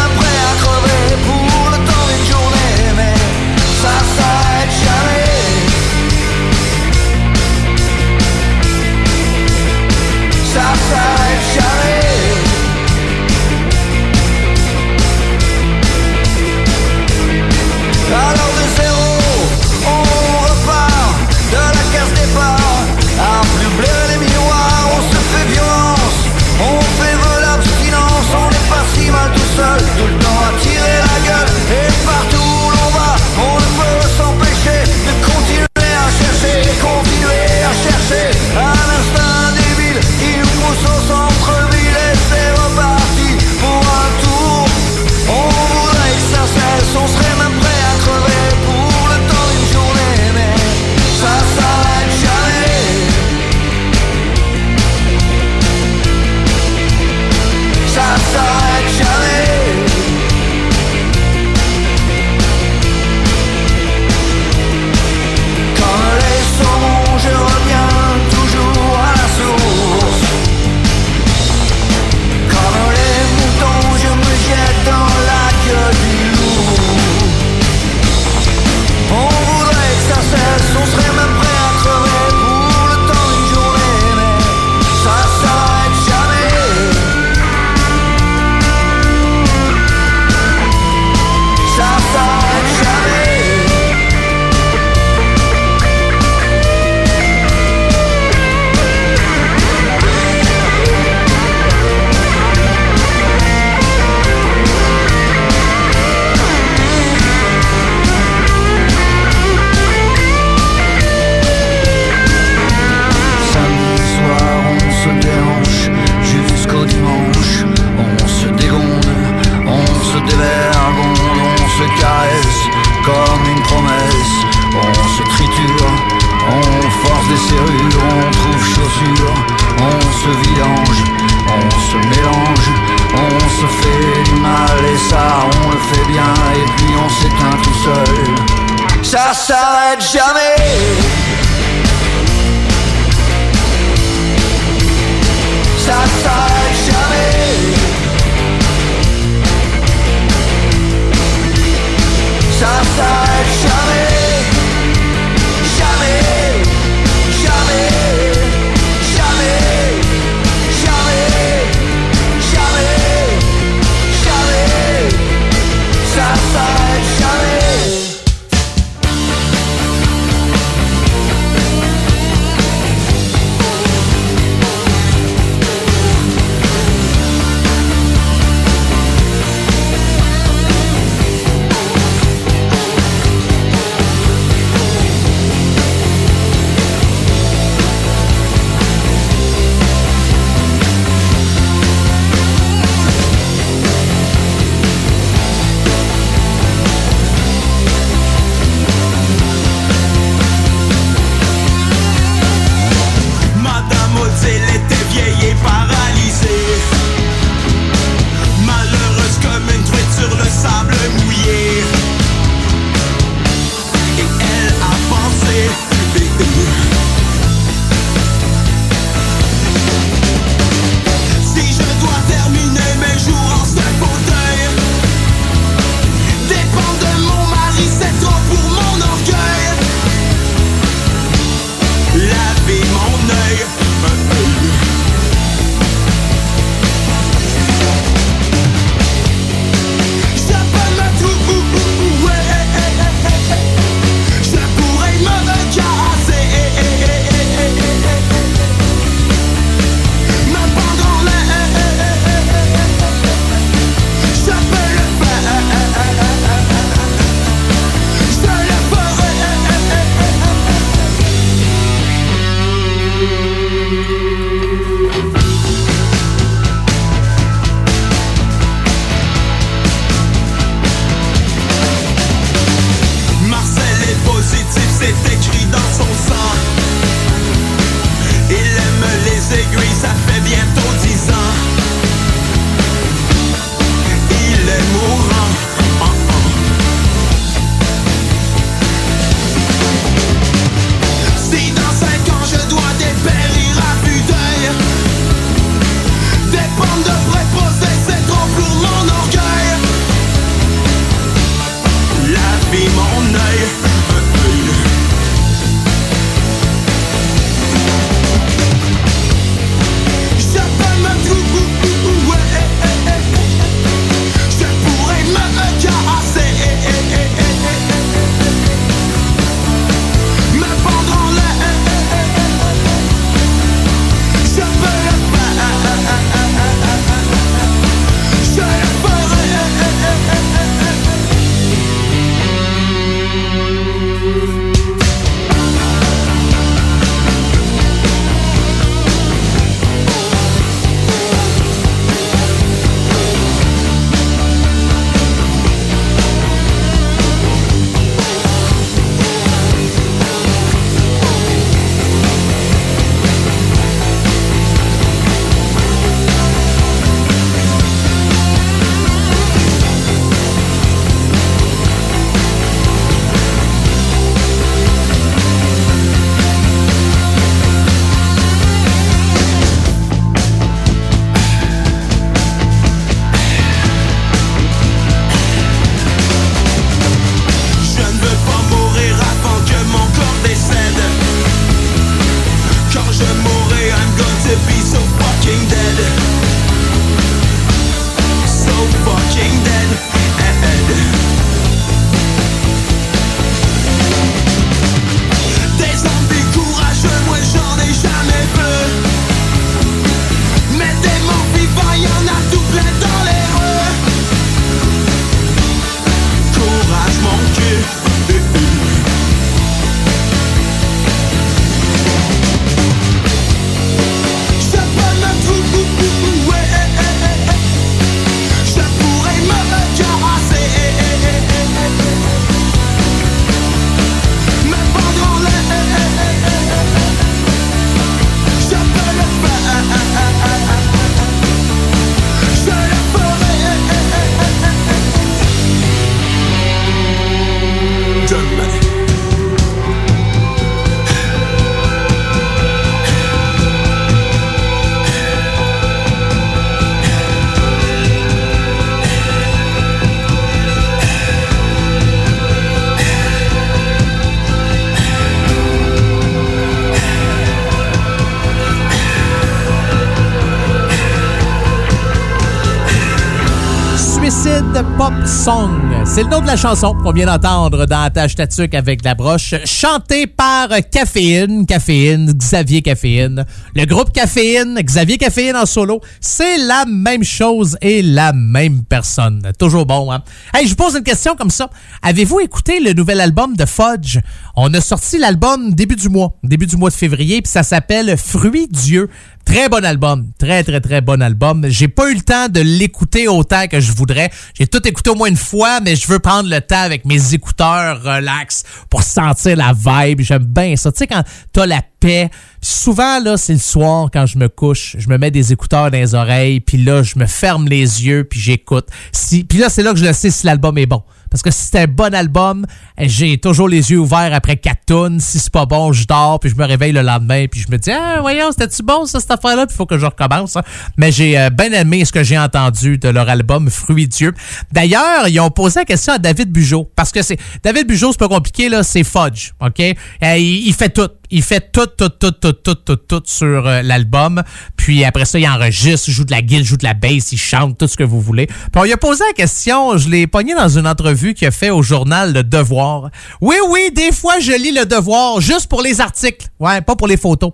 C'est 466.06 466.24
le 466.24 466.30
nom 466.30 466.42
de 466.42 466.48
la 466.48 466.58
chanson 466.58 466.96
qu'on 466.96 467.12
vient 467.12 467.28
d'entendre 467.28 467.86
dans 467.86 468.10
Tâche 468.10 468.34
Tatuc 468.34 468.74
avec 468.74 469.06
la 469.06 469.14
broche, 469.14 469.54
chantée 469.64 470.26
par 470.26 470.70
Caféine, 470.92 471.68
Caféine, 471.68 472.34
Xavier 472.34 472.82
Caféine. 472.82 473.46
Le 473.76 473.86
groupe 473.86 474.12
Caféine, 474.12 474.80
Xavier 474.82 475.20
Caféine 475.20 475.56
en 475.56 475.68
solo, 475.68 476.02
c'est 476.20 476.58
la 476.58 476.86
même 476.88 477.24
chose 477.24 477.78
et 477.82 478.02
la 478.02 478.34
même 478.34 478.86
personne. 478.86 479.52
Toujours 479.60 479.86
bon, 479.86 480.12
hein? 480.12 480.24
Hey, 480.52 480.66
je 480.66 480.72
vous 480.72 480.78
pose 480.78 480.96
une 480.96 481.04
question 481.04 481.36
comme 481.36 481.52
ça. 481.52 481.70
Avez-vous 482.02 482.40
écouté 482.40 482.80
le 482.80 482.94
nouvel 482.94 483.22
album 483.22 483.56
de 483.56 483.66
Fudge? 483.66 484.18
On 484.58 484.74
a 484.74 484.80
sorti 484.80 485.18
l'album 485.18 485.74
début 485.74 485.98
du 485.98 486.08
mois, 486.08 486.38
début 486.42 486.66
du 486.66 486.78
mois 486.78 486.90
de 486.90 486.96
février, 486.96 487.42
puis 487.42 487.52
ça 487.52 487.62
s'appelle 487.62 488.16
Fruits 488.18 488.70
Dieu. 488.70 489.10
Très 489.44 489.68
bon 489.68 489.84
album. 489.84 490.32
Très, 490.40 490.64
très, 490.64 490.80
très 490.80 491.02
bon 491.02 491.22
album. 491.22 491.66
J'ai 491.68 491.90
pas 491.90 492.10
eu 492.10 492.16
le 492.16 492.22
temps 492.22 492.48
de 492.48 492.62
l'écouter 492.62 493.28
autant 493.28 493.68
que 493.68 493.82
je 493.82 493.92
voudrais. 493.92 494.32
J'ai 494.54 494.66
tout 494.66 494.88
écouté 494.88 495.10
au 495.10 495.16
moins 495.16 495.28
une 495.28 495.36
fois, 495.36 495.82
mais 495.82 495.98
je 495.98 496.08
veux 496.08 496.20
prendre 496.20 496.50
le 496.50 496.62
temps 496.62 496.82
avec 496.82 497.04
mes 497.04 497.34
écouteurs 497.34 498.02
relax 498.02 498.64
pour 498.90 499.04
sentir 499.04 499.58
la 499.58 499.74
vibe. 499.74 500.22
J'aime 500.22 500.46
bien 500.46 500.78
ça. 500.78 500.90
Tu 500.94 501.00
sais, 501.00 501.08
quand 501.08 501.24
t'as 501.52 501.66
la 501.66 501.82
paix. 502.00 502.30
Souvent, 502.62 503.20
là, 503.20 503.36
c'est 503.36 503.54
le 503.54 503.60
soir, 503.60 504.10
quand 504.12 504.26
je 504.26 504.38
me 504.38 504.48
couche, 504.48 504.96
je 504.98 505.10
me 505.10 505.18
mets 505.18 505.32
des 505.32 505.52
écouteurs 505.52 505.92
dans 505.92 505.98
les 505.98 506.16
oreilles, 506.16 506.62
puis 506.62 506.78
là, 506.78 507.04
je 507.04 507.20
me 507.20 507.26
ferme 507.26 507.68
les 507.68 508.06
yeux, 508.06 508.24
puis 508.24 508.40
j'écoute. 508.40 508.88
Si, 509.12 509.44
puis 509.44 509.60
là, 509.60 509.70
c'est 509.70 509.84
là 509.84 509.92
que 509.92 510.00
je 510.00 510.06
le 510.06 510.14
sais 510.14 510.32
si 510.32 510.46
l'album 510.46 510.78
est 510.78 510.86
bon. 510.86 511.04
Parce 511.36 511.44
que 511.44 511.52
si 511.52 511.66
c'est 511.70 511.80
un 511.82 511.88
bon 511.88 512.16
album, 512.16 512.66
j'ai 512.98 513.38
toujours 513.38 513.68
les 513.68 513.92
yeux 513.92 514.00
ouverts 514.00 514.34
après 514.34 514.56
quatre 514.56 514.86
tonnes. 514.86 515.20
Si 515.20 515.38
c'est 515.38 515.52
pas 515.52 515.66
bon, 515.66 515.92
je 515.92 516.08
dors, 516.08 516.40
puis 516.40 516.50
je 516.50 516.56
me 516.56 516.64
réveille 516.64 516.94
le 516.94 517.02
lendemain, 517.02 517.48
puis 517.52 517.60
je 517.60 517.70
me 517.70 517.78
dis, 517.78 517.92
ah, 517.92 518.20
voyons, 518.22 518.52
c'était-tu 518.52 518.84
bon, 518.84 519.06
ça, 519.06 519.20
cette 519.20 519.32
affaire-là? 519.32 519.66
Puis 519.66 519.74
il 519.74 519.78
faut 519.78 519.86
que 519.86 519.98
je 519.98 520.06
recommence. 520.06 520.56
hein. 520.56 520.62
Mais 520.96 521.12
j'ai 521.12 521.38
euh, 521.38 521.50
bien 521.50 521.74
aimé 521.74 522.06
ce 522.06 522.14
que 522.14 522.24
j'ai 522.24 522.40
entendu 522.40 522.98
de 522.98 523.10
leur 523.10 523.28
album 523.28 523.70
Fruits 523.70 524.08
Dieu. 524.08 524.34
D'ailleurs, 524.72 525.28
ils 525.28 525.42
ont 525.42 525.50
posé 525.50 525.82
la 525.82 525.86
question 525.86 526.14
à 526.14 526.20
David 526.20 526.54
Bugeaud. 526.54 526.90
Parce 526.96 527.12
que 527.12 527.22
c'est 527.22 527.38
David 527.62 527.86
Bugeaud, 527.86 528.14
c'est 528.14 528.20
pas 528.20 528.30
compliqué, 528.30 528.70
là, 528.70 528.84
c'est 528.84 529.04
Fudge, 529.04 529.52
OK? 529.60 529.82
Euh, 529.82 530.38
il 530.38 530.74
fait 530.74 530.88
tout. 530.88 531.10
Il 531.32 531.44
fait 531.44 531.72
tout, 531.72 531.88
tout, 531.88 532.10
tout, 532.10 532.32
tout, 532.32 532.54
tout, 532.54 532.76
tout, 532.76 532.96
tout 532.96 533.22
sur 533.26 533.68
euh, 533.68 533.82
l'album. 533.82 534.44
Puis 534.78 535.04
après 535.04 535.26
ça, 535.26 535.40
il 535.40 535.48
enregistre, 535.48 536.10
il 536.10 536.14
joue 536.14 536.26
de 536.26 536.32
la 536.32 536.42
guitare, 536.42 536.62
il 536.62 536.66
joue 536.66 536.78
de 536.78 536.84
la 536.84 536.94
bass, 536.94 537.32
il 537.32 537.38
chante, 537.38 537.78
tout 537.78 537.88
ce 537.88 537.98
que 537.98 538.04
vous 538.04 538.22
voulez. 538.22 538.48
Puis 538.48 538.56
on 538.76 538.84
lui 538.84 538.94
a 538.94 538.98
posé 538.98 539.24
la 539.28 539.34
question, 539.34 539.98
je 539.98 540.10
l'ai 540.10 540.28
pogné 540.28 540.54
dans 540.54 540.70
une 540.70 540.88
entrevue 540.88 541.34
qu'il 541.34 541.48
a 541.48 541.52
fait 541.52 541.70
au 541.70 541.82
journal 541.82 542.34
Le 542.34 542.44
Devoir. 542.44 543.10
Oui, 543.42 543.56
oui, 543.70 543.92
des 543.94 544.12
fois, 544.12 544.40
je 544.40 544.52
lis 544.52 544.72
Le 544.72 544.86
Devoir 544.86 545.42
juste 545.42 545.68
pour 545.68 545.82
les 545.82 546.02
articles. 546.02 546.48
Ouais, 546.60 546.82
pas 546.82 546.96
pour 546.96 547.08
les 547.08 547.18
photos. 547.18 547.52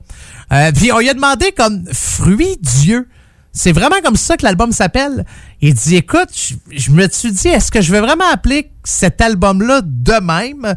Euh, 0.52 0.72
puis 0.72 0.92
on 0.92 1.00
lui 1.00 1.10
a 1.10 1.14
demandé 1.14 1.52
comme 1.52 1.84
Fruit 1.92 2.58
Dieu. 2.60 3.08
C'est 3.54 3.74
vraiment 3.74 4.00
comme 4.04 4.16
ça 4.16 4.38
que 4.38 4.46
l'album 4.46 4.72
s'appelle. 4.72 5.26
Il 5.62 5.74
dit, 5.74 5.98
écoute, 5.98 6.30
je, 6.34 6.56
je 6.72 6.92
me 6.92 7.08
suis 7.10 7.32
dit, 7.32 7.50
est-ce 7.50 7.70
que 7.70 7.82
je 7.82 7.92
vais 7.92 8.00
vraiment 8.00 8.30
appeler 8.32 8.72
cet 8.84 9.20
album-là 9.20 9.82
de 9.84 10.14
même? 10.22 10.76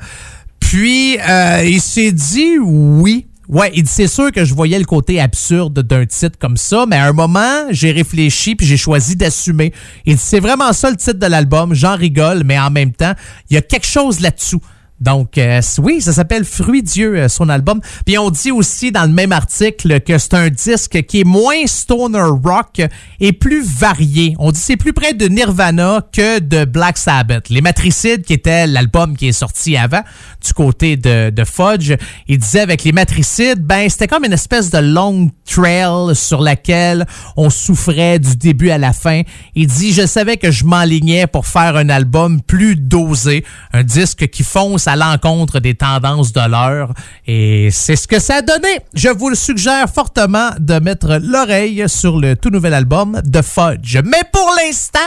Puis, 0.65 1.19
euh, 1.21 1.63
il 1.65 1.81
s'est 1.81 2.11
dit 2.11 2.59
oui. 2.59 3.27
Ouais, 3.47 3.71
il 3.75 3.83
dit, 3.83 3.91
c'est 3.93 4.07
sûr 4.07 4.33
que 4.33 4.47
je 4.47 4.55
voyais 4.55 4.79
le 4.79 4.87
côté 4.87 5.21
absurde 5.21 5.79
d'un 5.81 6.07
titre 6.07 6.39
comme 6.39 6.57
ça, 6.57 6.87
mais 6.89 6.97
à 6.97 7.05
un 7.05 7.13
moment, 7.13 7.67
j'ai 7.71 7.93
réfléchi 7.93 8.57
puis 8.57 8.67
j'ai 8.67 8.79
choisi 8.79 9.15
d'assumer. 9.15 9.75
Il 10.07 10.17
dit, 10.17 10.23
c'est 10.25 10.41
vraiment 10.41 10.73
ça 10.73 10.89
le 10.91 10.97
titre 10.97 11.19
de 11.19 11.27
l'album. 11.27 11.75
J'en 11.75 11.95
rigole, 11.95 12.43
mais 12.45 12.59
en 12.59 12.71
même 12.71 12.93
temps, 12.93 13.13
il 13.51 13.55
y 13.55 13.57
a 13.59 13.63
quelque 13.63 13.87
chose 13.87 14.21
là-dessous 14.21 14.63
Donc, 15.01 15.37
euh, 15.37 15.61
oui, 15.79 16.01
ça 16.01 16.15
s'appelle 16.15 16.47
Fruit 16.47 16.83
Dieu, 16.83 17.19
euh, 17.19 17.29
son 17.29 17.51
album. 17.51 17.81
Puis 18.07 18.17
on 18.17 18.31
dit 18.31 18.51
aussi 18.51 18.91
dans 18.91 19.05
le 19.05 19.13
même 19.13 19.33
article 19.33 20.01
que 20.01 20.17
c'est 20.17 20.35
un 20.35 20.49
disque 20.49 21.03
qui 21.03 21.21
est 21.21 21.25
moins 21.25 21.67
stoner 21.67 22.31
rock 22.43 22.81
et 23.21 23.33
plus 23.33 23.63
varié. 23.63 24.35
On 24.39 24.51
dit 24.53 24.61
c'est 24.61 24.79
plus 24.79 24.95
près 24.95 25.13
de 25.13 25.27
Nirvana 25.27 26.07
que 26.13 26.39
de 26.39 26.65
Black 26.65 26.97
Sabbath. 26.97 27.51
Les 27.51 27.61
Matricides, 27.61 28.23
qui 28.23 28.33
était 28.33 28.67
l'album 28.67 29.17
qui 29.17 29.29
est 29.29 29.33
sorti 29.33 29.77
avant, 29.77 30.03
du 30.45 30.53
côté 30.53 30.97
de, 30.97 31.33
Fudge, 31.45 31.95
il 32.29 32.39
disait 32.39 32.61
avec 32.61 32.85
les 32.85 32.93
Matricides, 32.93 33.61
ben 33.61 33.89
c'était 33.89 34.09
comme 34.09 34.25
une 34.25 34.33
espèce 34.33 34.71
de 34.71 34.79
long 34.79 35.31
trail 35.45 36.15
sur 36.15 36.41
laquelle 36.41 37.07
on 37.37 37.51
souffrait 37.51 38.19
du 38.19 38.37
début 38.37 38.71
à 38.71 38.79
la 38.79 38.93
fin. 38.93 39.23
Il 39.55 39.67
dit, 39.67 39.93
je 39.93 40.07
savais 40.07 40.37
que 40.37 40.51
je 40.51 40.65
m'enlignais 40.65 41.27
pour 41.27 41.47
faire 41.47 41.77
un 41.77 41.89
album 41.89 42.41
plus 42.41 42.77
dosé, 42.77 43.45
un 43.73 43.83
disque 43.83 44.29
qui 44.29 44.43
fonce 44.43 44.89
à 44.89 44.97
l'encontre 44.97 45.61
des 45.61 45.75
tendances 45.75 46.33
de 46.33 46.49
l'heure. 46.49 46.93
Et 47.27 47.69
c'est 47.71 47.97
ce 47.97 48.09
que 48.09 48.21
ça 48.21 48.37
a 48.37 48.43
donné. 48.43 48.81
Je 48.95 49.09
vous 49.09 49.29
le 49.29 49.37
suggère 49.37 49.89
fortement 49.89 50.51
de 50.59 50.79
mettre 50.79 51.19
l'oreille 51.23 51.85
sur 51.89 52.19
le 52.19 52.37
tout 52.37 52.51
nouvel 52.51 52.75
album 52.75 53.21
de 53.25 53.43
Fudge. 53.43 53.99
Mais 54.05 54.23
pour 54.33 54.51
l'instant, 54.57 54.99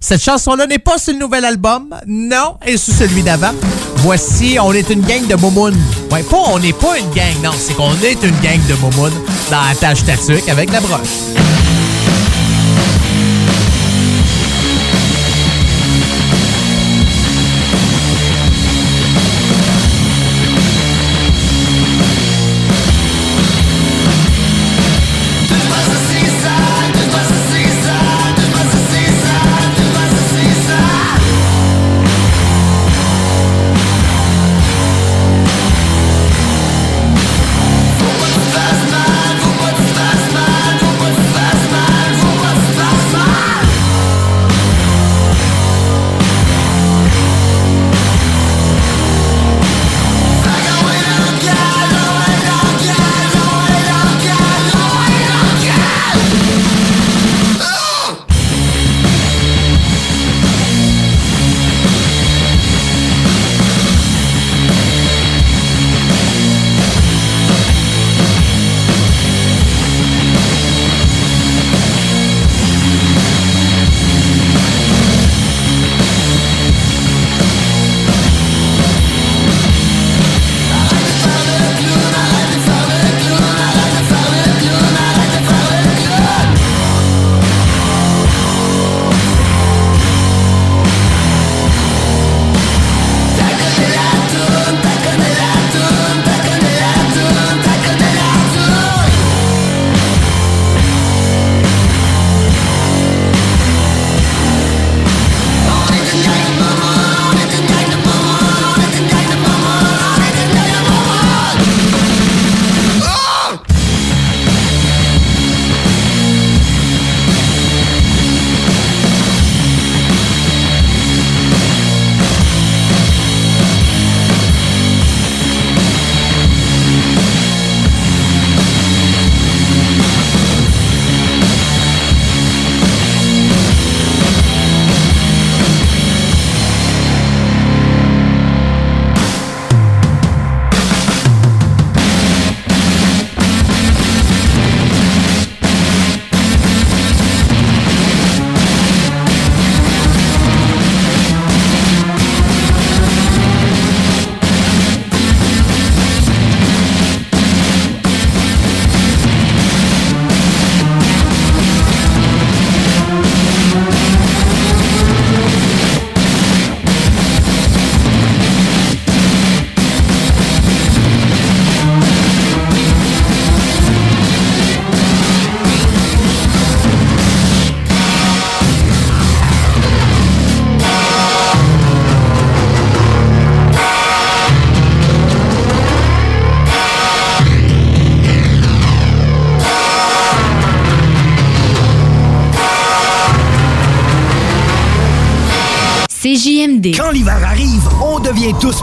cette 0.00 0.22
chanson-là 0.22 0.66
n'est 0.66 0.78
pas 0.78 0.98
sur 0.98 1.12
le 1.12 1.18
nouvel 1.18 1.44
album, 1.44 1.94
non, 2.06 2.56
et 2.66 2.76
sur 2.78 2.94
celui 2.94 3.22
d'avant. 3.22 3.52
Voici 3.96 4.56
On 4.58 4.72
est 4.72 4.88
une 4.88 5.02
gang 5.02 5.26
de 5.26 5.34
moumounes. 5.34 5.78
Ouais, 6.10 6.22
pas 6.22 6.42
On 6.48 6.58
n'est 6.58 6.72
pas 6.72 6.98
une 6.98 7.10
gang, 7.10 7.34
non, 7.44 7.50
c'est 7.56 7.74
qu'on 7.74 7.94
est 8.02 8.22
une 8.22 8.38
gang 8.40 8.58
de 8.66 8.74
moumounes 8.80 9.12
dans 9.50 9.60
la 9.60 9.74
tâche 9.74 10.04
tatuque 10.04 10.48
avec 10.48 10.72
la 10.72 10.80
broche. 10.80 11.00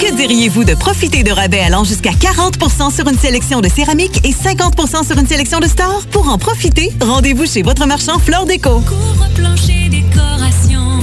Que 0.00 0.14
diriez-vous 0.14 0.62
de 0.62 0.74
profiter 0.74 1.24
de 1.24 1.32
rabais 1.32 1.58
allant 1.58 1.82
jusqu'à 1.82 2.10
40% 2.12 2.94
sur 2.94 3.08
une 3.08 3.18
sélection 3.18 3.60
de 3.60 3.68
céramique 3.68 4.24
et 4.24 4.30
50% 4.30 5.04
sur 5.04 5.18
une 5.18 5.26
sélection 5.26 5.58
de 5.58 5.66
stores? 5.66 6.06
Pour 6.12 6.28
en 6.28 6.38
profiter, 6.38 6.92
rendez-vous 7.00 7.46
chez 7.46 7.62
votre 7.62 7.84
marchand 7.84 8.20
Flore 8.20 8.46
Déco. 8.46 8.80
Décoration, 9.90 11.00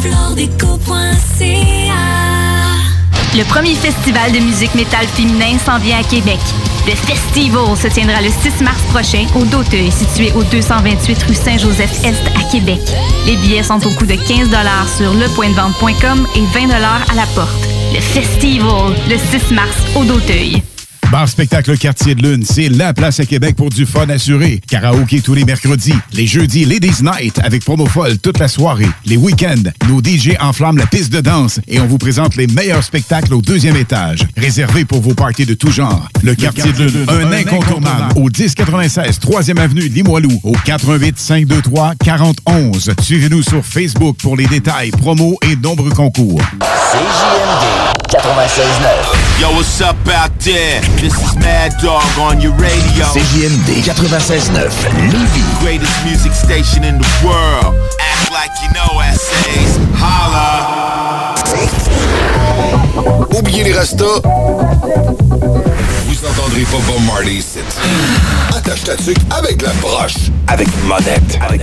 Le 3.35 3.43
premier 3.43 3.75
festival 3.75 4.31
de 4.31 4.39
musique 4.39 4.73
métal 4.75 5.05
féminin 5.07 5.57
s'en 5.65 5.77
vient 5.77 5.99
à 5.99 6.03
Québec. 6.03 6.39
Le 6.87 6.95
Festival 6.95 7.75
se 7.75 7.87
tiendra 7.87 8.21
le 8.21 8.29
6 8.29 8.63
mars 8.63 8.81
prochain 8.91 9.25
au 9.35 9.43
Doteuil, 9.43 9.91
situé 9.91 10.31
au 10.33 10.43
228 10.43 11.23
rue 11.23 11.35
Saint-Joseph-Est 11.35 12.27
à 12.39 12.49
Québec. 12.49 12.79
Les 13.25 13.35
billets 13.37 13.63
sont 13.63 13.85
au 13.85 13.89
coût 13.91 14.05
de 14.05 14.15
15 14.15 14.49
sur 14.95 15.13
lepointdevente.com 15.13 16.27
et 16.35 16.45
20 16.57 16.69
à 16.69 17.15
la 17.15 17.25
porte. 17.35 17.64
Le 17.95 18.01
Festival, 18.01 18.93
le 19.09 19.17
6 19.17 19.53
mars 19.53 19.77
au 19.95 20.03
Doteuil. 20.03 20.61
Bar 21.15 21.29
Spectacle 21.29 21.77
Quartier 21.77 22.13
de 22.13 22.21
Lune, 22.21 22.43
c'est 22.43 22.67
la 22.67 22.93
place 22.93 23.21
à 23.21 23.25
Québec 23.25 23.55
pour 23.55 23.69
du 23.69 23.85
fun 23.85 24.09
assuré. 24.09 24.59
Karaoké 24.69 25.21
tous 25.21 25.33
les 25.33 25.45
mercredis. 25.45 25.95
Les 26.11 26.27
jeudis, 26.27 26.65
Ladies 26.65 27.01
Night 27.03 27.39
avec 27.41 27.63
promo 27.63 27.85
folle 27.85 28.17
toute 28.17 28.37
la 28.37 28.49
soirée. 28.49 28.89
Les 29.05 29.15
week-ends, 29.15 29.63
nos 29.87 30.03
DJ 30.03 30.31
enflamment 30.41 30.77
la 30.77 30.85
piste 30.87 31.13
de 31.13 31.21
danse 31.21 31.61
et 31.69 31.79
on 31.79 31.87
vous 31.87 31.97
présente 31.97 32.35
les 32.35 32.47
meilleurs 32.47 32.83
spectacles 32.83 33.33
au 33.33 33.41
deuxième 33.41 33.77
étage. 33.77 34.27
Réservé 34.35 34.83
pour 34.83 34.99
vos 34.99 35.13
parties 35.13 35.45
de 35.45 35.53
tout 35.53 35.71
genre. 35.71 36.05
Le, 36.21 36.35
Quartier 36.35 36.73
de 36.73 36.83
Lune, 36.83 37.05
un, 37.07 37.31
incontournable. 37.31 38.11
Au 38.17 38.23
1096 38.23 39.17
3e 39.21 39.57
Avenue 39.57 39.87
Limoilou. 39.87 40.37
Au 40.43 40.51
88 40.65 41.17
523 41.17 41.93
4011. 42.03 42.91
Suivez-nous 42.99 43.41
sur 43.41 43.65
Facebook 43.65 44.17
pour 44.21 44.35
les 44.35 44.47
détails, 44.47 44.91
promos 44.91 45.37
et 45.49 45.55
nombreux 45.55 45.91
concours. 45.91 46.41
CJMD 46.59 47.85
96.9. 48.09 49.41
Yo, 49.41 49.49
what's 49.51 49.81
up 49.81 49.95
out 50.07 50.31
there? 50.39 50.81
This 51.05 51.21
is 51.21 51.35
Mad 51.37 51.71
Dog 51.83 52.01
on 52.17 52.41
your 52.41 52.53
radio. 52.53 53.05
CJMD 53.13 53.83
96.9 53.83 54.49
Lévis. 55.13 55.59
Greatest 55.61 55.93
music 56.03 56.33
station 56.33 56.83
in 56.83 56.97
the 56.97 57.05
world. 57.23 57.75
Act 58.01 58.31
like 58.31 58.49
you 58.63 58.69
know 58.73 58.99
essays. 59.01 59.77
Holla. 60.01 61.35
Oubliez 63.37 63.65
les 63.65 63.73
restos. 63.73 64.19
Vous 66.07 66.25
entendrez 66.25 66.63
pas 66.63 66.81
Bob 66.87 67.03
Marley 67.05 67.35
ici. 67.35 67.59
Attache 68.57 68.83
ta 68.85 68.95
tuque 68.95 69.21
avec 69.29 69.61
la 69.61 69.73
broche. 69.73 70.31
Avec 70.47 70.67
monette. 70.87 71.37
Avec 71.39 71.61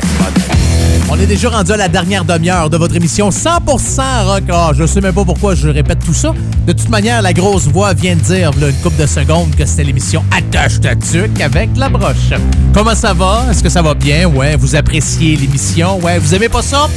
On 1.11 1.19
est 1.19 1.27
déjà 1.27 1.51
rendu 1.51 1.73
à 1.73 1.77
la 1.77 1.89
dernière 1.89 2.25
demi-heure 2.25 2.71
de 2.71 2.77
votre 2.77 2.97
émission 2.97 3.29
100% 3.31 4.25
rock. 4.25 4.45
Ah, 4.51 4.71
je 4.75 4.87
sais 4.87 5.01
même 5.01 5.13
pas 5.13 5.25
pourquoi 5.25 5.55
je 5.55 5.69
répète 5.69 5.99
tout 6.05 6.15
ça. 6.15 6.33
De 6.67 6.73
toute 6.73 6.89
manière, 6.89 7.21
la 7.21 7.33
grosse 7.33 7.67
voix 7.67 7.93
vient 7.93 8.17
de 8.17 8.21
dire 8.21 8.51
là, 8.59 8.69
une 8.71 8.77
couple 8.77 9.01
de 9.03 9.07
secondes 9.07 9.55
que 9.55 9.67
c'était 9.67 9.85
l'émission 9.85 10.25
Attache 10.37 10.81
ta 10.81 10.97
tuque 10.97 11.41
avec 11.41 11.71
la 11.77 11.89
broche. 11.89 12.33
Comment 12.73 12.95
ça 12.95 13.13
va? 13.13 13.45
Est-ce 13.51 13.63
que 13.63 13.69
ça 13.69 13.83
va 13.83 13.95
bien? 13.95 14.27
Ouais, 14.27 14.57
vous 14.57 14.75
appréciez 14.75 15.37
l'émission? 15.37 15.99
Ouais, 16.01 16.19
vous 16.19 16.35
aimez 16.35 16.49
pas 16.49 16.63
ça? 16.63 16.89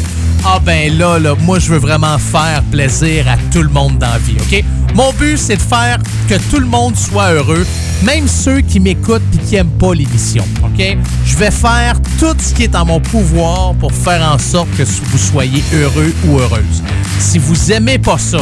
Ah 0.48 0.60
ben 0.64 0.96
là, 0.96 1.18
là, 1.18 1.34
moi 1.42 1.58
je 1.58 1.72
veux 1.72 1.80
vraiment 1.80 2.20
faire 2.20 2.62
plaisir 2.72 3.28
à 3.28 3.36
tout 3.52 3.64
le 3.64 3.70
monde 3.70 3.98
dans 3.98 4.12
la 4.12 4.20
vie, 4.20 4.36
OK? 4.40 4.64
Mon 4.94 5.12
but, 5.14 5.38
c'est 5.38 5.58
de 5.58 5.62
faire 5.62 5.98
que 6.30 6.36
tout 6.52 6.60
le 6.60 6.68
monde 6.68 6.96
soit 6.96 7.32
heureux, 7.32 7.66
même 8.04 8.28
ceux 8.28 8.62
qui 8.62 8.80
m'écoutent 8.80 9.24
et 9.34 9.38
qui 9.40 9.56
n'aiment 9.56 9.78
pas 9.80 9.96
l'émission, 9.96 10.46
OK? 10.64 10.98
Je 11.26 11.36
vais 11.36 11.50
faire 11.50 11.96
tout 12.20 12.36
ce 12.38 12.54
qui 12.54 12.64
est 12.64 12.76
en 12.76 12.86
mon 12.86 13.00
pouvoir 13.00 13.74
pour 13.74 13.92
faire 13.92 14.22
en 14.22 14.38
sorte 14.38 14.70
que 14.78 14.84
vous 14.84 15.18
soyez 15.18 15.64
heureux 15.74 16.14
ou 16.28 16.38
heureuse. 16.40 16.84
Si 17.18 17.40
vous 17.40 17.72
aimez 17.72 17.98
pas 17.98 18.20
ça, 18.20 18.40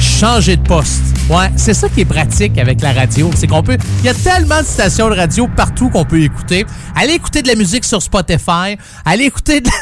changer 0.00 0.56
de 0.56 0.62
poste. 0.62 1.11
Ouais, 1.30 1.50
c'est 1.56 1.72
ça 1.72 1.88
qui 1.88 2.00
est 2.02 2.04
pratique 2.04 2.58
avec 2.58 2.82
la 2.82 2.92
radio. 2.92 3.30
C'est 3.34 3.46
qu'on 3.46 3.62
peut. 3.62 3.78
Il 4.00 4.04
y 4.04 4.08
a 4.08 4.14
tellement 4.14 4.60
de 4.60 4.66
stations 4.66 5.08
de 5.08 5.14
radio 5.14 5.48
partout 5.48 5.88
qu'on 5.88 6.04
peut 6.04 6.20
écouter. 6.20 6.66
Allez 6.94 7.14
écouter 7.14 7.40
de 7.42 7.48
la 7.48 7.54
musique 7.54 7.84
sur 7.84 8.02
Spotify. 8.02 8.76
Allez 9.06 9.24
écouter 9.24 9.60
de. 9.62 9.70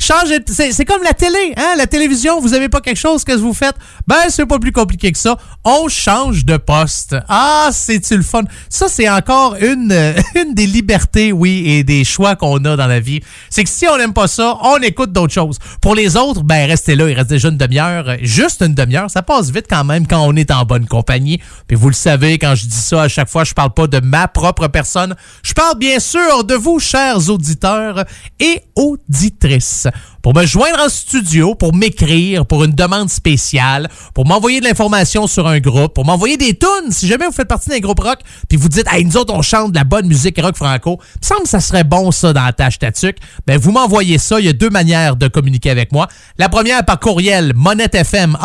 Changer. 0.00 0.40
de- 0.40 0.44
C'est 0.48 0.84
comme 0.84 1.02
la 1.02 1.12
télé, 1.14 1.52
hein? 1.56 1.74
La 1.76 1.86
télévision, 1.86 2.40
vous 2.40 2.54
avez 2.54 2.68
pas 2.68 2.80
quelque 2.80 2.96
chose 2.98 3.22
que 3.24 3.32
vous 3.32 3.52
faites? 3.54 3.74
Ben, 4.06 4.16
c'est 4.28 4.46
pas 4.46 4.58
plus 4.58 4.72
compliqué 4.72 5.10
que 5.12 5.18
ça. 5.18 5.36
On 5.64 5.88
change 5.88 6.44
de 6.44 6.56
poste. 6.56 7.16
Ah, 7.28 7.68
c'est-tu 7.72 8.16
le 8.16 8.22
fun? 8.22 8.42
Ça, 8.68 8.86
c'est 8.88 9.08
encore 9.08 9.56
une, 9.60 9.92
une 10.34 10.54
des 10.54 10.66
libertés, 10.66 11.32
oui, 11.32 11.64
et 11.66 11.84
des 11.84 12.04
choix 12.04 12.34
qu'on 12.36 12.56
a 12.64 12.76
dans 12.76 12.86
la 12.86 13.00
vie. 13.00 13.20
C'est 13.50 13.64
que 13.64 13.70
si 13.70 13.86
on 13.88 13.96
n'aime 13.98 14.14
pas 14.14 14.26
ça, 14.28 14.56
on 14.62 14.76
écoute 14.78 15.12
d'autres 15.12 15.34
choses. 15.34 15.58
Pour 15.80 15.94
les 15.94 16.16
autres, 16.16 16.42
ben, 16.42 16.66
restez 16.68 16.94
là. 16.96 17.08
Il 17.08 17.14
reste 17.14 17.30
déjà 17.30 17.48
une 17.48 17.56
demi-heure. 17.58 18.16
Juste 18.22 18.62
une 18.62 18.74
demi-heure. 18.74 19.10
Ça 19.10 19.22
passe 19.22 19.50
vite 19.50 19.66
quand 19.68 19.77
même 19.84 20.06
quand 20.06 20.26
on 20.26 20.34
est 20.36 20.50
en 20.50 20.64
bonne 20.64 20.86
compagnie. 20.86 21.40
Puis 21.66 21.76
vous 21.76 21.88
le 21.88 21.94
savez, 21.94 22.38
quand 22.38 22.54
je 22.54 22.66
dis 22.66 22.76
ça, 22.76 23.02
à 23.02 23.08
chaque 23.08 23.28
fois, 23.28 23.44
je 23.44 23.54
parle 23.54 23.72
pas 23.74 23.86
de 23.86 24.00
ma 24.00 24.28
propre 24.28 24.68
personne. 24.68 25.14
Je 25.42 25.52
parle 25.52 25.78
bien 25.78 25.98
sûr 26.00 26.44
de 26.44 26.54
vous, 26.54 26.78
chers 26.78 27.30
auditeurs 27.30 28.04
et 28.40 28.62
auditrices. 28.74 29.88
Pour 30.22 30.34
me 30.34 30.44
joindre 30.44 30.80
en 30.80 30.88
studio, 30.88 31.54
pour 31.54 31.74
m'écrire, 31.74 32.44
pour 32.44 32.64
une 32.64 32.72
demande 32.72 33.08
spéciale, 33.08 33.88
pour 34.14 34.26
m'envoyer 34.26 34.60
de 34.60 34.64
l'information 34.64 35.26
sur 35.26 35.46
un 35.46 35.60
groupe, 35.60 35.94
pour 35.94 36.04
m'envoyer 36.04 36.36
des 36.36 36.58
tunes. 36.58 36.90
Si 36.90 37.06
jamais 37.06 37.26
vous 37.26 37.32
faites 37.32 37.48
partie 37.48 37.70
d'un 37.70 37.78
groupe 37.78 38.00
rock, 38.00 38.18
puis 38.48 38.58
vous 38.58 38.68
dites, 38.68 38.86
hey, 38.90 39.04
nous 39.04 39.16
autres, 39.16 39.32
on 39.34 39.42
chante 39.42 39.72
de 39.72 39.78
la 39.78 39.84
bonne 39.84 40.06
musique 40.06 40.40
rock 40.40 40.56
franco, 40.56 40.98
il 41.00 41.18
me 41.22 41.26
semble 41.26 41.42
que 41.42 41.48
ça 41.48 41.60
serait 41.60 41.84
bon, 41.84 42.10
ça, 42.10 42.32
dans 42.32 42.44
la 42.44 42.52
tâche 42.52 42.78
tatuc. 42.78 43.16
Ben, 43.46 43.58
vous 43.58 43.72
m'envoyez 43.72 44.18
ça. 44.18 44.40
Il 44.40 44.46
y 44.46 44.48
a 44.48 44.52
deux 44.52 44.70
manières 44.70 45.16
de 45.16 45.28
communiquer 45.28 45.70
avec 45.70 45.92
moi. 45.92 46.08
La 46.36 46.48
première, 46.48 46.84
par 46.84 46.98
courriel, 46.98 47.52
monettefm 47.54 48.36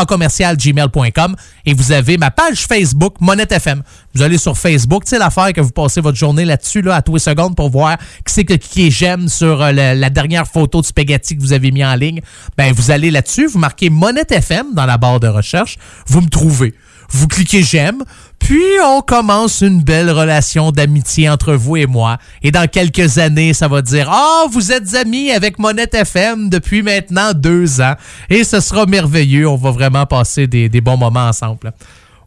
et 1.65 1.73
vous 1.73 1.91
avez 1.91 2.17
ma 2.17 2.31
page 2.31 2.65
Facebook, 2.67 3.15
Monette 3.19 3.51
FM. 3.51 3.83
Vous 4.13 4.21
allez 4.21 4.37
sur 4.37 4.57
Facebook, 4.57 5.03
sais 5.05 5.17
l'affaire 5.17 5.53
que 5.53 5.61
vous 5.61 5.71
passez 5.71 6.01
votre 6.01 6.17
journée 6.17 6.45
là-dessus, 6.45 6.81
là, 6.81 6.95
à 6.95 7.01
tous 7.01 7.15
les 7.15 7.19
secondes 7.19 7.55
pour 7.55 7.69
voir 7.69 7.97
qui 7.97 8.33
c'est 8.33 8.45
que 8.45 8.53
qui 8.53 8.91
j'aime 8.91 9.27
sur 9.27 9.61
euh, 9.61 9.71
la, 9.71 9.95
la 9.95 10.09
dernière 10.09 10.47
photo 10.47 10.81
de 10.81 10.85
spaghetti 10.85 11.35
que 11.35 11.41
vous 11.41 11.53
avez 11.53 11.71
mis 11.73 11.83
en 11.83 11.95
ligne. 11.95 12.21
Ben, 12.57 12.71
vous 12.73 12.91
allez 12.91 13.11
là-dessus, 13.11 13.47
vous 13.47 13.59
marquez 13.59 13.89
Monette 13.89 14.31
FM 14.31 14.73
dans 14.73 14.85
la 14.85 14.97
barre 14.97 15.19
de 15.19 15.27
recherche, 15.27 15.77
vous 16.07 16.21
me 16.21 16.29
trouvez. 16.29 16.73
Vous 17.09 17.27
cliquez 17.27 17.61
j'aime, 17.61 18.03
puis 18.39 18.63
on 18.83 19.01
commence 19.01 19.61
une 19.61 19.83
belle 19.83 20.09
relation 20.09 20.71
d'amitié 20.71 21.29
entre 21.29 21.53
vous 21.53 21.77
et 21.77 21.85
moi. 21.85 22.17
Et 22.41 22.51
dans 22.51 22.67
quelques 22.67 23.19
années, 23.19 23.53
ça 23.53 23.67
va 23.67 23.81
dire 23.81 24.09
Ah, 24.11 24.45
vous 24.51 24.71
êtes 24.71 24.95
amis 24.95 25.31
avec 25.31 25.59
Monette 25.59 25.93
FM 25.93 26.49
depuis 26.49 26.81
maintenant 26.81 27.33
deux 27.33 27.81
ans. 27.81 27.93
Et 28.29 28.43
ce 28.43 28.59
sera 28.59 28.85
merveilleux. 28.85 29.47
On 29.47 29.57
va 29.57 29.71
vraiment 29.71 30.05
passer 30.05 30.47
des, 30.47 30.69
des 30.69 30.81
bons 30.81 30.97
moments 30.97 31.27
ensemble. 31.27 31.71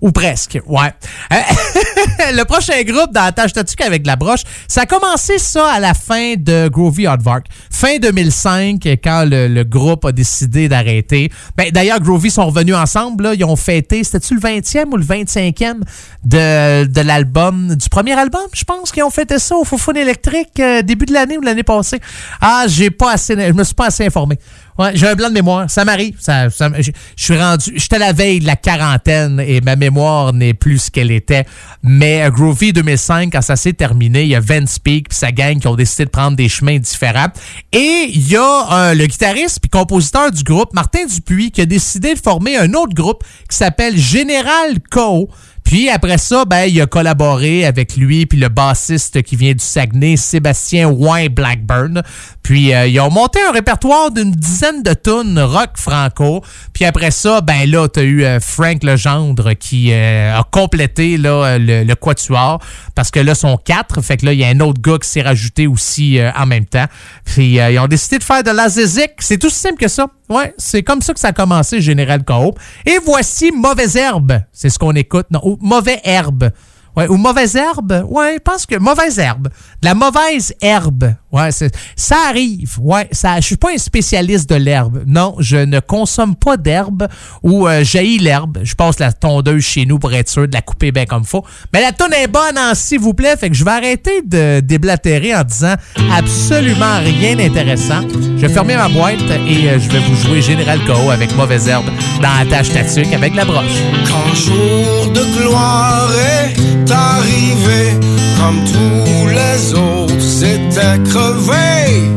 Ou 0.00 0.12
presque, 0.12 0.58
ouais. 0.66 0.92
Euh, 1.32 1.36
le 2.32 2.44
prochain 2.44 2.82
groupe 2.82 3.12
dans 3.12 3.24
la 3.24 3.32
tâche 3.32 3.52
tatuque 3.52 3.80
avec 3.80 4.06
la 4.06 4.16
broche, 4.16 4.42
ça 4.68 4.82
a 4.82 4.86
commencé 4.86 5.38
ça 5.38 5.68
à 5.72 5.80
la 5.80 5.94
fin 5.94 6.34
de 6.36 6.68
Groovy 6.68 7.06
Hardvark. 7.06 7.46
Fin 7.70 7.98
2005, 7.98 8.82
quand 9.02 9.24
le, 9.26 9.48
le 9.48 9.64
groupe 9.64 10.04
a 10.04 10.12
décidé 10.12 10.68
d'arrêter. 10.68 11.30
Ben, 11.56 11.70
D'ailleurs, 11.70 12.00
Groovy 12.00 12.30
sont 12.30 12.46
revenus 12.46 12.74
ensemble. 12.74 13.32
Ils 13.34 13.44
ont 13.44 13.56
fêté, 13.56 14.04
c'était-tu 14.04 14.34
le 14.34 14.40
20e 14.40 14.86
ou 14.92 14.96
le 14.96 15.04
25e 15.04 15.80
de, 16.24 16.86
de 16.86 17.00
l'album, 17.00 17.74
du 17.74 17.88
premier 17.88 18.12
album, 18.12 18.42
je 18.52 18.64
pense 18.64 18.90
qu'ils 18.90 19.02
ont 19.04 19.10
fêté 19.10 19.38
ça 19.38 19.56
au 19.56 19.64
Foufoune 19.64 19.96
électrique 19.96 20.58
euh, 20.58 20.82
début 20.82 21.06
de 21.06 21.12
l'année 21.12 21.38
ou 21.38 21.40
l'année 21.40 21.62
passée? 21.62 22.00
Ah, 22.40 22.64
j'ai 22.68 22.90
pas 22.90 23.12
assez, 23.12 23.34
je 23.34 23.52
me 23.52 23.64
suis 23.64 23.74
pas 23.74 23.86
assez 23.86 24.04
informé. 24.04 24.38
Ouais, 24.78 24.90
j'ai 24.94 25.06
un 25.08 25.14
blanc 25.14 25.28
de 25.28 25.34
mémoire. 25.34 25.70
Ça 25.70 25.84
m'arrive. 25.84 26.16
Ça, 26.18 26.50
ça- 26.50 26.70
je 26.78 26.90
suis 27.16 27.38
rendu. 27.38 27.72
J'étais 27.76 27.96
à 27.96 28.00
la 28.00 28.12
veille 28.12 28.40
de 28.40 28.46
la 28.46 28.56
quarantaine 28.56 29.40
et 29.40 29.60
ma 29.60 29.74
mémoire 29.76 30.32
n'est 30.32 30.54
plus 30.54 30.78
ce 30.78 30.90
qu'elle 30.90 31.10
était. 31.10 31.44
Mais 31.82 32.22
euh, 32.22 32.30
Groovy 32.30 32.72
2005, 32.72 33.32
quand 33.32 33.42
ça 33.42 33.56
s'est 33.56 33.72
terminé, 33.72 34.22
il 34.22 34.28
y 34.28 34.34
a 34.34 34.40
Vince 34.40 34.78
Peak 34.78 35.12
sa 35.12 35.32
gang 35.32 35.58
qui 35.58 35.66
ont 35.68 35.76
décidé 35.76 36.04
de 36.04 36.10
prendre 36.10 36.36
des 36.36 36.48
chemins 36.48 36.78
différents. 36.78 37.28
Et 37.72 38.10
il 38.12 38.28
y 38.28 38.36
a 38.36 38.90
euh, 38.90 38.94
le 38.94 39.06
guitariste 39.06 39.60
puis 39.60 39.70
compositeur 39.70 40.30
du 40.30 40.42
groupe, 40.42 40.74
Martin 40.74 41.06
Dupuis, 41.06 41.50
qui 41.50 41.60
a 41.62 41.66
décidé 41.66 42.14
de 42.14 42.20
former 42.20 42.56
un 42.56 42.74
autre 42.74 42.94
groupe 42.94 43.22
qui 43.48 43.56
s'appelle 43.56 43.96
Général 43.96 44.74
Co. 44.90 45.28
Puis 45.66 45.90
après 45.90 46.16
ça, 46.16 46.44
ben, 46.44 46.64
il 46.66 46.80
a 46.80 46.86
collaboré 46.86 47.66
avec 47.66 47.96
lui 47.96 48.24
puis 48.24 48.38
le 48.38 48.48
bassiste 48.48 49.22
qui 49.22 49.34
vient 49.34 49.52
du 49.52 49.64
Saguenay, 49.64 50.16
Sébastien 50.16 50.88
Wayne 50.88 51.34
Blackburn. 51.34 52.02
Puis 52.44 52.72
euh, 52.72 52.86
ils 52.86 53.00
ont 53.00 53.10
monté 53.10 53.40
un 53.46 53.50
répertoire 53.50 54.12
d'une 54.12 54.30
dizaine 54.30 54.84
de 54.84 54.94
tunes 54.94 55.40
rock 55.40 55.70
franco. 55.74 56.44
Puis 56.72 56.84
après 56.84 57.10
ça, 57.10 57.40
ben 57.40 57.68
là, 57.68 57.88
t'as 57.88 58.02
eu 58.02 58.24
euh, 58.24 58.38
Frank 58.38 58.84
Legendre 58.84 59.54
qui 59.58 59.90
euh, 59.90 60.38
a 60.38 60.44
complété 60.44 61.16
là, 61.16 61.58
le, 61.58 61.82
le 61.82 61.94
quatuor 61.96 62.60
parce 62.96 63.10
que 63.10 63.20
là, 63.20 63.34
sont 63.34 63.58
quatre. 63.58 64.00
Fait 64.00 64.16
que 64.16 64.26
là, 64.26 64.32
il 64.32 64.40
y 64.40 64.44
a 64.44 64.48
un 64.48 64.58
autre 64.60 64.80
gars 64.80 64.98
qui 64.98 65.08
s'est 65.08 65.22
rajouté 65.22 65.66
aussi 65.66 66.18
euh, 66.18 66.32
en 66.36 66.46
même 66.46 66.64
temps. 66.64 66.86
Puis 67.24 67.60
euh, 67.60 67.70
ils 67.70 67.78
ont 67.78 67.86
décidé 67.86 68.18
de 68.18 68.24
faire 68.24 68.42
de 68.42 68.50
la. 68.50 68.68
C'est 68.68 69.38
tout 69.38 69.50
simple 69.50 69.76
que 69.76 69.88
ça. 69.88 70.08
Ouais, 70.28 70.54
c'est 70.58 70.82
comme 70.82 71.02
ça 71.02 71.14
que 71.14 71.20
ça 71.20 71.28
a 71.28 71.32
commencé, 71.32 71.80
Général 71.80 72.24
Coop. 72.24 72.58
Et 72.84 72.98
voici 73.04 73.52
Mauvaise 73.52 73.96
Herbe. 73.96 74.40
C'est 74.52 74.70
ce 74.70 74.78
qu'on 74.78 74.92
écoute. 74.92 75.26
Non, 75.30 75.56
Mauvais 75.60 76.00
Herbe. 76.04 76.50
Ouais, 76.96 77.08
ou 77.08 77.16
mauvaise 77.16 77.56
herbe. 77.56 78.04
Ouais, 78.08 78.34
je 78.36 78.38
pense 78.38 78.64
que 78.64 78.76
mauvaise 78.76 79.18
herbe. 79.18 79.48
De 79.82 79.86
la 79.86 79.94
mauvaise 79.94 80.54
herbe. 80.62 81.14
Ouais, 81.30 81.50
ça 81.52 82.16
arrive. 82.28 82.76
Ouais, 82.80 83.06
ça, 83.12 83.36
je 83.36 83.46
suis 83.46 83.56
pas 83.56 83.68
un 83.74 83.78
spécialiste 83.78 84.48
de 84.48 84.54
l'herbe. 84.54 85.04
Non, 85.06 85.34
je 85.38 85.58
ne 85.58 85.80
consomme 85.80 86.34
pas 86.36 86.56
d'herbe 86.56 87.06
ou 87.42 87.68
euh, 87.68 87.84
jaillis 87.84 88.18
l'herbe. 88.18 88.60
Je 88.62 88.74
passe 88.74 88.98
la 88.98 89.12
tondeuse 89.12 89.62
chez 89.62 89.84
nous 89.84 89.98
pour 89.98 90.14
être 90.14 90.30
sûr 90.30 90.48
de 90.48 90.54
la 90.54 90.62
couper 90.62 90.92
bien 90.92 91.04
comme 91.04 91.24
faut. 91.24 91.44
Mais 91.74 91.82
la 91.82 91.92
tonne 91.92 92.14
est 92.14 92.28
bonne, 92.28 92.56
hein, 92.56 92.72
s'il 92.74 93.00
vous 93.00 93.12
plaît. 93.12 93.36
Fait 93.36 93.50
que 93.50 93.56
je 93.56 93.64
vais 93.64 93.72
arrêter 93.72 94.22
de 94.22 94.60
déblatérer 94.60 95.34
en 95.34 95.44
disant 95.44 95.74
absolument 96.16 96.98
rien 97.00 97.36
d'intéressant. 97.36 98.00
Je 98.38 98.46
vais 98.46 98.52
fermer 98.52 98.76
ma 98.76 98.88
boîte 98.88 99.20
et 99.46 99.68
euh, 99.68 99.78
je 99.78 99.90
vais 99.90 100.00
vous 100.00 100.16
jouer 100.16 100.40
Général 100.40 100.80
KO 100.86 101.10
avec 101.10 101.36
mauvaise 101.36 101.68
herbe 101.68 101.90
dans 102.22 102.38
la 102.38 102.46
tâche 102.48 102.72
tatuque 102.72 103.12
avec 103.12 103.34
la 103.34 103.44
broche. 103.44 103.82
Quand 104.06 104.34
jour 104.34 105.12
de 105.12 105.38
gloire 105.38 106.10
est 106.14 106.65
arrivé, 106.90 107.98
comme 108.38 108.60
tous 108.64 109.28
les 109.28 109.74
autres 109.74 110.20
s'étaient 110.20 111.02
crevés, 111.10 112.10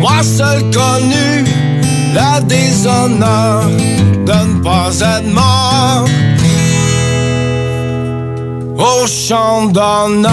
moi 0.00 0.22
seul 0.22 0.62
connu 0.70 1.44
la 2.14 2.40
déshonneur 2.40 3.68
de 4.26 4.62
pas 4.62 4.90
être 5.00 5.32
mort 5.32 6.06
au 8.80 9.06
champ 9.06 9.66
d'honneur. 9.66 10.32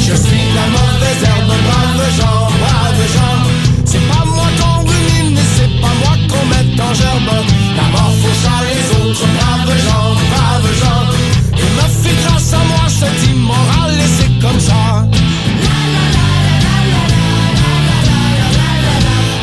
Je 0.00 0.14
suis 0.14 0.46
la 0.58 0.66
mauvaise 0.76 1.22
herbe, 1.30 1.54
brave 1.66 2.04
gens, 2.18 2.48
brave 2.62 3.02
gens. 3.16 3.42
C'est 3.84 4.06
pas 4.08 4.24
moi 4.24 4.48
qu'on 4.58 4.78
rumine, 4.88 5.38
c'est 5.56 5.74
pas 5.80 5.94
moi 6.02 6.14
qu'on 6.30 6.44
met 6.50 6.68
en 6.82 6.94
gerbe. 6.94 7.32
La 7.76 7.86
mort 7.94 8.14
fauche 8.20 8.46
à 8.54 8.58
les 8.68 8.84
autres, 9.00 9.26
braves 9.36 9.78
gens, 9.86 10.05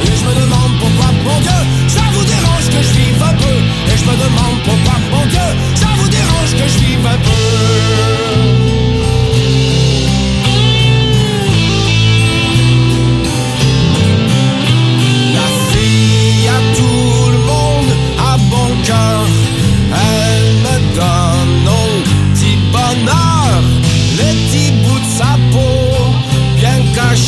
Et 0.06 0.16
je 0.16 0.24
me 0.26 0.34
demande 0.42 0.72
pourquoi, 0.80 1.12
mon 1.26 1.40
Dieu, 1.42 1.52
ça 1.88 2.02
vous 2.14 2.24
dérange 2.24 2.68
que 2.70 2.82
je 2.82 2.94
vive 2.94 3.22
un 3.22 3.34
peu. 3.34 3.58
Et 3.92 3.98
je 3.98 4.06
me 4.06 4.12
demande 4.12 4.58
pourquoi, 4.64 5.00
mon 5.12 5.26
Dieu, 5.26 5.50
ça 5.76 5.88
vous 5.98 6.08
dérange 6.08 6.52
que 6.52 6.68
je 6.70 6.78
vive 6.80 7.06
un 7.06 7.18
peu. 7.18 7.83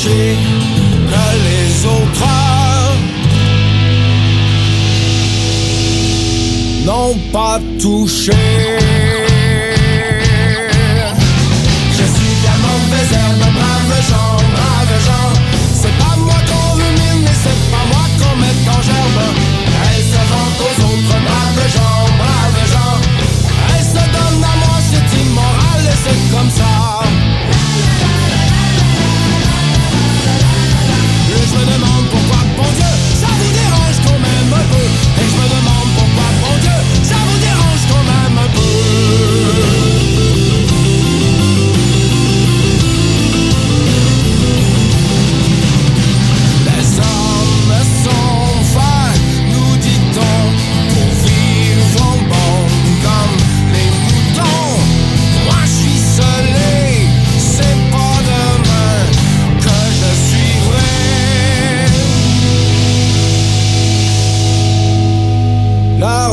Que 0.05 1.25
les 1.47 1.85
autres 1.85 2.25
n'ont 6.85 7.17
pas 7.31 7.59
touché. 7.79 8.94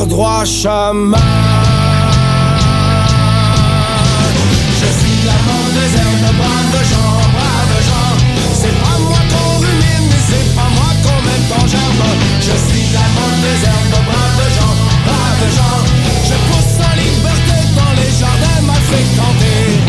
Je 0.03 0.09
suis 4.99 5.19
la 5.23 5.37
mauvaise 5.47 5.95
herbe, 5.95 6.27
brave 6.35 6.83
gens, 6.91 7.15
brave 7.31 7.79
gens. 7.87 8.15
C'est 8.53 8.75
pas 8.83 8.97
moi 8.99 9.21
qu'on 9.31 9.59
rumine, 9.63 10.05
mais 10.09 10.23
c'est 10.27 10.49
pas 10.55 10.69
moi 10.75 10.91
qu'on 11.03 11.19
met 11.23 11.43
en 11.55 11.65
gerbe. 11.67 12.03
Je 12.41 12.55
suis 12.67 12.87
la 12.91 13.05
mauvaise 13.15 13.63
herbe, 13.63 13.95
brave 14.03 14.47
gens, 14.57 14.75
brave 15.07 15.47
gens. 15.55 15.81
Je 16.27 16.35
pousse 16.51 16.77
en 16.83 16.93
liberté 16.99 17.57
dans 17.73 17.93
les 17.95 18.11
jardins 18.19 18.61
mal 18.67 18.81
fréquentés. 18.91 19.79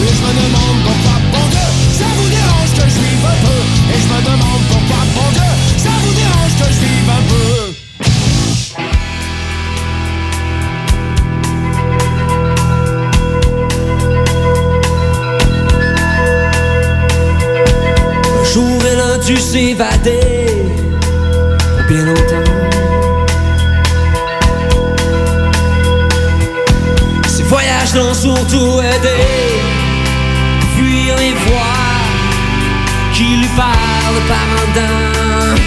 Et 0.00 0.12
je 0.16 0.22
me 0.24 0.32
demande 0.40 0.78
pourquoi, 0.84 1.16
bon 1.32 1.44
Dieu, 1.50 1.68
ça 1.98 2.08
vous 2.16 2.30
dérange 2.30 2.72
que 2.76 2.84
je 2.88 2.98
vive 2.98 3.28
peu. 3.44 3.60
Et 3.92 3.98
je 4.00 4.08
me 4.08 4.20
demande 4.24 4.71
dû 19.34 19.40
s'évader 19.40 20.46
pour 21.76 21.86
bien 21.88 22.04
longtemps. 22.04 22.52
Ses 27.26 27.42
voyages 27.44 27.94
l'ont 27.94 28.12
surtout 28.12 28.80
aidé 28.80 29.20
fuir 30.74 31.16
les 31.16 31.32
voix 31.44 31.80
qui 33.14 33.36
lui 33.38 33.48
parlent 33.56 34.26
par 34.28 34.48
dedans. 34.74 35.60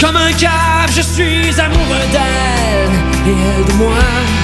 Comme 0.00 0.16
un 0.16 0.32
cave, 0.32 0.90
je 0.94 1.00
suis 1.00 1.60
amoureux 1.60 2.06
d'elle 2.12 2.53
et 3.26 3.30
elle 3.30 4.43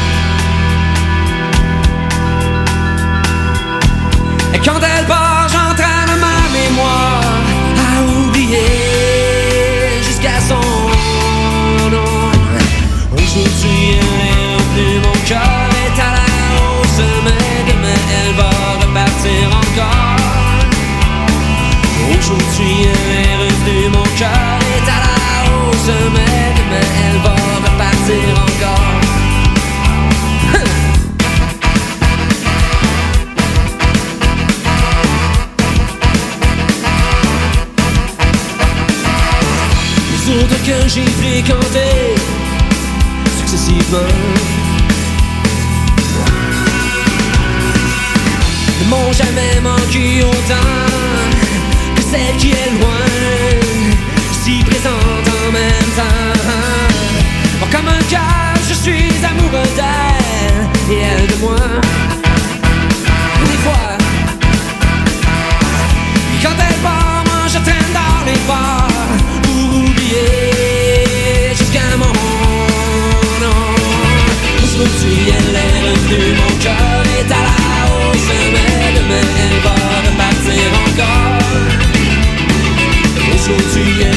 Aujourd'hui 83.56 84.09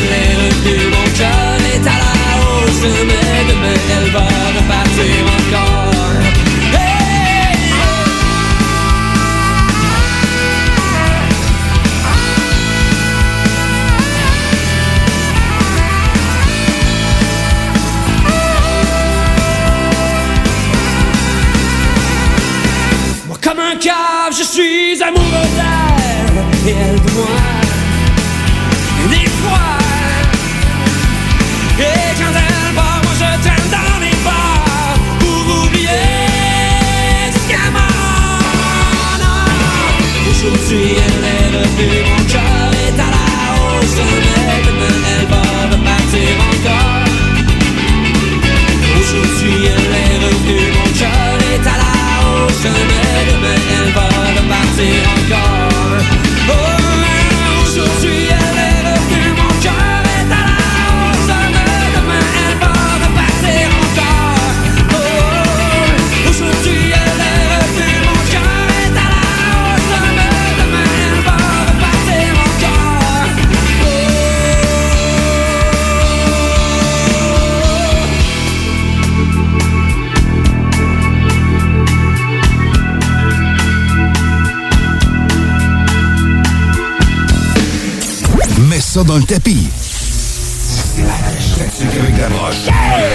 ça 89.03 89.07
dans 89.07 89.17
le 89.17 89.23
tapis. 89.23 89.69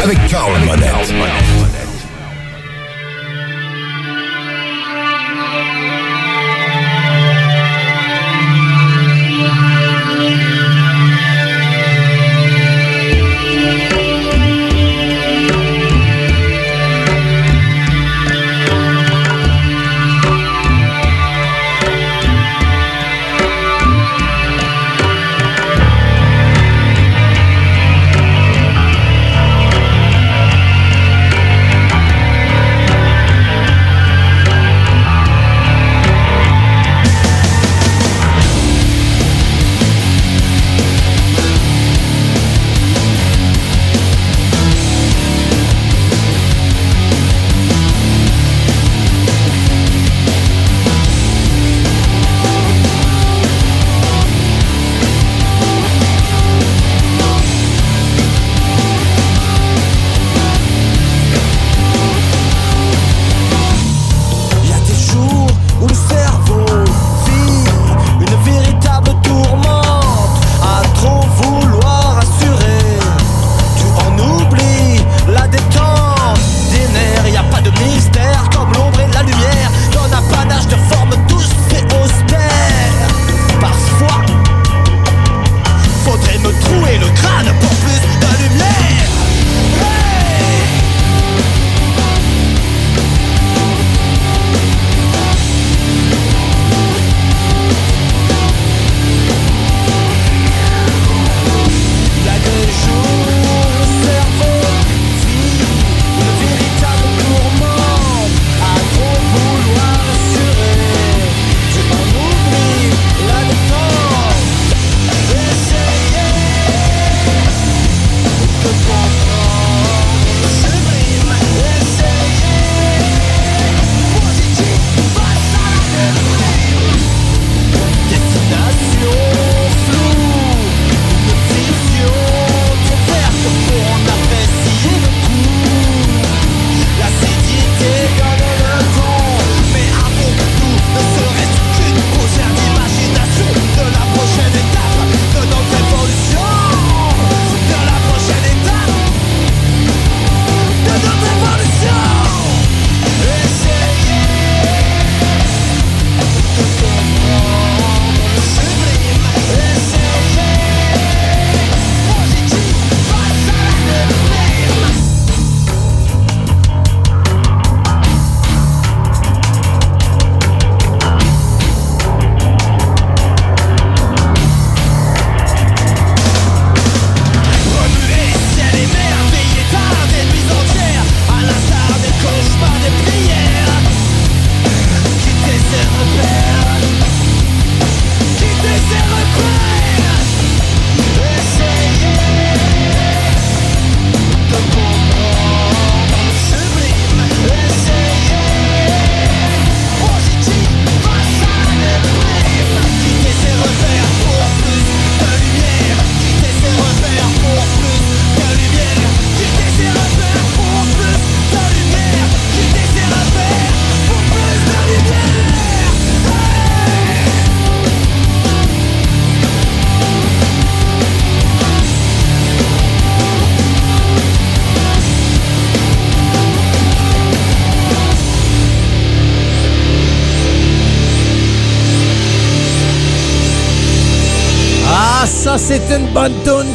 Avec 0.02 0.26
Carl 0.26 0.52
Monette. 0.64 1.57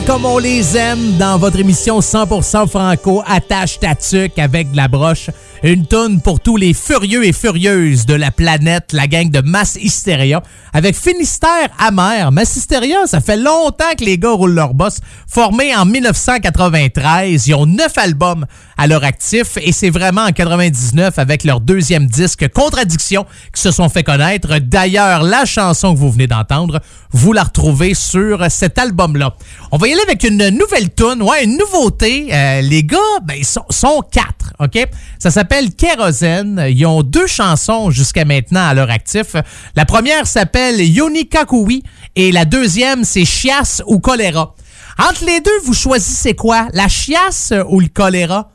Comme 0.05 0.25
on 0.25 0.38
les 0.38 0.75
aime 0.75 1.17
dans 1.17 1.38
votre 1.38 1.59
émission 1.59 1.99
100% 1.99 2.67
franco 2.67 3.23
attache 3.25 3.80
ta 3.80 3.95
tuque 3.95 4.38
avec 4.39 4.71
de 4.71 4.77
la 4.77 4.88
broche. 4.88 5.30
Une 5.63 5.85
toune 5.85 6.19
pour 6.19 6.41
tous 6.41 6.57
les 6.57 6.73
furieux 6.73 7.25
et 7.25 7.31
furieuses 7.31 8.05
de 8.05 8.13
la 8.13 8.31
planète, 8.31 8.91
la 8.91 9.07
gang 9.07 9.30
de 9.30 9.39
Mass 9.39 9.77
Hysteria 9.81 10.43
avec 10.73 10.95
Finistère 10.95 11.69
amer. 11.80 12.31
Mass 12.31 12.55
Hysteria, 12.57 13.05
ça 13.05 13.21
fait 13.21 13.38
longtemps 13.38 13.93
que 13.97 14.03
les 14.03 14.17
gars 14.17 14.31
roulent 14.31 14.53
leur 14.53 14.73
boss. 14.73 14.99
Formés 15.27 15.73
en 15.75 15.85
1993, 15.85 17.47
ils 17.47 17.53
ont 17.53 17.65
neuf 17.65 17.97
albums 17.97 18.45
à 18.77 18.88
leur 18.88 19.03
actif 19.03 19.57
et 19.57 19.71
c'est 19.71 19.89
vraiment 19.89 20.23
en 20.23 20.31
99 20.31 21.17
avec 21.17 21.45
leur 21.45 21.61
deuxième 21.61 22.07
disque 22.07 22.49
Contradiction 22.49 23.25
qui 23.53 23.61
se 23.61 23.71
sont 23.71 23.88
fait 23.88 24.03
connaître. 24.03 24.57
D'ailleurs, 24.59 25.23
la 25.23 25.45
chanson 25.45 25.93
que 25.93 25.99
vous 25.99 26.11
venez 26.11 26.27
d'entendre, 26.27 26.81
vous 27.14 27.31
la 27.31 27.44
retrouvez 27.44 27.94
sur 27.94 28.45
cet 28.49 28.77
album-là. 28.77 29.35
On 29.72 29.77
va 29.77 29.88
y 29.88 29.94
aller 29.94 30.02
avec 30.02 30.23
une 30.23 30.49
nouvelle 30.49 30.94
tune, 30.94 31.22
ouais, 31.22 31.45
une 31.45 31.57
nouveauté. 31.57 32.27
Euh, 32.31 32.61
les 32.61 32.84
gars, 32.84 32.98
ben, 33.23 33.35
ils 33.38 33.45
sont, 33.45 34.02
quatre, 34.11 34.53
OK? 34.60 34.88
Ça 35.19 35.31
s'appelle 35.31 35.73
Kérosène. 35.73 36.65
Ils 36.69 36.85
ont 36.85 37.03
deux 37.03 37.27
chansons 37.27 37.91
jusqu'à 37.91 38.26
maintenant 38.26 38.68
à 38.68 38.73
leur 38.73 38.90
actif. 38.90 39.35
La 39.76 39.85
première 39.85 40.27
s'appelle 40.27 40.81
Yoni 40.81 41.30
Kakui 41.30 41.84
et 42.15 42.31
la 42.31 42.45
deuxième, 42.45 43.03
c'est 43.03 43.26
Chiasse 43.26 43.81
ou 43.88 43.99
Choléra. 43.99 44.56
Entre 44.99 45.26
les 45.26 45.40
deux, 45.40 45.60
vous 45.65 45.73
choisissez 45.73 46.35
quoi? 46.35 46.68
La 46.73 46.88
chiasse 46.88 47.53
ou 47.68 47.80
le 47.80 47.88
choléra? 47.88 48.52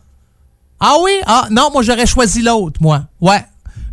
Ah 0.81 0.95
oui? 1.03 1.13
Ah 1.27 1.49
non, 1.51 1.71
moi 1.73 1.83
j'aurais 1.83 2.07
choisi 2.07 2.43
l'autre, 2.43 2.81
moi. 2.81 3.03
Ouais. 3.21 3.45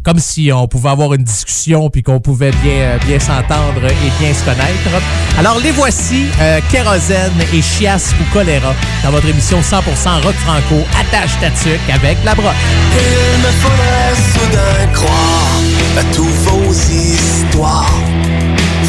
Comme 0.06 0.20
si 0.20 0.52
on 0.54 0.68
pouvait 0.68 0.90
avoir 0.90 1.16
une 1.16 1.24
discussion 1.24 1.90
puis 1.90 2.04
qu'on 2.04 2.20
pouvait 2.20 2.52
bien, 2.62 2.74
euh, 2.74 2.98
bien 3.08 3.20
s'entendre 3.20 3.84
et 3.86 4.12
bien 4.20 4.32
se 4.36 4.44
connaître. 4.44 5.02
Alors 5.40 5.58
les 5.58 5.72
voici, 5.72 6.28
euh, 6.40 6.60
Kérosène 6.70 7.34
et 7.52 7.60
Chiasse 7.60 8.14
ou 8.22 8.32
Choléra, 8.32 8.76
dans 9.04 9.10
votre 9.10 9.28
émission 9.28 9.62
100% 9.62 10.22
rock 10.22 10.36
franco, 10.36 10.86
attache 11.02 11.32
ta 11.40 11.48
avec 11.92 12.18
la 12.24 12.36
broche. 12.36 12.54
Il 12.94 13.42
me 13.42 13.52
faudrait 13.64 14.14
soudain 14.32 14.94
croire 14.94 15.60
à 15.98 16.04
tous 16.14 16.24
vos 16.24 16.72
histoires. 16.72 18.00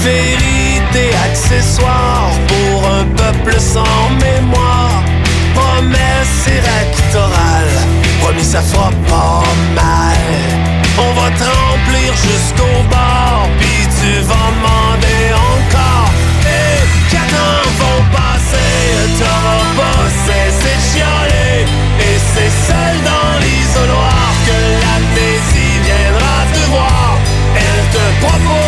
Vérité 0.04 1.16
accessoire 1.30 2.30
pour 2.46 2.90
un 2.90 3.04
peuple 3.04 3.58
sans 3.58 4.10
mémoire. 4.20 5.02
Promesse 5.54 6.46
électorale, 6.46 7.70
promis 8.20 8.44
ça 8.44 8.60
fera 8.60 8.90
pas 9.08 9.42
mal. 9.74 10.65
On 10.98 11.12
va 11.12 11.30
te 11.30 11.44
remplir 11.44 12.14
jusqu'au 12.16 12.76
bord, 12.88 13.48
puis 13.58 13.86
tu 14.00 14.12
vas 14.28 14.50
demander 14.56 15.22
encore. 15.52 16.10
Et 16.44 16.78
quatre 17.10 17.34
ans 17.34 17.68
vont 17.80 18.02
passer, 18.16 18.74
t'auras 19.18 19.66
pas 19.80 20.02
cessé 20.26 20.74
de. 20.92 21.66
Et 22.00 22.18
c'est 22.32 22.54
seul 22.68 22.94
dans 23.10 23.32
l'isoloir 23.44 24.28
que 24.46 24.58
l'amnésie 24.82 25.76
viendra 25.84 26.36
te 26.54 26.70
voir. 26.70 27.18
Elle 27.56 27.82
te 27.94 28.04
proposera 28.24 28.65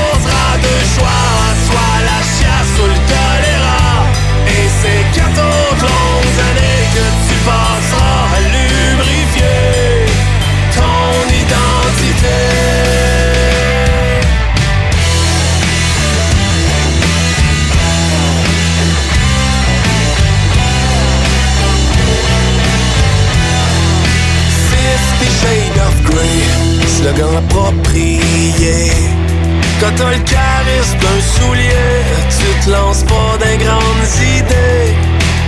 Quand 29.81 29.95
t'as 29.97 30.11
le 30.11 30.19
charisme 30.19 30.99
d'un 30.99 31.21
soulier, 31.21 32.03
tu 32.29 32.65
te 32.65 32.71
lances 32.71 33.05
pas 33.05 33.39
d'un 33.39 33.57
grandes 33.57 34.13
idées. 34.37 34.95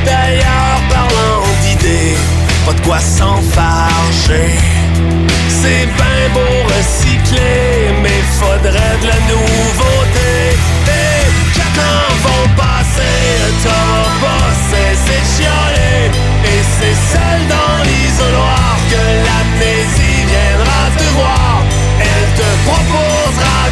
D'ailleurs, 0.04 0.80
parlant 0.88 1.42
d'idées, 1.62 2.16
pas 2.64 2.72
de 2.72 2.80
quoi 2.80 2.98
s'enfarger. 3.00 4.54
C'est 5.48 5.86
ben 5.98 6.32
beau 6.32 6.54
recycler, 6.72 7.92
mais 8.02 8.22
faudrait 8.38 8.98
de 9.02 9.06
la 9.08 9.20
nouveauté. 9.28 10.32
Et 10.86 11.26
quatre 11.54 11.80
ans 11.80 12.14
vont 12.24 12.48
passer, 12.56 13.18
t'auras 13.62 14.10
pas 14.22 14.50
cessé 14.70 15.18
de 15.20 15.28
chialer. 15.34 16.10
Et 16.44 16.62
c'est 16.78 16.98
seul 17.12 17.40
dans 17.48 17.82
l'isoloir 17.84 18.76
que 18.88 19.02
l'amnésie 19.26 19.79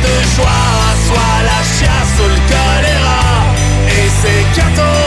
le 0.08 0.44
soit 1.06 1.38
la 1.50 1.60
chasse 1.76 2.16
ou 2.24 2.28
le 2.28 2.40
choléra. 2.50 3.20
Et 3.86 4.08
c'est 4.20 4.44
gâteau 4.56 4.97